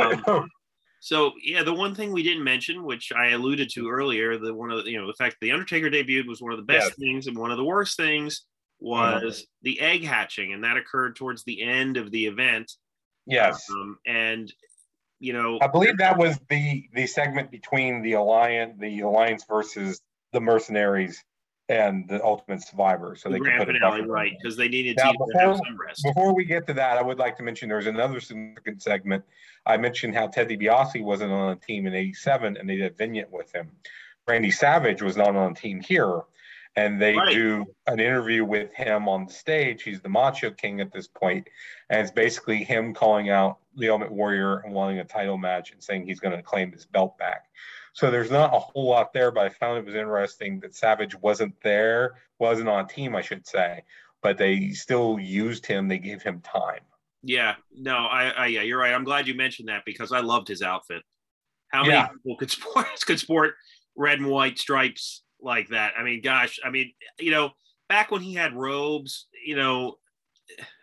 Um, 0.00 0.48
so 1.00 1.32
yeah, 1.42 1.62
the 1.62 1.74
one 1.74 1.94
thing 1.94 2.12
we 2.12 2.22
didn't 2.22 2.44
mention, 2.44 2.84
which 2.84 3.12
I 3.12 3.30
alluded 3.30 3.70
to 3.70 3.88
earlier, 3.88 4.36
the 4.38 4.52
one 4.52 4.70
of 4.70 4.84
the, 4.84 4.90
you 4.90 5.00
know 5.00 5.06
the 5.06 5.14
fact 5.14 5.36
the 5.40 5.52
Undertaker 5.52 5.90
debuted 5.90 6.26
was 6.26 6.42
one 6.42 6.52
of 6.52 6.58
the 6.58 6.64
best 6.64 6.88
yes. 6.90 6.98
things, 6.98 7.26
and 7.26 7.36
one 7.36 7.50
of 7.50 7.56
the 7.56 7.64
worst 7.64 7.96
things 7.96 8.42
was 8.80 9.22
mm-hmm. 9.22 9.42
the 9.62 9.80
egg 9.80 10.04
hatching, 10.04 10.52
and 10.52 10.64
that 10.64 10.76
occurred 10.76 11.16
towards 11.16 11.44
the 11.44 11.62
end 11.62 11.96
of 11.96 12.10
the 12.10 12.26
event. 12.26 12.72
Yes, 13.26 13.64
um, 13.70 13.98
and 14.06 14.52
you 15.20 15.32
know, 15.32 15.58
I 15.60 15.68
believe 15.68 15.98
that 15.98 16.18
was 16.18 16.38
the 16.48 16.84
the 16.94 17.06
segment 17.06 17.50
between 17.50 18.02
the 18.02 18.14
alliance, 18.14 18.74
the 18.78 19.00
alliance 19.00 19.44
versus 19.48 20.00
the 20.32 20.40
mercenaries 20.40 21.22
and 21.68 22.08
the 22.08 22.22
Ultimate 22.24 22.62
Survivor, 22.62 23.14
so 23.14 23.28
they 23.28 23.38
could 23.38 23.52
put 23.58 23.66
finale, 23.66 24.00
it 24.00 24.08
right 24.08 24.32
because 24.40 24.56
they 24.56 24.68
needed 24.68 24.96
now, 24.96 25.12
before, 25.12 25.32
to 25.32 25.38
have 25.38 25.56
some 25.56 25.78
rest. 25.78 26.02
Before 26.02 26.34
we 26.34 26.44
get 26.44 26.66
to 26.68 26.74
that, 26.74 26.96
I 26.96 27.02
would 27.02 27.18
like 27.18 27.36
to 27.36 27.42
mention 27.42 27.68
there's 27.68 27.86
another 27.86 28.20
significant 28.20 28.82
segment. 28.82 29.24
I 29.66 29.76
mentioned 29.76 30.14
how 30.14 30.28
Ted 30.28 30.48
DiBiase 30.48 31.02
wasn't 31.02 31.32
on 31.32 31.52
a 31.52 31.56
team 31.56 31.86
in 31.86 31.94
'87, 31.94 32.56
and 32.56 32.68
they 32.68 32.76
did 32.76 32.92
a 32.92 32.94
vignette 32.94 33.30
with 33.30 33.54
him. 33.54 33.70
Randy 34.26 34.50
Savage 34.50 35.02
was 35.02 35.16
not 35.16 35.36
on 35.36 35.52
a 35.52 35.54
team 35.54 35.80
here, 35.80 36.22
and 36.76 37.00
they 37.00 37.16
right. 37.16 37.32
do 37.32 37.64
an 37.86 38.00
interview 38.00 38.44
with 38.44 38.72
him 38.72 39.08
on 39.08 39.26
the 39.26 39.32
stage. 39.32 39.82
He's 39.82 40.00
the 40.00 40.08
Macho 40.08 40.50
King 40.50 40.80
at 40.80 40.92
this 40.92 41.08
point, 41.08 41.48
and 41.90 42.00
it's 42.00 42.10
basically 42.10 42.62
him 42.64 42.94
calling 42.94 43.30
out 43.30 43.58
the 43.76 43.88
Ultimate 43.88 44.12
Warrior 44.12 44.58
and 44.58 44.74
wanting 44.74 44.98
a 44.98 45.04
title 45.04 45.38
match 45.38 45.72
and 45.72 45.82
saying 45.82 46.06
he's 46.06 46.20
going 46.20 46.36
to 46.36 46.42
claim 46.42 46.72
his 46.72 46.86
belt 46.86 47.18
back. 47.18 47.46
So 47.92 48.10
there's 48.10 48.30
not 48.30 48.54
a 48.54 48.58
whole 48.58 48.88
lot 48.88 49.12
there, 49.12 49.30
but 49.30 49.46
I 49.46 49.48
found 49.48 49.78
it 49.78 49.84
was 49.84 49.94
interesting 49.94 50.60
that 50.60 50.74
Savage 50.74 51.16
wasn't 51.16 51.54
there, 51.62 52.16
wasn't 52.38 52.68
on 52.68 52.86
team, 52.86 53.16
I 53.16 53.22
should 53.22 53.46
say, 53.46 53.82
but 54.22 54.38
they 54.38 54.70
still 54.70 55.18
used 55.18 55.66
him. 55.66 55.88
They 55.88 55.98
gave 55.98 56.22
him 56.22 56.40
time. 56.42 56.82
Yeah, 57.22 57.56
no, 57.74 57.96
I, 57.96 58.28
I 58.28 58.46
yeah, 58.46 58.62
you're 58.62 58.78
right. 58.78 58.94
I'm 58.94 59.04
glad 59.04 59.26
you 59.26 59.34
mentioned 59.34 59.68
that 59.68 59.84
because 59.84 60.12
I 60.12 60.20
loved 60.20 60.46
his 60.46 60.62
outfit. 60.62 61.02
How 61.72 61.82
many 61.82 61.94
yeah. 61.94 62.08
people 62.08 62.36
could 62.36 62.50
sport 62.50 62.86
could 63.04 63.18
sport 63.18 63.54
red 63.96 64.20
and 64.20 64.28
white 64.28 64.58
stripes 64.58 65.22
like 65.40 65.68
that? 65.68 65.92
I 65.98 66.02
mean, 66.02 66.20
gosh, 66.22 66.58
I 66.64 66.70
mean, 66.70 66.92
you 67.18 67.30
know, 67.30 67.50
back 67.88 68.10
when 68.10 68.22
he 68.22 68.34
had 68.34 68.54
robes, 68.54 69.26
you 69.44 69.56
know, 69.56 69.98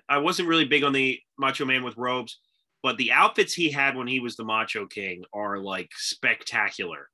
I 0.08 0.20
wasn't 0.20 0.50
really 0.50 0.66
big 0.66 0.84
on 0.84 0.94
the 0.94 1.20
Macho 1.38 1.66
Man 1.66 1.84
with 1.84 1.98
robes, 1.98 2.40
but 2.84 2.98
the 2.98 3.12
outfits 3.12 3.54
he 3.54 3.72
had 3.72 3.96
when 3.96 4.08
he 4.08 4.20
was 4.20 4.36
the 4.36 4.44
Macho 4.44 4.86
King 4.86 5.24
are 5.34 5.58
like 5.58 5.90
spectacular 5.96 7.10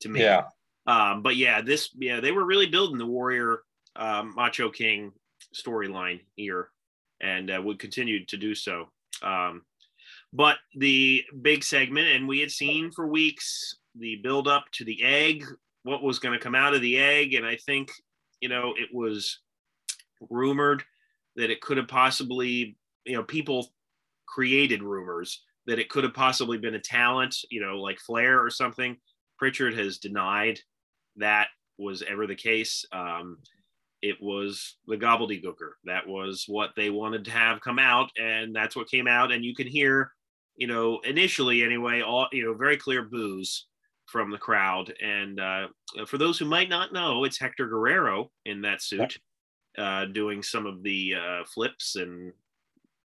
to 0.00 0.08
me. 0.08 0.20
Yeah. 0.20 0.44
Um, 0.86 1.22
but 1.22 1.36
yeah, 1.36 1.60
this 1.62 1.90
yeah 1.98 2.20
they 2.20 2.32
were 2.32 2.44
really 2.44 2.66
building 2.66 2.98
the 2.98 3.06
Warrior 3.06 3.62
um, 3.96 4.34
Macho 4.36 4.70
King 4.70 5.12
storyline 5.54 6.20
here, 6.36 6.68
and 7.20 7.50
uh, 7.50 7.60
would 7.62 7.78
continue 7.78 8.24
to 8.26 8.36
do 8.36 8.54
so. 8.54 8.88
Um, 9.22 9.62
but 10.32 10.58
the 10.76 11.24
big 11.42 11.64
segment, 11.64 12.08
and 12.08 12.28
we 12.28 12.40
had 12.40 12.50
seen 12.50 12.90
for 12.92 13.06
weeks 13.06 13.76
the 13.98 14.16
build 14.16 14.46
up 14.46 14.66
to 14.72 14.84
the 14.84 15.02
egg, 15.02 15.44
what 15.86 16.02
was 16.02 16.18
going 16.18 16.36
to 16.36 16.42
come 16.42 16.56
out 16.56 16.74
of 16.74 16.80
the 16.80 16.98
egg, 16.98 17.34
and 17.34 17.46
I 17.46 17.56
think 17.56 17.90
you 18.40 18.48
know 18.48 18.74
it 18.76 18.88
was 18.92 19.40
rumored 20.30 20.82
that 21.36 21.50
it 21.50 21.60
could 21.60 21.76
have 21.76 21.88
possibly 21.88 22.76
you 23.04 23.16
know 23.16 23.22
people 23.22 23.72
created 24.26 24.82
rumors 24.82 25.42
that 25.66 25.78
it 25.78 25.88
could 25.88 26.04
have 26.04 26.14
possibly 26.14 26.58
been 26.58 26.74
a 26.74 26.80
talent, 26.80 27.36
you 27.50 27.60
know, 27.60 27.80
like 27.80 27.98
Flair 27.98 28.42
or 28.42 28.50
something. 28.50 28.96
Pritchard 29.38 29.76
has 29.76 29.98
denied 29.98 30.60
that 31.16 31.48
was 31.78 32.02
ever 32.02 32.26
the 32.26 32.34
case. 32.34 32.84
Um, 32.92 33.38
it 34.02 34.16
was 34.20 34.76
the 34.86 34.96
gobbledygooker. 34.96 35.72
That 35.84 36.06
was 36.06 36.44
what 36.46 36.70
they 36.76 36.90
wanted 36.90 37.24
to 37.26 37.30
have 37.30 37.60
come 37.60 37.78
out, 37.78 38.10
and 38.20 38.54
that's 38.54 38.76
what 38.76 38.90
came 38.90 39.08
out. 39.08 39.32
And 39.32 39.44
you 39.44 39.54
can 39.54 39.66
hear, 39.66 40.12
you 40.56 40.66
know, 40.66 41.00
initially 41.04 41.62
anyway, 41.62 42.00
all 42.00 42.28
you 42.32 42.44
know, 42.44 42.54
very 42.54 42.76
clear 42.76 43.02
boos 43.02 43.66
from 44.06 44.30
the 44.30 44.38
crowd. 44.38 44.92
And 45.02 45.40
uh, 45.40 45.68
for 46.06 46.18
those 46.18 46.38
who 46.38 46.44
might 46.44 46.68
not 46.68 46.92
know, 46.92 47.24
it's 47.24 47.38
Hector 47.38 47.66
Guerrero 47.66 48.30
in 48.44 48.62
that 48.62 48.82
suit, 48.82 49.18
uh, 49.76 50.06
doing 50.06 50.42
some 50.42 50.66
of 50.66 50.82
the 50.82 51.14
uh, 51.14 51.44
flips 51.52 51.96
and 51.96 52.32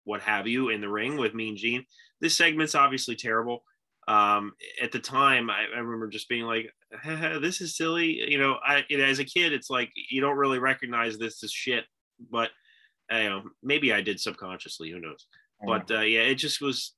what 0.04 0.20
have 0.22 0.46
you 0.46 0.68
in 0.70 0.80
the 0.80 0.88
ring 0.88 1.16
with 1.16 1.34
Mean 1.34 1.56
Gene. 1.56 1.84
This 2.20 2.36
segment's 2.36 2.74
obviously 2.74 3.16
terrible. 3.16 3.64
Um, 4.08 4.52
at 4.82 4.92
the 4.92 4.98
time, 4.98 5.48
I, 5.48 5.66
I 5.74 5.78
remember 5.78 6.08
just 6.08 6.28
being 6.28 6.44
like, 6.44 6.72
"This 7.40 7.60
is 7.60 7.76
silly." 7.76 8.28
You 8.28 8.38
know, 8.38 8.58
I 8.64 8.84
as 8.98 9.20
a 9.20 9.24
kid, 9.24 9.52
it's 9.52 9.70
like 9.70 9.92
you 10.10 10.20
don't 10.20 10.36
really 10.36 10.58
recognize 10.58 11.18
this 11.18 11.42
as 11.44 11.52
shit, 11.52 11.84
but 12.30 12.50
you 13.10 13.28
know, 13.28 13.42
maybe 13.62 13.92
I 13.92 14.00
did 14.00 14.20
subconsciously. 14.20 14.90
Who 14.90 15.00
knows? 15.00 15.26
But 15.64 15.90
uh, 15.90 16.00
yeah, 16.00 16.22
it 16.22 16.34
just 16.36 16.60
was, 16.60 16.94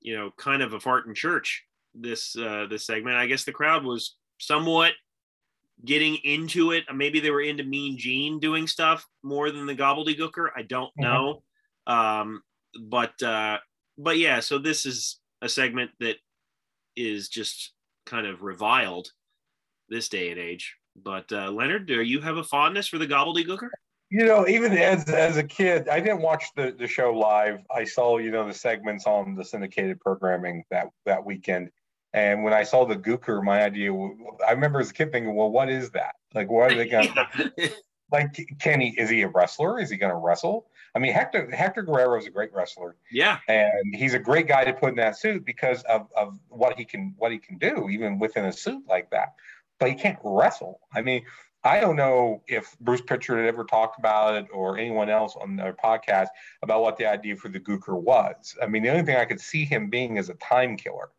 you 0.00 0.16
know, 0.16 0.30
kind 0.36 0.62
of 0.62 0.74
a 0.74 0.80
fart 0.80 1.06
in 1.06 1.14
church. 1.14 1.64
This 1.98 2.36
uh, 2.36 2.66
this 2.68 2.86
segment. 2.86 3.16
I 3.16 3.26
guess 3.26 3.44
the 3.44 3.52
crowd 3.52 3.84
was 3.84 4.16
somewhat 4.38 4.92
getting 5.84 6.16
into 6.16 6.72
it. 6.72 6.84
Maybe 6.94 7.20
they 7.20 7.30
were 7.30 7.42
into 7.42 7.64
Mean 7.64 7.98
Gene 7.98 8.38
doing 8.38 8.66
stuff 8.66 9.06
more 9.22 9.50
than 9.50 9.66
the 9.66 9.74
gobbledygooker. 9.74 10.48
I 10.56 10.62
don't 10.62 10.90
mm-hmm. 10.98 11.02
know. 11.02 11.42
Um, 11.86 12.42
but 12.80 13.20
uh, 13.22 13.58
but 13.98 14.18
yeah, 14.18 14.40
so 14.40 14.58
this 14.58 14.86
is 14.86 15.18
a 15.42 15.48
segment 15.48 15.90
that 16.00 16.16
is 16.96 17.28
just 17.28 17.72
kind 18.06 18.26
of 18.26 18.42
reviled 18.42 19.10
this 19.88 20.08
day 20.08 20.30
and 20.30 20.40
age. 20.40 20.76
But 20.96 21.30
uh, 21.32 21.50
Leonard, 21.50 21.86
do 21.86 22.02
you 22.02 22.20
have 22.20 22.36
a 22.36 22.44
fondness 22.44 22.88
for 22.88 22.98
the 22.98 23.06
gobbledygooker? 23.06 23.68
You 24.08 24.24
know, 24.24 24.46
even 24.46 24.72
as 24.72 25.04
as 25.08 25.36
a 25.36 25.42
kid, 25.42 25.88
I 25.88 26.00
didn't 26.00 26.22
watch 26.22 26.44
the, 26.56 26.74
the 26.78 26.86
show 26.86 27.12
live. 27.12 27.58
I 27.74 27.84
saw, 27.84 28.18
you 28.18 28.30
know, 28.30 28.46
the 28.46 28.54
segments 28.54 29.06
on 29.06 29.34
the 29.34 29.44
syndicated 29.44 30.00
programming 30.00 30.64
that 30.70 30.88
that 31.04 31.24
weekend. 31.24 31.70
And 32.16 32.42
when 32.42 32.54
I 32.54 32.62
saw 32.62 32.86
the 32.86 32.96
Gooker, 32.96 33.44
my 33.44 33.62
idea, 33.62 33.92
I 33.92 34.52
remember 34.52 34.80
as 34.80 34.88
a 34.88 34.94
kid 34.94 35.12
thinking, 35.12 35.36
well, 35.36 35.50
what 35.50 35.68
is 35.68 35.90
that? 35.90 36.14
Like, 36.34 36.48
what 36.48 36.72
are 36.72 36.74
they 36.74 36.88
going 36.88 37.08
to, 37.36 37.70
like, 38.10 38.34
can 38.58 38.80
he, 38.80 38.88
is 38.98 39.10
he 39.10 39.20
a 39.20 39.28
wrestler? 39.28 39.78
Is 39.78 39.90
he 39.90 39.98
going 39.98 40.12
to 40.12 40.16
wrestle? 40.16 40.66
I 40.94 40.98
mean, 40.98 41.12
Hector 41.12 41.50
Hector 41.50 41.82
Guerrero 41.82 42.18
is 42.18 42.26
a 42.26 42.30
great 42.30 42.54
wrestler. 42.54 42.96
Yeah, 43.12 43.38
and 43.48 43.94
he's 43.94 44.14
a 44.14 44.18
great 44.18 44.48
guy 44.48 44.64
to 44.64 44.72
put 44.72 44.90
in 44.90 44.96
that 44.96 45.18
suit 45.18 45.44
because 45.44 45.82
of, 45.82 46.08
of 46.16 46.38
what 46.48 46.78
he 46.78 46.86
can 46.86 47.14
what 47.18 47.32
he 47.32 47.38
can 47.38 47.58
do, 47.58 47.90
even 47.90 48.18
within 48.18 48.46
a 48.46 48.52
suit 48.52 48.82
like 48.88 49.10
that. 49.10 49.34
But 49.78 49.90
he 49.90 49.94
can't 49.94 50.18
wrestle. 50.24 50.80
I 50.94 51.02
mean, 51.02 51.22
I 51.64 51.80
don't 51.80 51.96
know 51.96 52.42
if 52.48 52.78
Bruce 52.80 53.02
Pritchard 53.02 53.40
had 53.40 53.46
ever 53.46 53.64
talked 53.64 53.98
about 53.98 54.36
it 54.36 54.46
or 54.54 54.78
anyone 54.78 55.10
else 55.10 55.36
on 55.38 55.56
their 55.56 55.74
podcast 55.74 56.28
about 56.62 56.80
what 56.80 56.96
the 56.96 57.04
idea 57.04 57.36
for 57.36 57.50
the 57.50 57.60
Gooker 57.60 58.00
was. 58.00 58.56
I 58.62 58.66
mean, 58.66 58.82
the 58.82 58.88
only 58.88 59.02
thing 59.02 59.16
I 59.16 59.26
could 59.26 59.40
see 59.40 59.66
him 59.66 59.90
being 59.90 60.16
is 60.16 60.30
a 60.30 60.34
time 60.34 60.78
killer 60.78 61.10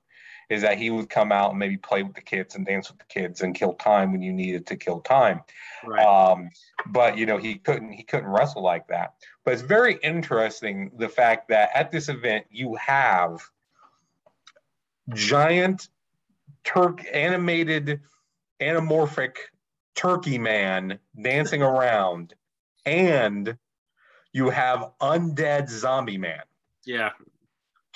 is 0.50 0.62
that 0.62 0.78
he 0.78 0.90
would 0.90 1.10
come 1.10 1.32
out 1.32 1.50
and 1.50 1.60
maybe 1.60 1.78
play 1.78 2.04
with 2.04 2.16
the 2.16 2.22
kids 2.22 2.56
and 2.56 2.66
dance 2.66 2.90
with 2.90 3.00
the 3.00 3.06
kids 3.06 3.42
and 3.42 3.56
kill 3.56 3.74
time 3.74 4.12
when 4.12 4.22
you 4.22 4.32
needed 4.32 4.68
to 4.68 4.76
kill 4.76 5.02
time. 5.02 5.42
Right. 5.86 6.06
Um, 6.06 6.50
but 6.86 7.18
you 7.18 7.26
know 7.26 7.38
he 7.38 7.56
couldn't 7.56 7.92
he 7.92 8.04
couldn't 8.04 8.30
wrestle 8.30 8.64
like 8.64 8.88
that. 8.88 9.16
But 9.44 9.54
it's 9.54 9.64
very 9.64 9.98
interesting 10.02 10.92
the 10.98 11.10
fact 11.10 11.50
that 11.50 11.70
at 11.74 11.92
this 11.92 12.10
event 12.10 12.46
you 12.50 12.76
have 12.76 13.42
giant 15.14 15.90
Turk 16.64 17.02
animated 17.14 18.02
anamorphic 18.60 19.36
turkey 19.96 20.38
man 20.38 21.00
dancing 21.20 21.62
around 21.62 22.34
and 22.86 23.58
you 24.34 24.50
have 24.50 24.92
undead 25.02 25.70
zombie 25.70 26.18
man. 26.18 26.42
Yeah, 26.86 27.12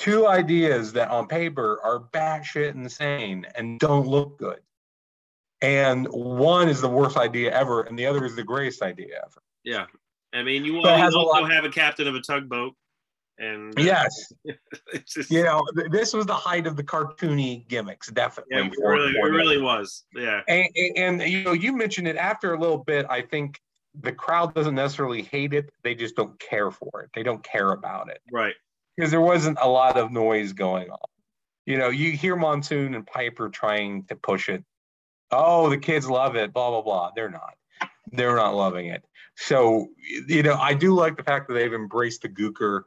two 0.02 0.28
ideas 0.28 0.94
that 0.94 1.10
on 1.10 1.28
paper 1.28 1.80
are 1.84 2.00
batshit 2.12 2.74
insane 2.74 3.46
and 3.56 3.80
don't 3.80 4.08
look 4.08 4.40
good. 4.40 4.60
And 5.62 6.08
one 6.08 6.70
is 6.70 6.82
the 6.82 6.90
worst 6.90 7.18
idea 7.18 7.52
ever, 7.52 7.82
and 7.82 7.98
the 7.98 8.08
other 8.08 8.26
is 8.26 8.36
the 8.36 8.44
greatest 8.44 8.82
idea 8.82 9.18
ever. 9.24 9.44
Yeah. 9.64 9.86
I 10.34 10.42
mean, 10.42 10.66
you, 10.66 10.84
also 10.84 11.44
have 11.46 11.66
a 11.66 11.70
captain 11.70 12.08
of 12.08 12.16
a 12.16 12.22
tugboat. 12.22 12.74
And 13.38 13.78
uh, 13.78 13.84
yes, 13.84 14.34
just, 15.06 15.30
you 15.30 15.44
know, 15.44 15.64
th- 15.76 15.92
this 15.92 16.14
was 16.14 16.26
the 16.26 16.34
height 16.34 16.66
of 16.66 16.76
the 16.76 16.84
cartoony 16.84 17.68
gimmicks, 17.68 18.10
definitely. 18.10 18.58
Yeah, 18.58 18.66
it 18.66 18.74
really, 18.84 19.12
it 19.12 19.32
really 19.32 19.62
was. 19.62 20.04
Yeah. 20.16 20.42
And, 20.48 20.68
and, 20.76 21.22
and, 21.22 21.32
you 21.32 21.44
know, 21.44 21.54
you 21.54 21.76
mentioned 21.76 22.08
it 22.08 22.18
after 22.18 22.54
a 22.56 22.60
little 22.60 22.84
bit. 22.84 23.06
I 23.08 23.22
think 23.22 23.60
the 24.00 24.12
crowd 24.12 24.56
doesn't 24.56 24.76
necessarily 24.76 25.24
hate 25.24 25.54
it; 25.54 25.70
they 25.84 25.96
just 25.96 26.16
don't 26.16 26.40
care 26.40 26.72
for 26.72 27.02
it. 27.02 27.10
They 27.14 27.24
don't 27.24 27.44
care 27.44 27.72
about 27.72 28.10
it. 28.10 28.22
Right 28.32 28.54
because 28.96 29.12
there 29.12 29.22
wasn't 29.22 29.58
a 29.62 29.68
lot 29.68 29.98
of 29.98 30.12
noise 30.12 30.54
going 30.54 30.90
on. 30.90 30.98
You 31.66 31.78
know, 31.78 31.90
you 31.90 32.12
hear 32.12 32.36
Monsoon 32.36 32.96
and 32.96 33.06
Piper 33.06 33.50
trying 33.50 34.06
to 34.06 34.16
push 34.16 34.50
it. 34.50 34.64
Oh, 35.32 35.70
the 35.70 35.78
kids 35.78 36.10
love 36.10 36.36
it, 36.36 36.54
blah, 36.54 36.70
blah, 36.72 36.82
blah. 36.82 37.12
They're 37.16 37.30
not. 37.30 37.54
They're 38.12 38.36
not 38.36 38.56
loving 38.56 38.88
it. 38.88 39.04
So, 39.38 39.88
you 40.28 40.44
know, 40.44 40.56
I 40.56 40.74
do 40.74 40.94
like 40.94 41.18
the 41.18 41.24
fact 41.24 41.48
that 41.48 41.54
they've 41.54 41.74
embraced 41.74 42.24
the 42.24 42.30
Gooker 42.30 42.84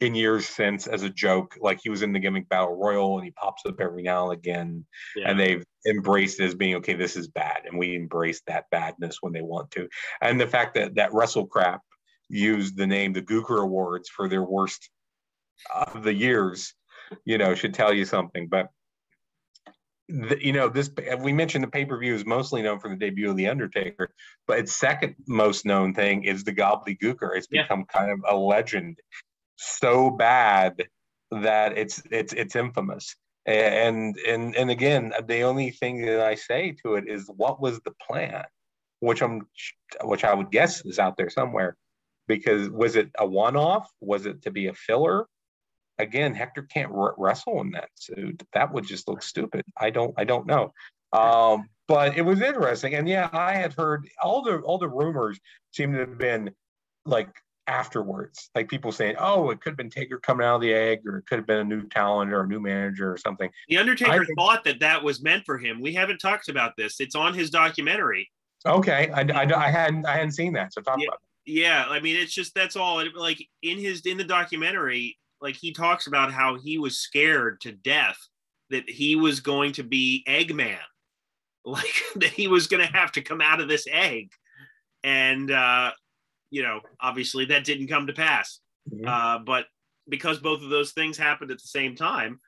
in 0.00 0.14
years 0.14 0.46
since 0.46 0.86
as 0.86 1.02
a 1.02 1.10
joke. 1.10 1.56
Like 1.60 1.80
he 1.82 1.90
was 1.90 2.02
in 2.02 2.12
the 2.12 2.18
gimmick 2.18 2.48
battle 2.48 2.76
royal 2.76 3.16
and 3.16 3.24
he 3.24 3.30
pops 3.32 3.62
up 3.66 3.80
every 3.80 4.02
now 4.02 4.30
and 4.30 4.38
again. 4.38 4.84
Yeah. 5.16 5.30
And 5.30 5.40
they've 5.40 5.64
embraced 5.86 6.40
it 6.40 6.44
as 6.44 6.54
being 6.54 6.76
okay, 6.76 6.94
this 6.94 7.16
is 7.16 7.28
bad. 7.28 7.62
And 7.66 7.78
we 7.78 7.96
embrace 7.96 8.42
that 8.46 8.70
badness 8.70 9.18
when 9.20 9.32
they 9.32 9.42
want 9.42 9.70
to. 9.72 9.88
And 10.20 10.40
the 10.40 10.46
fact 10.46 10.74
that 10.74 10.94
that 10.96 11.10
WrestleCrap 11.10 11.80
used 12.28 12.76
the 12.76 12.86
name 12.86 13.12
the 13.12 13.22
Gooker 13.22 13.62
Awards 13.62 14.08
for 14.08 14.28
their 14.28 14.42
worst 14.42 14.90
of 15.74 16.02
the 16.02 16.12
years, 16.12 16.74
you 17.24 17.38
know, 17.38 17.54
should 17.54 17.74
tell 17.74 17.92
you 17.92 18.04
something. 18.04 18.48
But 18.48 18.68
the, 20.08 20.38
you 20.40 20.52
know, 20.52 20.68
this 20.68 20.90
we 21.20 21.32
mentioned 21.32 21.64
the 21.64 21.68
pay 21.68 21.84
per 21.84 21.98
view 21.98 22.14
is 22.14 22.26
mostly 22.26 22.62
known 22.62 22.78
for 22.78 22.90
the 22.90 22.96
debut 22.96 23.30
of 23.30 23.36
the 23.36 23.48
Undertaker, 23.48 24.10
but 24.46 24.58
its 24.58 24.74
second 24.74 25.14
most 25.26 25.64
known 25.64 25.94
thing 25.94 26.24
is 26.24 26.44
the 26.44 26.52
Gobbledygooker. 26.52 27.36
It's 27.36 27.46
become 27.46 27.80
yeah. 27.80 28.00
kind 28.00 28.10
of 28.10 28.20
a 28.28 28.36
legend, 28.36 28.98
so 29.56 30.10
bad 30.10 30.84
that 31.30 31.78
it's 31.78 32.02
it's 32.10 32.32
it's 32.32 32.56
infamous. 32.56 33.16
And 33.46 34.16
and 34.26 34.54
and 34.56 34.70
again, 34.70 35.12
the 35.26 35.42
only 35.42 35.70
thing 35.70 36.04
that 36.06 36.20
I 36.20 36.34
say 36.34 36.76
to 36.82 36.94
it 36.94 37.08
is, 37.08 37.30
what 37.34 37.60
was 37.60 37.80
the 37.80 37.92
plan? 38.06 38.44
Which 39.00 39.22
I'm, 39.22 39.46
which 40.02 40.24
I 40.24 40.32
would 40.32 40.50
guess 40.50 40.84
is 40.84 40.98
out 40.98 41.16
there 41.16 41.28
somewhere 41.28 41.76
because 42.26 42.70
was 42.70 42.96
it 42.96 43.10
a 43.18 43.26
one-off 43.26 43.90
was 44.00 44.26
it 44.26 44.42
to 44.42 44.50
be 44.50 44.68
a 44.68 44.74
filler 44.74 45.26
again, 45.98 46.34
Hector 46.34 46.62
can't 46.62 46.90
wrestle 46.92 47.60
in 47.60 47.70
that 47.72 47.90
suit. 47.94 48.42
That 48.52 48.72
would 48.72 48.86
just 48.86 49.08
look 49.08 49.22
stupid. 49.22 49.62
I 49.76 49.90
don't, 49.90 50.14
I 50.16 50.24
don't 50.24 50.46
know. 50.46 50.72
Um, 51.12 51.68
but 51.86 52.16
it 52.16 52.22
was 52.22 52.40
interesting, 52.40 52.94
and 52.94 53.08
yeah, 53.08 53.28
I 53.32 53.52
had 53.52 53.74
heard 53.74 54.08
all 54.22 54.42
the 54.42 54.58
all 54.60 54.78
the 54.78 54.88
rumors 54.88 55.38
seem 55.72 55.92
to 55.92 55.98
have 56.00 56.18
been 56.18 56.50
like 57.04 57.28
afterwards, 57.66 58.50
like 58.54 58.68
people 58.68 58.90
saying, 58.90 59.16
"Oh, 59.18 59.50
it 59.50 59.60
could 59.60 59.70
have 59.70 59.76
been 59.76 59.90
Taker 59.90 60.18
coming 60.18 60.46
out 60.46 60.56
of 60.56 60.60
the 60.62 60.72
egg, 60.72 61.00
or 61.06 61.18
it 61.18 61.26
could 61.26 61.38
have 61.38 61.46
been 61.46 61.60
a 61.60 61.64
new 61.64 61.86
talent 61.88 62.32
or 62.32 62.40
a 62.40 62.46
new 62.46 62.60
manager 62.60 63.12
or 63.12 63.18
something." 63.18 63.50
The 63.68 63.76
Undertaker 63.76 64.24
think, 64.24 64.38
thought 64.38 64.64
that 64.64 64.80
that 64.80 65.04
was 65.04 65.22
meant 65.22 65.44
for 65.44 65.58
him. 65.58 65.80
We 65.80 65.92
haven't 65.92 66.18
talked 66.18 66.48
about 66.48 66.76
this. 66.76 67.00
It's 67.00 67.14
on 67.14 67.34
his 67.34 67.50
documentary. 67.50 68.30
Okay, 68.66 69.10
I, 69.10 69.20
I, 69.20 69.66
I 69.66 69.70
hadn't 69.70 70.06
I 70.06 70.12
hadn't 70.12 70.32
seen 70.32 70.54
that, 70.54 70.72
so 70.72 70.80
talk 70.80 70.98
yeah, 70.98 71.08
about. 71.08 71.20
It. 71.46 71.52
Yeah, 71.52 71.84
I 71.88 72.00
mean, 72.00 72.16
it's 72.16 72.32
just 72.32 72.54
that's 72.54 72.76
all. 72.76 73.04
Like 73.14 73.46
in 73.62 73.78
his 73.78 74.00
in 74.06 74.16
the 74.16 74.24
documentary, 74.24 75.18
like 75.44 75.56
he 75.56 75.72
talks 75.72 76.06
about 76.06 76.32
how 76.32 76.56
he 76.56 76.78
was 76.78 76.98
scared 76.98 77.60
to 77.60 77.70
death 77.70 78.16
that 78.70 78.88
he 78.88 79.14
was 79.14 79.40
going 79.40 79.72
to 79.72 79.82
be 79.82 80.24
Eggman, 80.26 80.78
like 81.66 81.94
that 82.16 82.30
he 82.30 82.48
was 82.48 82.66
going 82.66 82.84
to 82.84 82.92
have 82.92 83.12
to 83.12 83.22
come 83.22 83.42
out 83.42 83.60
of 83.60 83.68
this 83.68 83.86
egg, 83.90 84.30
and 85.04 85.50
uh, 85.50 85.92
you 86.50 86.62
know, 86.62 86.80
obviously 86.98 87.44
that 87.44 87.64
didn't 87.64 87.88
come 87.88 88.06
to 88.06 88.14
pass. 88.14 88.58
Mm-hmm. 88.90 89.06
Uh, 89.06 89.38
but 89.40 89.66
because 90.08 90.38
both 90.38 90.62
of 90.62 90.70
those 90.70 90.92
things 90.92 91.18
happened 91.18 91.50
at 91.50 91.58
the 91.58 91.68
same 91.68 91.94
time, 91.94 92.38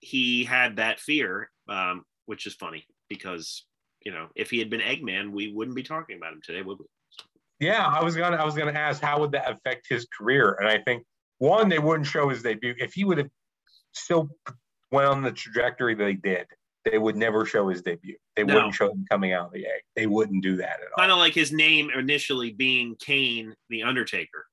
he 0.00 0.44
had 0.44 0.76
that 0.76 1.00
fear, 1.00 1.50
um, 1.68 2.04
which 2.24 2.46
is 2.46 2.54
funny 2.54 2.86
because 3.10 3.66
you 4.02 4.12
know 4.12 4.28
if 4.34 4.50
he 4.50 4.58
had 4.58 4.70
been 4.70 4.80
Eggman, 4.80 5.30
we 5.30 5.52
wouldn't 5.52 5.76
be 5.76 5.82
talking 5.82 6.16
about 6.16 6.32
him 6.32 6.40
today, 6.42 6.62
would 6.62 6.78
we? 6.78 6.86
Yeah, 7.60 7.86
I 7.86 8.02
was 8.02 8.16
gonna 8.16 8.36
I 8.36 8.44
was 8.46 8.54
gonna 8.54 8.72
ask 8.72 9.02
how 9.02 9.20
would 9.20 9.32
that 9.32 9.52
affect 9.52 9.88
his 9.90 10.06
career, 10.06 10.56
and 10.58 10.66
I 10.70 10.78
think 10.84 11.04
one, 11.38 11.68
they 11.68 11.78
wouldn't 11.78 12.06
show 12.06 12.28
his 12.28 12.42
debut. 12.42 12.74
If 12.78 12.94
he 12.94 13.04
would 13.04 13.18
have 13.18 13.30
still 13.92 14.28
went 14.90 15.08
on 15.08 15.22
the 15.22 15.32
trajectory 15.32 15.94
they 15.94 16.14
did, 16.14 16.46
they 16.84 16.98
would 16.98 17.16
never 17.16 17.46
show 17.46 17.68
his 17.68 17.82
debut. 17.82 18.16
They 18.36 18.44
no. 18.44 18.54
wouldn't 18.54 18.74
show 18.74 18.90
him 18.90 19.04
coming 19.10 19.32
out 19.32 19.46
of 19.46 19.52
the 19.52 19.66
egg. 19.66 19.82
They 19.96 20.06
wouldn't 20.06 20.42
do 20.42 20.56
that 20.56 20.80
at 20.80 20.88
all. 20.96 20.98
Kind 20.98 21.12
of 21.12 21.18
like 21.18 21.34
his 21.34 21.52
name 21.52 21.90
initially 21.96 22.52
being 22.52 22.94
Kane 22.96 23.54
the 23.70 23.82
Undertaker. 23.82 24.46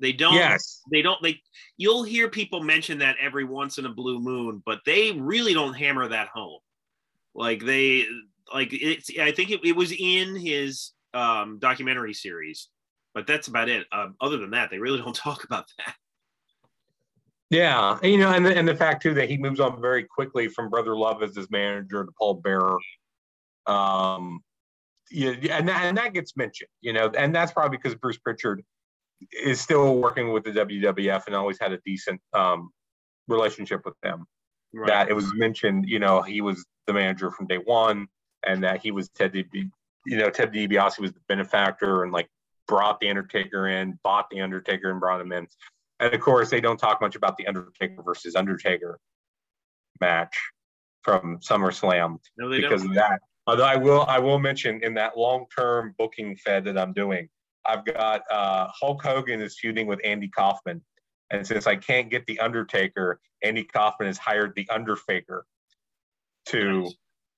They 0.00 0.12
don't. 0.12 0.34
Yes. 0.34 0.80
They 0.90 1.02
don't. 1.02 1.22
They. 1.22 1.40
You'll 1.76 2.02
hear 2.02 2.28
people 2.28 2.62
mention 2.62 2.98
that 2.98 3.16
every 3.20 3.44
once 3.44 3.78
in 3.78 3.86
a 3.86 3.92
blue 3.92 4.18
moon, 4.18 4.62
but 4.66 4.80
they 4.84 5.12
really 5.12 5.54
don't 5.54 5.74
hammer 5.74 6.08
that 6.08 6.28
home. 6.28 6.58
Like 7.34 7.64
they, 7.64 8.06
like 8.52 8.70
it's. 8.72 9.10
I 9.18 9.32
think 9.32 9.50
it, 9.50 9.60
it 9.64 9.76
was 9.76 9.92
in 9.92 10.36
his 10.36 10.92
um, 11.12 11.58
documentary 11.58 12.12
series, 12.12 12.68
but 13.14 13.26
that's 13.26 13.48
about 13.48 13.68
it. 13.68 13.86
Um, 13.92 14.16
other 14.20 14.38
than 14.38 14.50
that, 14.50 14.70
they 14.70 14.78
really 14.78 14.98
don't 14.98 15.14
talk 15.16 15.44
about 15.44 15.66
that. 15.78 15.94
Yeah, 17.50 17.98
you 18.02 18.18
know, 18.18 18.30
and 18.30 18.44
the, 18.44 18.56
and 18.56 18.66
the 18.66 18.74
fact 18.74 19.02
too 19.02 19.14
that 19.14 19.28
he 19.28 19.36
moves 19.36 19.60
on 19.60 19.80
very 19.80 20.04
quickly 20.04 20.48
from 20.48 20.70
Brother 20.70 20.96
Love 20.96 21.22
as 21.22 21.36
his 21.36 21.50
manager 21.50 22.04
to 22.04 22.10
Paul 22.18 22.34
Bearer. 22.34 22.78
Um, 23.66 24.40
yeah, 25.10 25.34
and 25.50 25.68
that, 25.68 25.84
and 25.84 25.96
that 25.98 26.14
gets 26.14 26.36
mentioned, 26.36 26.70
you 26.80 26.92
know, 26.92 27.10
and 27.16 27.34
that's 27.34 27.52
probably 27.52 27.76
because 27.76 27.94
Bruce 27.94 28.18
Pritchard 28.18 28.62
is 29.32 29.60
still 29.60 29.96
working 29.96 30.32
with 30.32 30.44
the 30.44 30.50
WWF 30.50 31.26
and 31.26 31.36
always 31.36 31.58
had 31.60 31.72
a 31.72 31.78
decent 31.84 32.20
um, 32.32 32.70
relationship 33.28 33.82
with 33.84 33.94
them. 34.02 34.24
Right. 34.72 34.88
That 34.88 35.08
it 35.08 35.14
was 35.14 35.32
mentioned, 35.34 35.84
you 35.88 35.98
know, 35.98 36.22
he 36.22 36.40
was 36.40 36.64
the 36.86 36.92
manager 36.92 37.30
from 37.30 37.46
day 37.46 37.58
one, 37.58 38.08
and 38.46 38.62
that 38.64 38.82
he 38.82 38.90
was 38.90 39.08
Ted 39.10 39.32
DiBiase, 39.32 39.70
you 40.06 40.16
know, 40.18 40.30
Ted 40.30 40.52
DiBiase 40.52 40.98
was 40.98 41.12
the 41.12 41.20
benefactor 41.28 42.02
and 42.02 42.12
like 42.12 42.28
brought 42.66 42.98
the 43.00 43.08
Undertaker 43.08 43.68
in, 43.68 43.98
bought 44.02 44.28
the 44.30 44.40
Undertaker 44.40 44.90
and 44.90 45.00
brought 45.00 45.20
him 45.20 45.32
in. 45.32 45.46
And 46.04 46.12
of 46.12 46.20
course, 46.20 46.50
they 46.50 46.60
don't 46.60 46.76
talk 46.76 47.00
much 47.00 47.16
about 47.16 47.38
the 47.38 47.46
Undertaker 47.46 48.02
versus 48.02 48.36
Undertaker 48.36 49.00
match 50.02 50.36
from 51.00 51.38
SummerSlam 51.38 52.18
no, 52.36 52.50
because 52.50 52.82
don't. 52.82 52.90
of 52.90 52.96
that. 52.96 53.20
Although 53.46 53.64
I 53.64 53.76
will, 53.76 54.04
I 54.06 54.18
will 54.18 54.38
mention 54.38 54.84
in 54.84 54.92
that 54.94 55.16
long-term 55.16 55.94
booking 55.96 56.36
fed 56.36 56.64
that 56.64 56.76
I'm 56.76 56.92
doing, 56.92 57.30
I've 57.64 57.86
got 57.86 58.20
uh, 58.30 58.68
Hulk 58.78 59.02
Hogan 59.02 59.40
is 59.40 59.58
feuding 59.58 59.86
with 59.86 59.98
Andy 60.04 60.28
Kaufman, 60.28 60.82
and 61.30 61.46
since 61.46 61.66
I 61.66 61.76
can't 61.76 62.10
get 62.10 62.26
the 62.26 62.38
Undertaker, 62.38 63.18
Andy 63.42 63.64
Kaufman 63.64 64.06
has 64.06 64.18
hired 64.18 64.52
the 64.56 64.68
Underfaker 64.68 65.46
to 66.48 66.82
nice. 66.82 66.94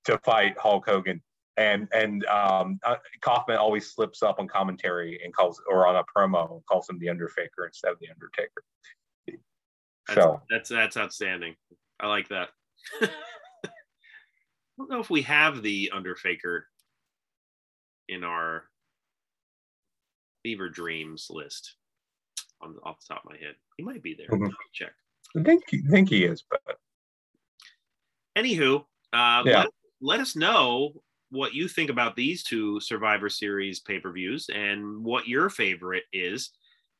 to 0.07 0.19
fight 0.25 0.59
Hulk 0.59 0.89
Hogan 0.89 1.23
and 1.57 1.89
and 1.93 2.25
um, 2.27 2.79
uh, 2.85 2.97
Kaufman 3.21 3.57
always 3.57 3.91
slips 3.91 4.23
up 4.23 4.39
on 4.39 4.49
commentary 4.49 5.21
and 5.25 5.35
calls 5.35 5.61
or 5.69 5.87
on 5.87 5.97
a 5.97 6.05
promo 6.05 6.53
and 6.53 6.67
calls 6.67 6.89
him 6.89 6.99
the 6.99 7.09
Undertaker 7.09 7.67
instead 7.67 7.93
of 7.93 7.99
the 8.01 8.09
Underfaker. 8.11 8.63
That's, 10.07 10.21
so 10.21 10.43
that's 10.51 10.69
that's 10.69 10.97
outstanding. 10.97 11.57
I 11.99 12.09
like 12.09 12.29
that. 12.29 12.51
I 13.03 13.09
don't 14.79 14.91
know 14.91 15.01
if 15.01 15.11
we 15.11 15.23
have 15.23 15.63
the 15.63 15.91
Underfaker 15.95 16.67
in 18.09 18.23
our 18.23 18.65
Fever 20.43 20.69
Dreams 20.69 21.29
list 21.31 21.77
on 22.61 22.77
off 22.85 23.01
the 23.01 23.15
top 23.15 23.25
of 23.25 23.31
my 23.31 23.39
head. 23.39 23.55
He 23.77 23.83
might 23.83 24.03
be 24.03 24.15
there. 24.15 24.29
Mm-hmm. 24.29 24.51
Check. 24.75 24.93
I 25.37 25.43
think 25.43 25.63
I 25.73 25.91
think 25.91 26.09
he 26.11 26.25
is, 26.25 26.45
but 26.49 26.61
anywho, 28.37 28.81
uh, 29.13 29.43
yeah. 29.45 29.59
let, 29.61 29.69
let 30.01 30.21
us 30.21 30.37
know 30.37 30.93
what 31.31 31.55
you 31.55 31.69
think 31.69 31.91
about 31.91 32.17
these 32.17 32.43
two 32.43 32.81
Survivor 32.81 33.29
Series 33.29 33.81
pay 33.81 33.99
per 33.99 34.13
views 34.13 34.49
and 34.53 35.05
what 35.05 35.27
your 35.27 35.51
favorite 35.51 36.05
is. 36.13 36.51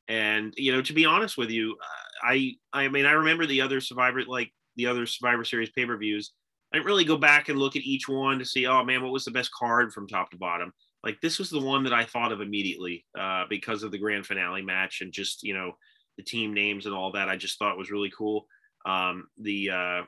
And 0.07 0.53
you 0.57 0.71
know, 0.71 0.81
to 0.81 0.93
be 0.93 1.05
honest 1.05 1.37
with 1.37 1.49
you, 1.49 1.75
I 2.23 2.53
I 2.73 2.87
mean 2.87 3.05
I 3.05 3.11
remember 3.11 3.45
the 3.45 3.61
other 3.61 3.81
Survivor 3.81 4.23
like 4.25 4.51
the 4.75 4.87
other 4.87 5.05
Survivor 5.05 5.43
Series 5.43 5.69
pay 5.71 5.85
per 5.85 5.97
views. 5.97 6.33
I 6.71 6.77
didn't 6.77 6.87
really 6.87 7.05
go 7.05 7.17
back 7.17 7.49
and 7.49 7.57
look 7.57 7.75
at 7.75 7.83
each 7.83 8.09
one 8.09 8.39
to 8.39 8.45
see, 8.45 8.67
oh 8.67 8.83
man, 8.83 9.01
what 9.01 9.13
was 9.13 9.23
the 9.23 9.31
best 9.31 9.51
card 9.53 9.93
from 9.93 10.07
top 10.07 10.29
to 10.31 10.37
bottom. 10.37 10.73
Like 11.03 11.19
this 11.21 11.39
was 11.39 11.49
the 11.49 11.61
one 11.61 11.83
that 11.85 11.93
I 11.93 12.03
thought 12.03 12.33
of 12.33 12.41
immediately 12.41 13.05
uh, 13.17 13.45
because 13.49 13.83
of 13.83 13.91
the 13.91 13.97
grand 13.97 14.25
finale 14.25 14.61
match 14.61 15.01
and 15.01 15.13
just 15.13 15.43
you 15.43 15.53
know 15.53 15.71
the 16.17 16.23
team 16.23 16.53
names 16.53 16.85
and 16.85 16.95
all 16.95 17.11
that. 17.13 17.29
I 17.29 17.37
just 17.37 17.59
thought 17.59 17.77
was 17.77 17.91
really 17.91 18.11
cool. 18.17 18.45
Um, 18.85 19.27
the 19.37 19.69
uh, 19.69 20.01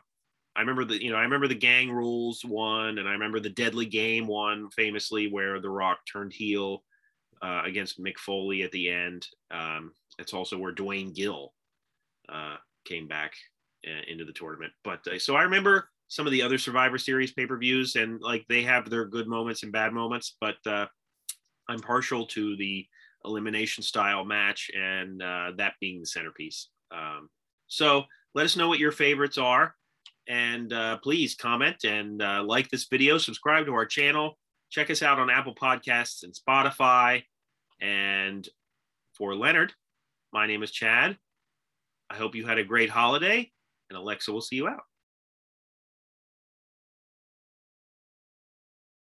I 0.59 0.61
remember 0.61 0.83
the 0.83 1.01
you 1.01 1.09
know 1.09 1.15
I 1.15 1.21
remember 1.21 1.47
the 1.47 1.55
gang 1.55 1.89
rules 1.89 2.43
one, 2.43 2.97
and 2.97 3.07
I 3.07 3.13
remember 3.13 3.39
the 3.39 3.49
deadly 3.49 3.85
game 3.85 4.27
one 4.27 4.69
famously 4.71 5.31
where 5.31 5.61
The 5.61 5.69
Rock 5.69 5.99
turned 6.11 6.33
heel 6.33 6.83
uh, 7.41 7.61
against 7.63 8.03
Mick 8.03 8.17
Foley 8.17 8.63
at 8.63 8.71
the 8.73 8.89
end. 8.89 9.25
Um, 9.51 9.93
it's 10.17 10.33
also 10.33 10.57
where 10.57 10.73
Duane 10.73 11.13
Gill 11.13 11.53
uh, 12.27 12.57
came 12.83 13.07
back 13.07 13.35
uh, 13.87 14.01
into 14.11 14.25
the 14.25 14.33
tournament. 14.33 14.73
But 14.83 15.07
uh, 15.07 15.17
so 15.17 15.37
I 15.37 15.43
remember 15.43 15.89
some 16.09 16.25
of 16.25 16.33
the 16.33 16.41
other 16.41 16.57
Survivor 16.57 16.97
Series 16.97 17.31
pay 17.31 17.45
per 17.45 17.57
views, 17.57 17.95
and 17.95 18.19
like 18.19 18.45
they 18.49 18.63
have 18.63 18.89
their 18.89 19.05
good 19.05 19.29
moments 19.29 19.63
and 19.63 19.71
bad 19.71 19.93
moments. 19.93 20.35
But 20.41 20.57
uh, 20.65 20.87
I'm 21.69 21.79
partial 21.79 22.25
to 22.25 22.57
the 22.57 22.85
elimination 23.23 23.81
style 23.81 24.25
match, 24.25 24.69
and 24.77 25.23
uh, 25.23 25.51
that 25.55 25.75
being 25.79 26.01
the 26.01 26.05
centerpiece. 26.05 26.67
Um, 26.91 27.29
so 27.67 28.03
let 28.35 28.43
us 28.43 28.57
know 28.57 28.67
what 28.67 28.79
your 28.79 28.91
favorites 28.91 29.37
are. 29.37 29.73
And 30.29 30.71
uh, 30.71 30.97
please 30.97 31.35
comment 31.35 31.83
and 31.83 32.21
uh, 32.21 32.43
like 32.45 32.69
this 32.69 32.85
video, 32.89 33.17
subscribe 33.17 33.65
to 33.65 33.73
our 33.73 33.87
channel, 33.87 34.37
check 34.69 34.91
us 34.91 35.01
out 35.01 35.17
on 35.17 35.31
Apple 35.31 35.55
Podcasts 35.55 36.23
and 36.23 36.33
Spotify. 36.33 37.23
And 37.81 38.47
for 39.15 39.33
Leonard, 39.33 39.73
my 40.31 40.45
name 40.45 40.61
is 40.61 40.71
Chad. 40.71 41.17
I 42.11 42.15
hope 42.15 42.35
you 42.35 42.45
had 42.45 42.59
a 42.59 42.63
great 42.63 42.89
holiday, 42.89 43.51
and 43.89 43.97
Alexa 43.97 44.31
will 44.31 44.41
see 44.41 44.55
you 44.55 44.67
out. 44.67 44.83